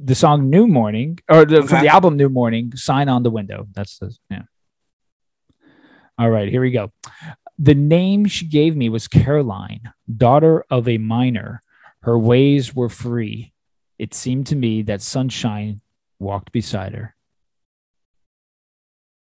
The 0.00 0.14
song 0.14 0.48
New 0.48 0.66
Morning, 0.66 1.18
or 1.28 1.44
the, 1.44 1.62
from 1.62 1.82
the 1.82 1.88
album 1.88 2.16
New 2.16 2.28
Morning, 2.28 2.72
sign 2.76 3.08
on 3.08 3.22
the 3.22 3.30
window. 3.30 3.66
That's 3.72 3.98
the, 3.98 4.16
yeah. 4.30 4.42
All 6.18 6.30
right, 6.30 6.48
here 6.48 6.60
we 6.60 6.70
go. 6.70 6.92
The 7.58 7.74
name 7.74 8.26
she 8.26 8.46
gave 8.46 8.76
me 8.76 8.88
was 8.88 9.08
Caroline, 9.08 9.92
daughter 10.16 10.64
of 10.70 10.88
a 10.88 10.98
miner. 10.98 11.60
Her 12.02 12.18
ways 12.18 12.74
were 12.74 12.88
free. 12.88 13.52
It 14.04 14.12
seemed 14.12 14.48
to 14.48 14.54
me 14.54 14.82
that 14.82 15.00
sunshine 15.00 15.80
walked 16.18 16.52
beside 16.52 16.92
her. 16.92 17.16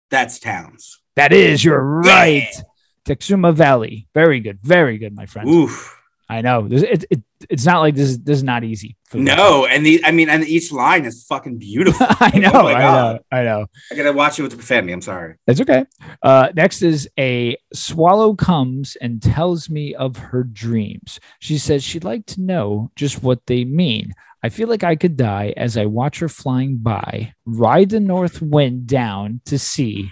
that's 0.10 0.38
Townes. 0.38 1.00
That 1.16 1.32
is, 1.32 1.64
you're 1.64 1.82
right. 1.82 2.50
Yeah. 2.54 2.62
Tecumseh 3.06 3.54
Valley. 3.54 4.10
Very 4.14 4.42
good. 4.42 4.60
Very 4.62 4.98
good, 4.98 5.16
my 5.16 5.28
friend. 5.28 5.48
Oof. 5.48 5.98
I 6.28 6.42
know. 6.42 6.68
It, 6.70 7.06
it, 7.10 7.24
it's 7.50 7.66
not 7.66 7.80
like 7.80 7.96
this 7.96 8.10
is, 8.10 8.20
this 8.20 8.38
is 8.38 8.44
not 8.44 8.64
easy. 8.64 8.96
No, 9.14 9.66
and 9.66 9.86
the 9.86 10.04
I 10.04 10.12
mean, 10.12 10.30
and 10.30 10.44
each 10.48 10.72
line 10.72 11.06
is 11.06 11.24
fucking 11.26 11.58
beautiful. 11.58 12.06
I 12.20 12.38
know. 12.38 12.52
Oh 12.54 12.68
I 12.68 12.80
know. 12.80 13.20
I 13.32 13.44
know. 13.44 13.66
I 13.92 13.96
gotta 13.96 14.14
watch 14.14 14.40
it 14.40 14.44
with 14.44 14.56
the 14.56 14.62
family. 14.62 14.94
I'm 14.94 15.02
sorry. 15.02 15.36
That's 15.48 15.62
okay. 15.62 15.86
Uh, 16.22 16.50
next 16.56 16.82
is 16.82 17.10
a 17.18 17.58
swallow 17.74 18.36
comes 18.36 18.96
and 18.98 19.22
tells 19.22 19.70
me 19.70 19.96
of 19.96 20.18
her 20.18 20.44
dreams. 20.44 21.20
She 21.40 21.58
says 21.58 21.84
she'd 21.84 22.04
like 22.04 22.26
to 22.28 22.42
know 22.42 22.92
just 22.96 23.24
what 23.24 23.46
they 23.46 23.66
mean. 23.66 24.14
I 24.44 24.50
feel 24.50 24.68
like 24.68 24.84
I 24.84 24.96
could 24.96 25.18
die 25.18 25.54
as 25.58 25.76
I 25.76 25.88
watch 25.88 26.20
her 26.20 26.30
flying 26.30 26.78
by, 26.78 27.34
ride 27.46 27.90
the 27.90 28.00
north 28.00 28.44
wind 28.44 28.86
down 28.86 29.42
to 29.46 29.58
see 29.58 30.12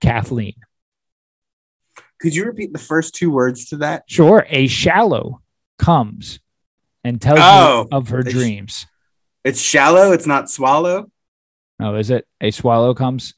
Kathleen. 0.00 0.54
Could 2.20 2.36
you 2.36 2.44
repeat 2.44 2.72
the 2.72 2.78
first 2.78 3.16
two 3.16 3.32
words 3.32 3.70
to 3.70 3.78
that? 3.78 4.04
Sure, 4.06 4.46
a 4.48 4.68
shallow 4.68 5.42
comes 5.80 6.38
and 7.04 7.20
tells 7.20 7.38
Oh, 7.42 7.84
me 7.84 7.88
of 7.96 8.08
her 8.08 8.22
sh- 8.22 8.32
dreams. 8.32 8.86
It's 9.44 9.60
shallow. 9.60 10.12
It's 10.12 10.26
not 10.26 10.50
swallow. 10.50 11.10
Oh, 11.80 11.94
is 11.96 12.10
it 12.10 12.26
a 12.40 12.50
swallow 12.50 12.94
comes? 12.94 13.34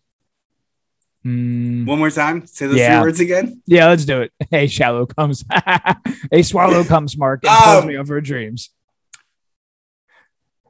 Hmm. 1.23 1.87
One 1.87 1.99
more 1.99 2.11
time. 2.11 2.47
Say 2.47 2.67
those 2.67 2.77
Yeah. 2.77 3.01
words 3.01 3.21
again. 3.21 3.63
Yeah, 3.67 3.89
let's 3.89 4.05
do 4.05 4.21
it. 4.23 4.33
A 4.53 4.67
shallow 4.67 5.07
comes. 5.07 5.43
a 6.33 6.43
swallow 6.43 6.85
comes, 6.85 7.17
Mark, 7.17 7.41
and 7.45 7.51
tells 7.65 7.83
Um, 7.85 7.89
me 7.89 7.95
of 7.95 8.09
her 8.09 8.21
dreams. 8.21 8.69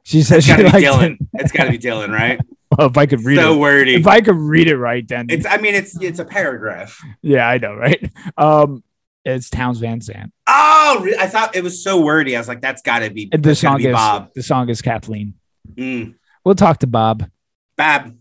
She 0.03 0.21
says 0.21 0.47
It's 0.47 0.55
she 0.57 0.63
liked 0.63 0.77
Dylan. 0.77 1.13
it. 1.15 1.27
It's 1.33 1.51
gotta 1.51 1.71
be 1.71 1.77
Dylan, 1.79 2.09
right? 2.09 2.39
Well, 2.77 2.87
if 2.89 2.97
I 2.97 3.05
could 3.05 3.23
read 3.23 3.37
so 3.37 3.53
it, 3.53 3.57
wordy. 3.59 3.93
if 3.95 4.07
I 4.07 4.19
could 4.21 4.35
read 4.35 4.67
it 4.67 4.75
right, 4.75 5.07
then 5.07 5.27
It's. 5.29 5.45
I 5.45 5.57
mean, 5.57 5.75
it's. 5.75 5.95
It's 6.01 6.19
a 6.19 6.25
paragraph. 6.25 6.99
yeah, 7.21 7.47
I 7.47 7.57
know, 7.59 7.73
right? 7.75 8.11
Um, 8.37 8.83
it's 9.25 9.49
Townes 9.49 9.79
Van 9.79 10.01
Zandt. 10.01 10.31
Oh, 10.47 11.07
I 11.19 11.27
thought 11.27 11.55
it 11.55 11.63
was 11.63 11.83
so 11.83 12.01
wordy. 12.01 12.35
I 12.35 12.39
was 12.39 12.47
like, 12.47 12.61
that's 12.61 12.81
gotta 12.81 13.09
be. 13.09 13.29
The 13.31 13.55
song 13.55 13.77
be 13.77 13.87
is 13.87 13.93
Bob. 13.93 14.31
the 14.33 14.43
song 14.43 14.69
is 14.69 14.81
Kathleen. 14.81 15.33
Mm. 15.73 16.15
We'll 16.43 16.55
talk 16.55 16.79
to 16.79 16.87
Bob. 16.87 17.29
Bob. 17.75 18.15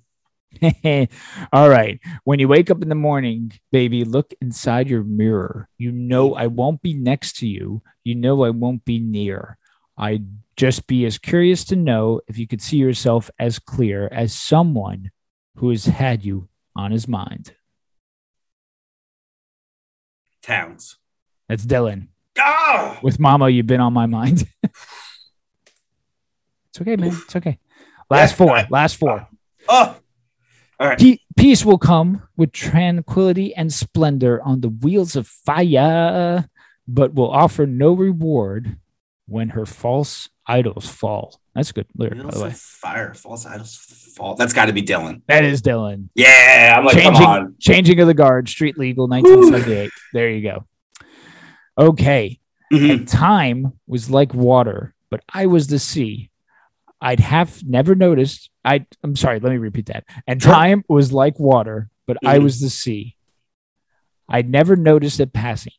All 1.53 1.69
right. 1.69 2.01
When 2.25 2.39
you 2.39 2.49
wake 2.49 2.71
up 2.71 2.81
in 2.83 2.89
the 2.89 2.95
morning, 2.95 3.53
baby, 3.71 4.05
look 4.05 4.33
inside 4.41 4.89
your 4.89 5.05
mirror. 5.05 5.69
You 5.79 5.93
know 5.93 6.35
I 6.35 6.47
won't 6.47 6.81
be 6.81 6.95
next 6.95 7.39
to 7.39 7.47
you. 7.47 7.83
You 8.03 8.15
know 8.15 8.45
I 8.45 8.51
won't 8.51 8.85
be 8.85 8.99
near. 8.99 9.59
I'd 9.99 10.27
just 10.57 10.87
be 10.87 11.05
as 11.05 11.19
curious 11.19 11.65
to 11.65 11.77
know 11.77 12.21
if 12.29 12.39
you 12.39 12.47
could 12.47 12.63
see 12.63 12.77
yourself 12.77 13.31
as 13.39 13.59
clear 13.59 14.09
as 14.11 14.33
someone 14.33 15.11
who 15.57 15.71
has 15.71 15.85
had 15.85 16.25
you 16.25 16.49
on 16.77 16.91
his 16.91 17.07
mind? 17.09 17.55
Townes. 20.45 20.97
That's 21.49 21.65
Dylan. 21.65 22.09
Ah! 22.39 22.99
With 23.03 23.19
Mama, 23.19 23.49
you've 23.49 23.67
been 23.67 23.81
on 23.81 23.93
my 23.93 24.07
mind. 24.07 24.45
it's 24.63 24.75
okay, 26.81 26.97
man. 26.97 27.13
It's 27.25 27.37
okay. 27.37 27.59
Last 28.11 28.33
Yeah, 28.33 28.37
four. 28.37 28.57
I- 28.57 28.67
Last 28.71 28.97
four. 28.97 29.29
Oh, 29.69 29.97
all 30.81 30.89
right. 30.89 30.99
Pe- 30.99 31.19
peace 31.37 31.65
will 31.65 31.79
come 31.79 32.23
with 32.37 32.53
tranquility 32.53 33.55
and 33.55 33.73
splendor 33.73 34.43
on 34.43 34.61
the 34.61 34.69
wheels 34.69 35.17
of 35.17 35.27
fire, 35.27 36.49
but 36.87 37.15
will 37.15 37.31
offer 37.31 37.67
no 37.67 37.93
reward 37.93 38.77
when 39.27 39.51
her 39.51 39.65
false 39.65 40.29
idols 40.47 40.89
fall. 40.89 41.41
That's 41.55 41.71
a 41.71 41.73
good 41.73 41.87
lyric, 41.97 42.23
by 42.23 42.31
the 42.31 42.41
way. 42.43 42.51
Fire, 42.55 43.15
false 43.15 43.47
idols, 43.47 43.77
fall. 44.17 44.35
That's 44.35 44.53
got 44.53 44.67
to 44.67 44.73
be 44.73 44.83
Dylan. 44.83 45.23
That 45.29 45.45
is 45.45 45.63
Dylan. 45.63 46.09
Yeah, 46.15 46.75
I'm 46.77 46.85
like, 46.85 46.95
changing, 46.97 47.13
come 47.15 47.25
on. 47.27 47.55
changing 47.61 48.01
of 48.01 48.07
the 48.09 48.15
guard, 48.15 48.49
street 48.49 48.77
legal, 48.77 49.07
1978. 49.07 49.91
there 50.13 50.31
you 50.31 50.43
go. 50.43 50.67
Okay. 51.79 52.41
Mhm. 52.73 52.91
And 52.93 53.09
time 53.09 53.73
was 53.87 54.11
like 54.11 54.35
water, 54.35 54.95
but 55.11 55.21
I 55.33 55.47
was 55.47 55.69
the 55.69 55.79
sea. 55.79 56.31
I'd 57.01 57.21
have 57.21 57.63
never 57.65 57.95
noticed. 57.95 58.51
I 58.65 58.87
I'm 59.03 59.15
sorry, 59.17 59.39
let 59.39 59.51
me 59.53 59.59
repeat 59.59 59.87
that. 59.87 60.05
And 60.27 60.41
time 60.41 60.85
was 60.89 61.13
like 61.13 61.39
water, 61.39 61.91
but 62.07 62.17
I 62.25 62.39
Mhm. 62.39 62.43
was 62.45 62.61
the 62.61 62.71
sea. 62.71 63.17
I'd 64.29 64.49
never 64.49 64.75
noticed 64.75 65.21
it 65.21 65.33
passing. 65.33 65.75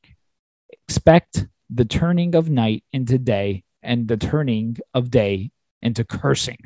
Expect 0.88 1.48
the 1.70 1.86
turning 1.86 2.36
of 2.36 2.50
night 2.50 2.84
into 2.94 3.18
day 3.18 3.64
and 3.82 4.08
the 4.08 4.18
turning 4.18 4.78
of 4.94 5.10
day 5.10 5.52
into 5.82 6.04
cursing. 6.04 6.58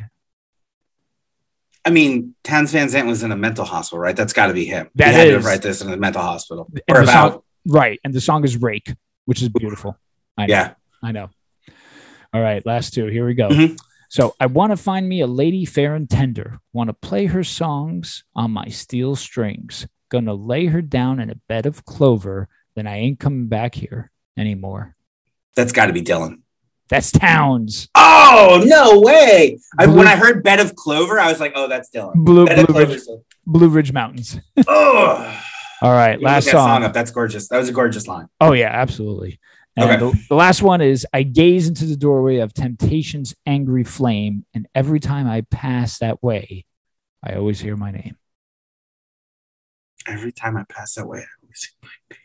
I 1.85 1.91
mean, 1.91 2.35
Townes 2.43 2.71
Van 2.71 2.89
Zandt 2.89 3.07
was 3.07 3.23
in 3.23 3.31
a 3.31 3.35
mental 3.37 3.65
hospital, 3.65 3.99
right? 3.99 4.15
That's 4.15 4.33
got 4.33 4.47
to 4.47 4.53
be 4.53 4.65
him. 4.65 4.89
That 4.95 5.13
he 5.13 5.19
had 5.31 5.41
to 5.41 5.47
write 5.47 5.61
this 5.61 5.81
in 5.81 5.91
a 5.91 5.97
mental 5.97 6.21
hospital. 6.21 6.69
And 6.87 6.97
Or 6.97 7.01
about. 7.03 7.31
song, 7.33 7.41
right. 7.67 7.99
And 8.03 8.13
the 8.13 8.21
song 8.21 8.43
is 8.43 8.57
Rake, 8.57 8.93
which 9.25 9.41
is 9.41 9.49
beautiful. 9.49 9.97
I 10.37 10.45
know. 10.45 10.53
Yeah. 10.53 10.73
I 11.01 11.11
know. 11.13 11.29
All 12.33 12.41
right, 12.41 12.63
last 12.65 12.93
two. 12.93 13.07
Here 13.07 13.25
we 13.25 13.33
go. 13.33 13.49
Mhm. 13.49 13.77
So 14.09 14.35
I 14.39 14.45
want 14.47 14.71
to 14.71 14.77
find 14.77 15.07
me 15.07 15.21
a 15.21 15.27
lady 15.27 15.65
fair 15.65 15.95
and 15.95 16.09
tender. 16.09 16.59
Want 16.73 16.89
to 16.89 16.93
play 16.93 17.25
her 17.27 17.43
songs 17.43 18.23
on 18.35 18.51
my 18.51 18.65
steel 18.67 19.15
strings. 19.15 19.87
Gonna 20.09 20.33
lay 20.33 20.65
her 20.65 20.81
down 20.81 21.19
in 21.19 21.29
a 21.29 21.35
bed 21.47 21.65
of 21.65 21.85
clover. 21.85 22.49
Then 22.75 22.87
I 22.87 22.97
ain't 22.97 23.19
coming 23.19 23.47
back 23.47 23.75
here 23.75 24.11
anymore. 24.37 24.95
That's 25.55 25.71
got 25.71 25.87
to 25.87 25.93
be 25.93 26.01
Dylan. 26.01 26.39
That's 26.89 27.11
Townes. 27.11 27.87
Oh, 27.95 28.63
no 28.65 28.99
way. 29.01 29.59
I, 29.77 29.85
Blue- 29.85 29.97
when 29.97 30.07
I 30.07 30.15
heard 30.15 30.43
Bed 30.43 30.59
of 30.59 30.75
Clover, 30.75 31.19
I 31.19 31.29
was 31.29 31.39
like, 31.39 31.53
oh, 31.55 31.67
that's 31.67 31.89
Dylan. 31.91 32.15
Blue 32.15 32.45
Bed 32.47 32.65
Blue 32.67 32.79
Ridge, 32.85 33.01
Blue 33.45 33.69
Ridge 33.69 33.93
Mountains. 33.93 34.39
Oh, 34.67 35.41
All 35.81 35.91
right, 35.93 36.19
last 36.21 36.45
that 36.45 36.51
song. 36.51 36.67
song 36.67 36.83
up. 36.83 36.93
That's 36.93 37.11
gorgeous. 37.11 37.47
That 37.49 37.57
was 37.59 37.69
a 37.69 37.73
gorgeous 37.73 38.07
line. 38.07 38.27
Oh 38.41 38.53
yeah, 38.53 38.69
absolutely. 38.69 39.39
And 39.77 39.89
Okay. 39.89 39.97
the, 39.99 40.25
the 40.29 40.35
last 40.35 40.61
one 40.61 40.81
is 40.81 41.05
I 41.13 41.23
gaze 41.23 41.67
into 41.67 41.85
the 41.85 41.95
doorway 41.95 42.37
of 42.37 42.53
temptation's 42.53 43.33
angry 43.45 43.83
flame, 43.83 44.45
and 44.53 44.67
every 44.75 44.99
time 44.99 45.27
I 45.27 45.41
pass 45.41 45.99
that 45.99 46.21
way, 46.23 46.65
I 47.23 47.35
always 47.35 47.59
hear 47.61 47.77
my 47.77 47.91
name. 47.91 48.17
Every 50.07 50.31
time 50.31 50.57
I 50.57 50.63
pass 50.63 50.95
that 50.95 51.07
way, 51.07 51.19
I 51.19 51.25
always 51.43 51.59
see 51.59 51.67
my 51.83 51.89
name. 52.09 52.19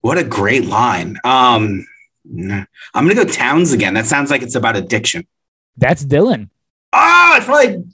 What 0.00 0.18
a 0.18 0.24
great 0.24 0.64
line. 0.66 1.16
Um, 1.24 1.86
nah. 2.28 2.64
I'm 2.94 3.04
gonna 3.04 3.14
go 3.14 3.24
Townes 3.24 3.72
again. 3.72 3.94
That 3.94 4.06
sounds 4.06 4.30
like 4.30 4.42
it's 4.42 4.54
about 4.54 4.76
addiction. 4.76 5.26
That's 5.76 6.04
Dylan. 6.04 6.48
Oh, 6.92 7.34
it's 7.36 7.46
probably 7.46 7.84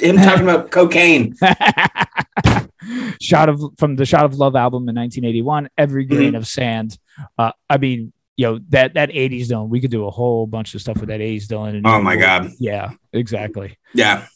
him 0.00 0.16
talking 0.24 0.42
about 0.42 0.70
cocaine. 0.70 1.36
shot 3.20 3.48
of 3.48 3.60
from 3.78 3.96
the 3.96 4.06
Shot 4.06 4.24
of 4.24 4.34
Love 4.34 4.56
album 4.56 4.88
in 4.88 4.94
1981. 4.96 5.68
Every 5.76 6.06
Mm-hmm. 6.06 6.14
grain 6.16 6.34
of 6.34 6.46
sand. 6.46 6.98
Uh, 7.38 7.52
I 7.68 7.76
mean, 7.78 8.12
you 8.36 8.46
know 8.46 8.60
that 8.70 8.94
that 8.94 9.10
80s 9.10 9.48
Dylan. 9.48 9.68
We 9.68 9.80
could 9.80 9.90
do 9.90 10.06
a 10.06 10.10
whole 10.10 10.46
bunch 10.46 10.74
of 10.74 10.80
stuff 10.80 10.98
with 10.98 11.08
that 11.08 11.20
80s 11.20 11.46
Dylan. 11.46 11.82
Oh 11.84 12.00
my 12.00 12.16
god. 12.16 12.50
Yeah, 12.58 12.92
exactly. 13.12 13.76
Yeah, 13.94 14.26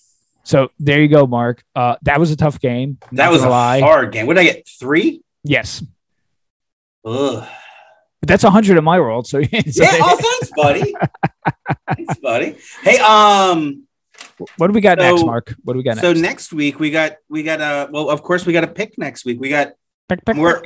So 0.43 0.69
there 0.79 1.01
you 1.01 1.09
go, 1.09 1.27
Mark. 1.27 1.65
Uh, 1.75 1.97
that 2.03 2.21
was 2.21 2.31
a 2.31 2.37
tough 2.37 2.61
game. 2.61 2.99
That 3.13 3.31
was 3.31 3.43
a 3.43 3.49
lie. 3.49 3.81
hard 3.81 4.13
game. 4.13 4.27
What 4.27 4.35
did 4.35 4.41
I 4.41 4.45
get? 4.45 4.69
Three? 4.69 5.23
Yes, 5.43 5.83
Ugh. 7.07 7.47
But 8.25 8.29
that's 8.29 8.43
100 8.45 8.79
in 8.79 8.85
my 8.85 8.99
world. 8.99 9.27
So, 9.27 9.43
so 9.43 9.49
Yeah. 9.53 9.99
Oh, 10.01 10.17
thanks, 10.17 10.51
buddy. 10.57 10.95
thanks, 11.95 12.19
buddy. 12.21 12.57
Hey, 12.83 12.99
um. 13.01 13.87
what 14.57 14.69
do 14.69 14.73
we 14.73 14.81
got 14.81 14.97
next, 14.97 15.27
Mark? 15.27 15.55
What 15.63 15.75
do 15.75 15.77
we 15.77 15.83
got 15.83 15.97
next? 15.97 16.01
So 16.01 16.13
next? 16.15 16.23
next 16.23 16.53
week 16.55 16.81
we 16.81 16.91
got 16.91 17.17
we 17.29 17.43
got 17.43 17.61
uh 17.61 17.89
well 17.91 18.09
of 18.09 18.23
course 18.23 18.47
we 18.47 18.55
got 18.55 18.65
a 18.65 18.69
pick 18.69 18.97
next 18.97 19.27
week. 19.27 19.39
We 19.41 19.51
got 19.51 19.75
Pick, 20.09 20.25
pick, 20.25 20.37
more 20.37 20.65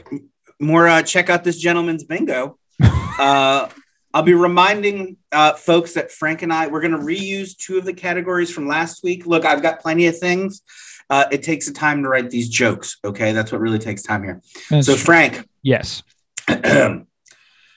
more 0.60 0.86
uh 0.86 1.02
check 1.02 1.30
out 1.30 1.42
this 1.42 1.58
gentleman's 1.58 2.04
bingo. 2.04 2.58
uh 2.82 3.68
I'll 4.14 4.22
be 4.22 4.34
reminding 4.34 5.16
uh 5.32 5.54
folks 5.54 5.94
that 5.94 6.12
Frank 6.12 6.42
and 6.42 6.52
I 6.52 6.68
we're 6.68 6.80
gonna 6.80 6.98
reuse 6.98 7.56
two 7.56 7.76
of 7.76 7.84
the 7.84 7.92
categories 7.92 8.52
from 8.52 8.68
last 8.68 9.02
week. 9.02 9.26
Look, 9.26 9.44
I've 9.44 9.62
got 9.62 9.80
plenty 9.80 10.06
of 10.06 10.16
things. 10.16 10.62
Uh 11.10 11.24
it 11.32 11.42
takes 11.42 11.66
the 11.66 11.72
time 11.72 12.04
to 12.04 12.08
write 12.08 12.30
these 12.30 12.48
jokes. 12.48 12.98
Okay, 13.04 13.32
that's 13.32 13.50
what 13.50 13.60
really 13.60 13.80
takes 13.80 14.04
time 14.04 14.22
here. 14.22 14.42
pick. 14.68 14.84
So 14.84 14.94
Frank, 14.94 15.48
yes. 15.62 16.04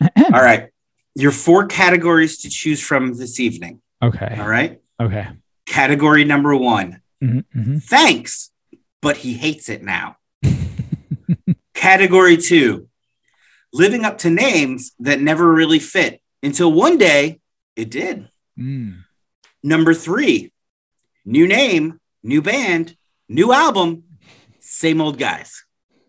all 0.33 0.41
right. 0.41 0.69
Your 1.15 1.31
four 1.31 1.67
categories 1.67 2.39
to 2.39 2.49
choose 2.49 2.81
from 2.81 3.13
this 3.15 3.39
evening. 3.39 3.81
Okay. 4.01 4.37
All 4.39 4.47
right. 4.47 4.81
Okay. 4.99 5.27
Category 5.65 6.23
number 6.25 6.55
one. 6.55 7.01
Mhm, 7.23 7.45
mhm. 7.55 7.83
Thanks, 7.83 8.51
but 9.01 9.17
he 9.17 9.33
hates 9.33 9.69
it 9.69 9.83
now. 9.83 10.17
Category 11.73 12.37
two, 12.37 12.87
living 13.71 14.05
up 14.05 14.17
to 14.19 14.29
names 14.29 14.93
that 14.99 15.21
never 15.21 15.51
really 15.51 15.79
fit 15.79 16.21
until 16.41 16.71
one 16.71 16.97
day 16.97 17.39
it 17.75 17.91
did. 17.91 18.29
Mm. 18.59 19.03
Number 19.63 19.93
three, 19.93 20.51
new 21.25 21.47
name, 21.47 21.99
new 22.23 22.41
band, 22.41 22.95
new 23.29 23.53
album, 23.53 24.03
same 24.59 24.99
old 24.99 25.17
guys. 25.19 25.63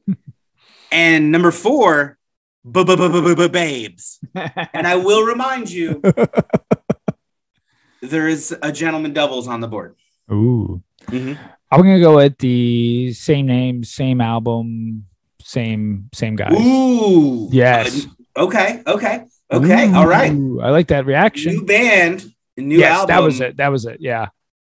and 0.92 1.30
number 1.30 1.50
four, 1.50 2.18
babes. 2.64 4.20
And 4.34 4.86
I 4.86 4.96
will 4.96 5.22
remind 5.24 5.70
you, 5.70 6.00
there 8.02 8.28
is 8.28 8.54
a 8.62 8.72
gentleman 8.72 9.12
doubles 9.12 9.48
on 9.48 9.60
the 9.60 9.68
board. 9.68 9.96
Ooh. 10.30 10.82
Mhm. 11.06 11.38
I'm 11.70 11.80
gonna 11.80 12.00
go 12.00 12.16
with 12.16 12.38
the 12.38 13.12
same 13.14 13.46
name, 13.46 13.82
same 13.84 14.20
album, 14.20 15.06
same 15.40 16.08
same 16.12 16.36
guys. 16.36 16.52
Ooh. 16.60 17.48
Yes. 17.50 18.06
Uh, 18.36 18.44
okay. 18.44 18.82
Okay. 18.86 19.24
Okay. 19.50 19.92
All 19.92 20.06
right. 20.06 20.32
Ooh, 20.32 20.60
I 20.60 20.70
like 20.70 20.88
that 20.88 21.06
reaction. 21.06 21.54
New 21.54 21.64
band, 21.64 22.24
new 22.56 22.78
yes, 22.78 22.92
album. 22.92 23.08
that 23.08 23.22
was 23.22 23.40
it. 23.40 23.56
That 23.56 23.68
was 23.68 23.84
it. 23.86 23.98
Yeah. 24.00 24.28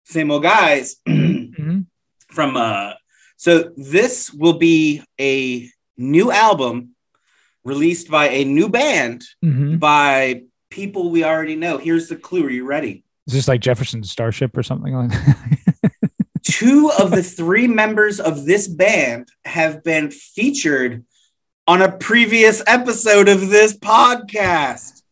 Same 0.05 0.31
old 0.31 0.43
guys 0.43 0.97
Mhm. 1.09 1.87
from 2.29 2.57
uh 2.57 2.93
so 3.37 3.71
this 3.77 4.33
will 4.33 4.59
be 4.59 5.03
a 5.21 5.69
new 5.97 6.31
album 6.33 6.96
released 7.67 8.09
by 8.11 8.29
a 8.29 8.45
new 8.45 8.69
band 8.69 9.25
Mhm. 9.45 9.79
by 9.81 10.43
people 10.71 11.11
we 11.11 11.25
already 11.25 11.57
know. 11.57 11.79
Here's 11.79 12.09
the 12.09 12.17
clue. 12.17 12.45
Are 12.47 12.51
you 12.51 12.65
ready? 12.65 13.03
Is 13.27 13.35
this 13.35 13.49
like 13.49 13.61
Jefferson 13.61 14.03
Starship 14.05 14.57
or 14.57 14.63
something 14.63 14.95
like 14.95 15.11
that? 15.11 15.91
Two 16.45 16.91
of 16.99 17.11
the 17.11 17.23
three 17.25 17.67
members 17.67 18.21
of 18.21 18.45
this 18.47 18.69
band 18.69 19.29
have 19.45 19.83
been 19.83 20.11
featured 20.13 21.05
on 21.67 21.83
a 21.83 21.91
previous 21.91 22.63
episode 22.69 23.29
of 23.29 23.49
this 23.49 23.77
podcast. 23.77 25.03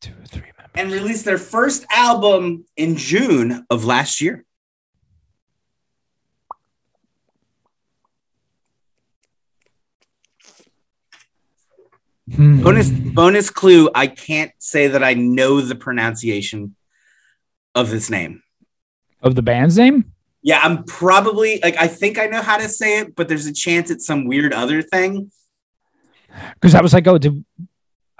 Two 0.00 0.12
or 0.12 0.24
three 0.26 0.40
members. 0.56 0.72
and 0.74 0.90
released 0.90 1.26
their 1.26 1.36
first 1.38 1.84
album 1.90 2.64
in 2.78 2.96
June 2.96 3.66
of 3.68 3.84
last 3.84 4.20
year. 4.22 4.44
Hmm. 12.34 12.62
Bonus 12.62 12.90
bonus 12.90 13.50
clue, 13.50 13.88
I 13.94 14.06
can't 14.06 14.52
say 14.58 14.88
that 14.88 15.02
I 15.02 15.14
know 15.14 15.60
the 15.60 15.74
pronunciation 15.74 16.74
of 17.74 17.90
this 17.90 18.10
name. 18.10 18.42
of 19.22 19.34
the 19.34 19.42
band's 19.42 19.76
name? 19.78 20.12
Yeah, 20.42 20.60
I'm 20.62 20.84
probably 20.84 21.60
like 21.62 21.76
I 21.76 21.88
think 21.88 22.18
I 22.18 22.26
know 22.26 22.42
how 22.42 22.56
to 22.58 22.68
say 22.68 23.00
it, 23.00 23.16
but 23.16 23.28
there's 23.28 23.46
a 23.46 23.52
chance 23.52 23.90
it's 23.90 24.06
some 24.06 24.26
weird 24.26 24.52
other 24.52 24.82
thing. 24.82 25.30
Because 26.54 26.74
I 26.74 26.80
was 26.82 26.92
like, 26.94 27.06
oh, 27.06 27.18
did, 27.18 27.44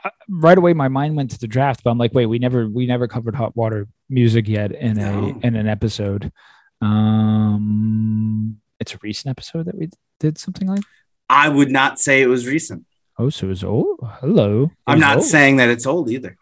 uh, 0.02 0.10
right 0.28 0.56
away 0.58 0.72
my 0.72 0.88
mind 0.88 1.14
went 1.16 1.30
to 1.32 1.38
the 1.38 1.46
draft, 1.46 1.84
but 1.84 1.90
I'm 1.90 1.98
like, 1.98 2.14
wait, 2.14 2.26
we 2.26 2.38
never 2.38 2.66
we 2.68 2.86
never 2.86 3.06
covered 3.06 3.34
hot 3.36 3.54
water 3.56 3.86
music 4.08 4.48
yet 4.48 4.72
in 4.72 4.94
No. 4.96 5.38
a 5.42 5.46
in 5.46 5.54
an 5.54 5.68
episode. 5.68 6.32
Um, 6.80 8.60
it's 8.80 8.94
a 8.94 8.98
recent 9.02 9.30
episode 9.30 9.66
that 9.66 9.76
we 9.76 9.88
did 10.20 10.38
something 10.38 10.66
like. 10.68 10.82
I 11.28 11.48
would 11.48 11.70
not 11.70 12.00
say 12.00 12.22
it 12.22 12.26
was 12.26 12.46
recent. 12.46 12.84
Oh, 13.18 13.30
so 13.30 13.50
it's 13.50 13.64
old. 13.64 13.98
Hello. 14.20 14.64
It 14.64 14.70
I'm 14.86 15.00
not 15.00 15.16
old. 15.18 15.26
saying 15.26 15.56
that 15.56 15.68
it's 15.68 15.86
old 15.86 16.08
either. 16.10 16.36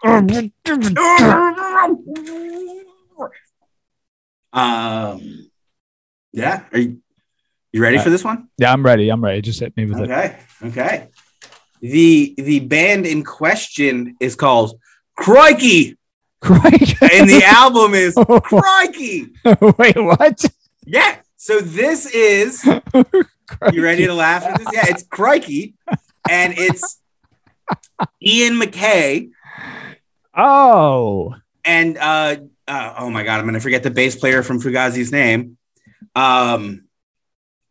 Um, 4.53 5.49
Yeah. 6.33 6.63
Are 6.73 6.79
you, 6.79 6.99
you 7.73 7.83
ready 7.83 7.99
Uh, 7.99 8.03
for 8.03 8.11
this 8.11 8.25
one? 8.25 8.49
Yeah, 8.59 8.73
I'm 8.73 8.85
ready. 8.85 9.09
I'm 9.09 9.23
ready. 9.25 9.41
Just 9.41 9.61
hit 9.61 9.77
me 9.77 9.87
with 9.87 10.01
it. 10.01 10.11
Okay. 10.11 10.37
Okay. 10.65 11.09
The 11.81 12.35
the 12.39 12.61
band 12.61 13.07
in 13.07 13.23
question 13.23 14.17
is 14.21 14.35
called 14.35 14.79
Coriky, 15.19 15.97
Coriky. 16.43 16.97
and 17.13 17.29
the 17.29 17.43
album 17.45 17.95
is 17.95 18.15
Coriky. 18.17 19.31
Wait, 19.79 19.97
what? 20.03 20.45
Yeah. 20.87 21.17
So 21.37 21.61
this 21.61 22.07
is 22.07 22.65
you 22.65 23.83
ready 23.83 24.07
to 24.07 24.15
laugh 24.15 24.43
at 24.45 24.59
this? 24.59 24.69
Yeah, 24.73 24.85
it's 24.89 25.05
Coriky, 25.05 25.75
and 26.31 26.55
it's 26.57 27.01
Ian 28.23 28.61
McKay 28.61 29.31
Oh, 30.39 31.35
and 31.65 31.97
uh, 31.97 32.37
uh 32.69 32.95
oh 32.99 33.11
my 33.11 33.23
god, 33.25 33.41
I'm 33.41 33.47
gonna 33.47 33.61
forget 33.61 33.83
the 33.83 33.91
bass 33.91 34.17
player 34.17 34.43
from 34.43 34.61
Fugazi's 34.61 35.11
name. 35.13 35.57
Um 36.15 36.83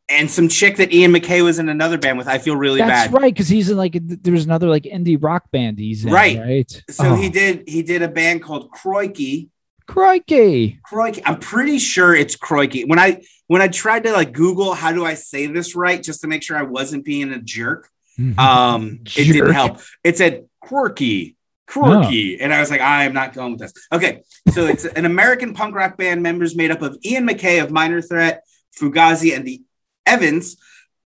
and 0.08 0.30
some 0.30 0.50
chick 0.50 0.78
that 0.78 0.94
Ian 0.94 1.12
McKay 1.14 1.44
was 1.44 1.58
in 1.58 1.68
another 1.68 1.98
band 1.98 2.18
with. 2.20 2.28
I 2.28 2.38
feel 2.38 2.56
really 2.56 2.80
that's 2.80 3.12
bad. 3.12 3.14
right. 3.14 3.34
Because 3.34 3.48
he's 3.48 3.70
in 3.70 3.78
like 3.78 3.98
there's 4.02 4.46
another 4.46 4.68
like 4.68 4.84
indie 4.84 5.22
rock 5.22 5.50
band 5.52 5.80
he's 5.80 6.06
in. 6.06 6.12
Right. 6.12 6.40
Right. 6.40 6.84
So 6.90 7.06
Oh, 7.12 7.16
he 7.16 7.30
did 7.30 7.68
he 7.68 7.82
did 7.84 8.02
a 8.02 8.08
band 8.08 8.42
called 8.44 8.72
Coriky. 8.72 9.50
Coriky. 9.88 10.80
Coriky. 10.92 11.22
I'm 11.26 11.40
pretty 11.40 11.78
sure 11.80 12.16
it's 12.16 12.36
Coriky. 12.36 12.88
When 12.88 12.98
I 13.00 13.22
when 13.48 13.62
I 13.62 13.68
tried 13.68 14.04
to 14.04 14.12
like 14.12 14.32
Google 14.32 14.74
how 14.74 14.92
do 14.92 15.06
I 15.06 15.14
say 15.16 15.46
this 15.48 15.76
right, 15.76 16.02
just 16.02 16.22
to 16.22 16.28
make 16.28 16.42
sure 16.44 16.58
I 16.58 16.64
wasn't 16.64 17.06
being 17.06 17.32
a 17.32 17.40
jerk, 17.40 17.90
um, 18.38 19.00
it 19.06 19.32
didn't 19.34 19.54
help. 19.54 19.80
It 20.04 20.18
said 20.18 20.46
quirky, 20.62 21.36
quirky, 21.68 22.40
and 22.40 22.54
I 22.54 22.60
was 22.60 22.70
like, 22.72 22.82
I 22.82 23.04
am 23.06 23.14
not 23.14 23.34
going 23.34 23.52
with 23.54 23.62
this. 23.62 23.74
Okay, 23.92 24.22
so 24.52 24.66
it's 24.66 24.86
an 25.00 25.06
American 25.06 25.54
punk 25.54 25.76
rock 25.76 25.98
band, 25.98 26.22
members 26.24 26.56
made 26.56 26.72
up 26.72 26.82
of 26.82 26.98
Ian 27.06 27.28
McKay 27.28 27.62
of 27.64 27.72
Minor 27.72 28.02
Threat, 28.02 28.44
Fugazi, 28.80 29.36
and 29.36 29.46
the 29.46 29.62
Evens, 30.08 30.58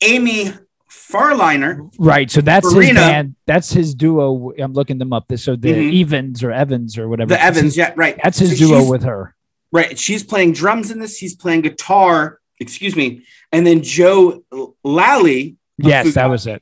Amy 0.02 0.52
Farina. 0.88 1.78
Right. 1.98 2.30
So 2.30 2.42
that's 2.42 2.66
his 2.66 2.74
Farina. 2.74 3.00
band. 3.00 3.36
That's 3.48 3.72
his 3.72 3.96
duo. 3.96 4.52
I'm 4.60 4.74
looking 4.74 4.98
them 4.98 5.14
up. 5.14 5.26
So 5.38 5.56
the 5.56 5.72
Mhm. 5.72 6.02
Evans 6.02 6.44
or 6.44 6.52
Evans 6.52 6.98
or 6.98 7.08
whatever. 7.08 7.30
The 7.30 7.42
Evans, 7.42 7.64
his- 7.66 7.78
yeah, 7.78 7.94
right. 7.96 8.20
That's 8.24 8.40
his 8.40 8.52
So 8.60 8.68
duo 8.68 8.90
with 8.90 9.04
her. 9.04 9.36
Right. 9.72 9.98
She's 9.98 10.24
playing 10.24 10.54
drums 10.54 10.92
in 10.92 11.00
this. 11.00 11.18
He's 11.18 11.36
playing 11.36 11.62
guitar. 11.62 12.40
Excuse 12.60 12.96
me. 12.96 13.24
And 13.52 13.66
then 13.66 13.82
Joe 13.84 14.44
Lally 14.84 15.56
Yes, 15.78 16.16
that 16.16 16.26
was 16.30 16.46
it. 16.46 16.62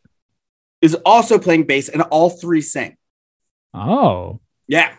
Is 0.82 0.96
also 1.06 1.40
playing 1.40 1.64
bass, 1.66 1.90
and 1.90 2.02
all 2.04 2.30
three 2.30 2.62
sing. 2.62 2.98
Oh. 3.74 4.40
Yeah. 4.68 4.94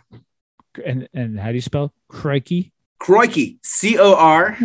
And 0.84 1.08
and 1.12 1.38
how 1.38 1.48
do 1.48 1.54
you 1.54 1.60
spell 1.60 1.92
Coriky? 2.10 2.72
Coriky. 3.00 3.58
C 3.62 3.98
O 3.98 4.14
R 4.14 4.56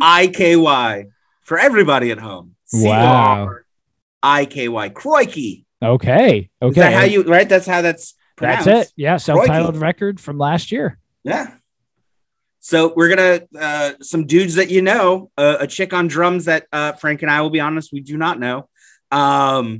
I 0.00 0.28
K 0.28 0.56
Y. 0.56 1.06
For 1.42 1.58
everybody 1.58 2.10
at 2.10 2.18
home. 2.18 2.56
Wow. 2.72 3.50
I 4.22 4.46
K 4.46 4.68
Y. 4.68 4.88
Coriky. 4.90 5.64
okay. 5.82 6.50
Okay. 6.60 6.68
Is 6.68 6.74
that 6.74 6.92
how 6.92 7.04
you, 7.04 7.22
right? 7.22 7.48
That's 7.48 7.66
how 7.66 7.82
that's 7.82 8.14
That's 8.36 8.66
it. 8.66 8.92
Yeah. 8.96 9.16
Self-titled 9.16 9.76
record 9.76 10.20
from 10.20 10.38
last 10.38 10.72
year. 10.72 10.98
Yeah. 11.24 11.54
So 12.60 12.92
we're 12.96 13.08
gonna 13.08 13.42
uh, 13.56 13.92
some 14.02 14.26
dudes 14.26 14.56
that 14.56 14.70
you 14.70 14.82
know, 14.82 15.30
uh, 15.38 15.58
a 15.60 15.66
chick 15.68 15.92
on 15.92 16.08
drums 16.08 16.46
that 16.46 16.66
uh, 16.72 16.92
Frank 16.92 17.22
and 17.22 17.30
I 17.30 17.40
will 17.40 17.50
be 17.50 17.60
honest, 17.60 17.92
we 17.92 18.00
do 18.00 18.16
not 18.16 18.40
know. 18.40 18.68
Um, 19.12 19.78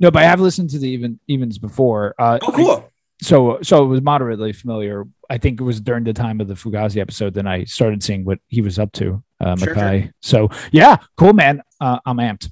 No, 0.00 0.10
but 0.10 0.22
I 0.22 0.26
have 0.26 0.40
listened 0.40 0.70
to 0.70 0.78
the 0.78 0.88
even 0.88 1.18
evens 1.28 1.58
before. 1.58 2.14
Uh, 2.18 2.38
oh, 2.42 2.52
cool. 2.52 2.90
so 3.22 3.58
so 3.62 3.84
it 3.84 3.86
was 3.86 4.02
moderately 4.02 4.52
familiar. 4.52 5.04
I 5.30 5.38
think 5.38 5.60
it 5.60 5.64
was 5.64 5.80
during 5.80 6.04
the 6.04 6.12
time 6.12 6.40
of 6.40 6.48
the 6.48 6.54
Fugazi 6.54 7.00
episode. 7.00 7.34
that 7.34 7.46
I 7.46 7.64
started 7.64 8.02
seeing 8.02 8.24
what 8.24 8.38
he 8.48 8.60
was 8.60 8.78
up 8.78 8.92
to, 8.92 9.22
uh, 9.40 9.56
Sure, 9.56 9.74
Mackay. 9.74 10.10
So 10.22 10.48
yeah, 10.72 10.96
cool 11.16 11.32
man. 11.32 11.62
Uh, 11.80 11.98
I'm 12.04 12.16
amped. 12.18 12.50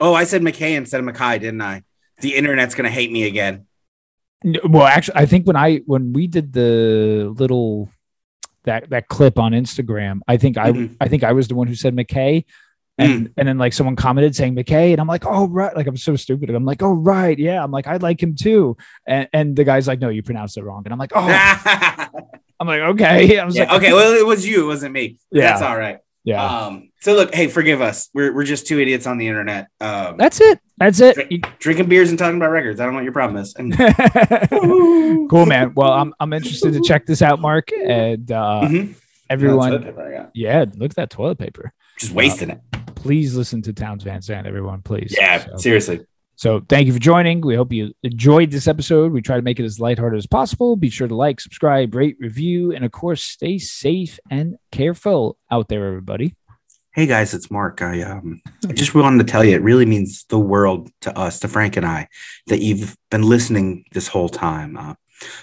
Oh, 0.00 0.14
I 0.14 0.24
said 0.24 0.42
McKay 0.42 0.76
instead 0.76 1.00
of 1.00 1.06
Mackay, 1.06 1.38
didn't 1.40 1.60
I? 1.62 1.82
The 2.20 2.34
internet's 2.36 2.74
gonna 2.74 2.90
hate 2.90 3.10
me 3.12 3.24
again. 3.24 3.66
Well, 4.64 4.86
actually, 4.86 5.16
I 5.16 5.26
think 5.26 5.46
when 5.46 5.56
I 5.56 5.78
when 5.86 6.12
we 6.12 6.26
did 6.26 6.52
the 6.52 7.32
little 7.36 7.90
that 8.64 8.90
that 8.90 9.08
clip 9.08 9.38
on 9.38 9.52
Instagram, 9.52 10.20
I 10.28 10.36
think 10.36 10.56
I 10.58 10.72
Mhm. 10.72 10.96
I 11.00 11.08
think 11.08 11.24
I 11.24 11.32
was 11.32 11.48
the 11.48 11.54
one 11.54 11.66
who 11.66 11.74
said 11.74 11.94
McKay. 11.96 12.44
And, 12.98 13.30
and 13.36 13.46
then 13.48 13.58
like 13.58 13.72
someone 13.72 13.94
commented 13.96 14.34
saying 14.34 14.56
McKay, 14.56 14.90
and 14.92 15.00
I'm 15.00 15.06
like, 15.06 15.24
oh 15.24 15.46
right, 15.48 15.74
like 15.76 15.86
I'm 15.86 15.96
so 15.96 16.16
stupid. 16.16 16.50
I'm 16.50 16.64
like, 16.64 16.82
oh 16.82 16.92
right, 16.92 17.38
yeah. 17.38 17.62
I'm 17.62 17.70
like, 17.70 17.86
I 17.86 17.96
like 17.98 18.20
him 18.22 18.34
too. 18.34 18.76
And, 19.06 19.28
and 19.32 19.54
the 19.56 19.62
guy's 19.64 19.86
like, 19.86 20.00
no, 20.00 20.08
you 20.08 20.22
pronounced 20.22 20.56
it 20.58 20.64
wrong. 20.64 20.82
And 20.84 20.92
I'm 20.92 20.98
like, 20.98 21.12
oh, 21.14 21.20
I'm 22.60 22.66
like, 22.66 22.80
okay. 22.80 23.38
I 23.40 23.44
was 23.44 23.56
Yeah, 23.56 23.64
like, 23.72 23.82
okay, 23.82 23.92
well, 23.92 24.12
it 24.14 24.26
was 24.26 24.46
you, 24.46 24.64
it 24.64 24.66
wasn't 24.66 24.92
me. 24.92 25.18
Yeah. 25.30 25.50
That's 25.50 25.62
all 25.62 25.78
right. 25.78 25.98
yeah. 26.24 26.44
Um, 26.44 26.90
so 27.00 27.14
look, 27.14 27.32
hey, 27.32 27.46
forgive 27.46 27.80
us. 27.80 28.10
We're 28.12 28.34
we're 28.34 28.42
just 28.42 28.66
two 28.66 28.80
idiots 28.80 29.06
on 29.06 29.16
the 29.18 29.28
internet. 29.28 29.68
Um, 29.80 30.16
That's 30.16 30.40
it. 30.40 30.58
That's 30.76 30.98
it. 31.00 31.14
drink- 31.14 31.46
drinking 31.60 31.88
beers 31.88 32.10
and 32.10 32.18
talking 32.18 32.36
about 32.36 32.50
records. 32.50 32.80
I 32.80 32.84
don't 32.84 32.94
know 32.94 32.98
what 32.98 33.04
your 33.04 33.12
problem 33.12 33.40
is. 33.40 33.54
And, 33.54 33.72
cool, 35.30 35.46
man. 35.46 35.72
Well, 35.74 35.92
I'm 35.92 36.14
I'm 36.20 36.32
interested 36.32 36.72
to 36.72 36.80
check 36.80 37.06
this 37.06 37.22
out, 37.22 37.40
Mark, 37.40 37.70
and 37.72 38.30
uh, 38.32 38.62
Mhm. 38.64 38.94
everyone. 39.30 39.82
That's 39.82 39.96
what 39.96 40.06
I 40.06 40.10
got. 40.12 40.30
Yeah, 40.34 40.64
look 40.74 40.90
at 40.90 40.96
that 40.96 41.10
toilet 41.10 41.38
paper. 41.38 41.72
Just 41.98 42.12
wasting 42.12 42.50
it. 42.50 42.60
Please 42.94 43.36
listen 43.36 43.62
to 43.62 43.72
Townes 43.72 44.02
Van 44.02 44.20
Zandt, 44.22 44.46
everyone. 44.46 44.82
Please. 44.82 45.14
Yeah, 45.16 45.44
So, 45.44 45.56
seriously. 45.56 46.00
so 46.36 46.60
thank 46.68 46.86
you 46.86 46.92
for 46.92 46.98
joining. 46.98 47.40
We 47.40 47.56
hope 47.56 47.72
you 47.72 47.92
enjoyed 48.02 48.50
this 48.50 48.68
episode. 48.68 49.12
We 49.12 49.20
try 49.22 49.36
to 49.36 49.42
make 49.42 49.58
it 49.58 49.64
as 49.64 49.80
lighthearted 49.80 50.18
as 50.18 50.26
possible. 50.26 50.76
Be 50.76 50.90
sure 50.90 51.08
to 51.08 51.14
like, 51.14 51.40
subscribe, 51.40 51.94
rate, 51.94 52.16
review, 52.20 52.72
and 52.72 52.84
of 52.84 52.92
course, 52.92 53.22
stay 53.22 53.58
safe 53.58 54.18
and 54.30 54.56
careful 54.72 55.36
out 55.50 55.68
there, 55.68 55.86
everybody. 55.86 56.34
Hey 56.94 57.06
guys, 57.06 57.32
it's 57.34 57.50
Mark. 57.50 57.80
I 57.82 58.02
um 58.02 58.40
I 58.68 58.72
just 58.72 58.92
wanted 58.94 59.24
to 59.24 59.30
tell 59.30 59.44
you 59.44 59.54
it 59.54 59.62
really 59.62 59.86
means 59.86 60.24
the 60.30 60.38
world 60.38 60.90
to 61.02 61.16
us, 61.16 61.38
to 61.40 61.48
Frank 61.48 61.76
and 61.76 61.86
I, 61.86 62.08
that 62.48 62.60
you've 62.60 62.96
been 63.10 63.22
listening 63.22 63.84
this 63.92 64.08
whole 64.08 64.28
time. 64.28 64.76
Uh, 64.76 64.94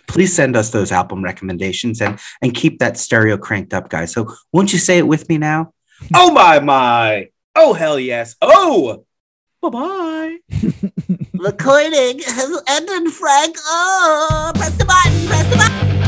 please 0.08 0.36
send 0.36 0.58
us 0.58 0.72
those 0.72 0.91
album 0.91 1.24
recommendations 1.24 2.01
and 2.01 2.20
and 2.41 2.53
keep 2.53 2.80
that 2.80 2.97
stereo 2.97 3.38
cranked 3.38 3.74
up, 3.74 3.88
guys. 3.89 4.12
So 4.12 4.34
won't 4.51 4.74
you 4.74 4.80
say 4.80 4.97
it 4.97 5.08
with 5.08 5.30
me 5.30 5.38
now? 5.38 5.72
oh 6.16 6.32
my 6.32 6.60
my. 6.60 7.30
Oh 7.56 7.74
hell 7.74 8.00
yes. 8.00 8.36
Oh. 8.41 9.06
Bye 9.62 9.70
bye. 9.70 10.38
Recording 11.34 12.20
has 12.26 12.62
ended, 12.68 13.14
Frank. 13.14 13.58
Oh, 13.66 14.52
press 14.56 14.76
the 14.78 14.86
button. 14.86 15.28
Press 15.28 15.50
the 15.50 15.58
button. 15.58 16.05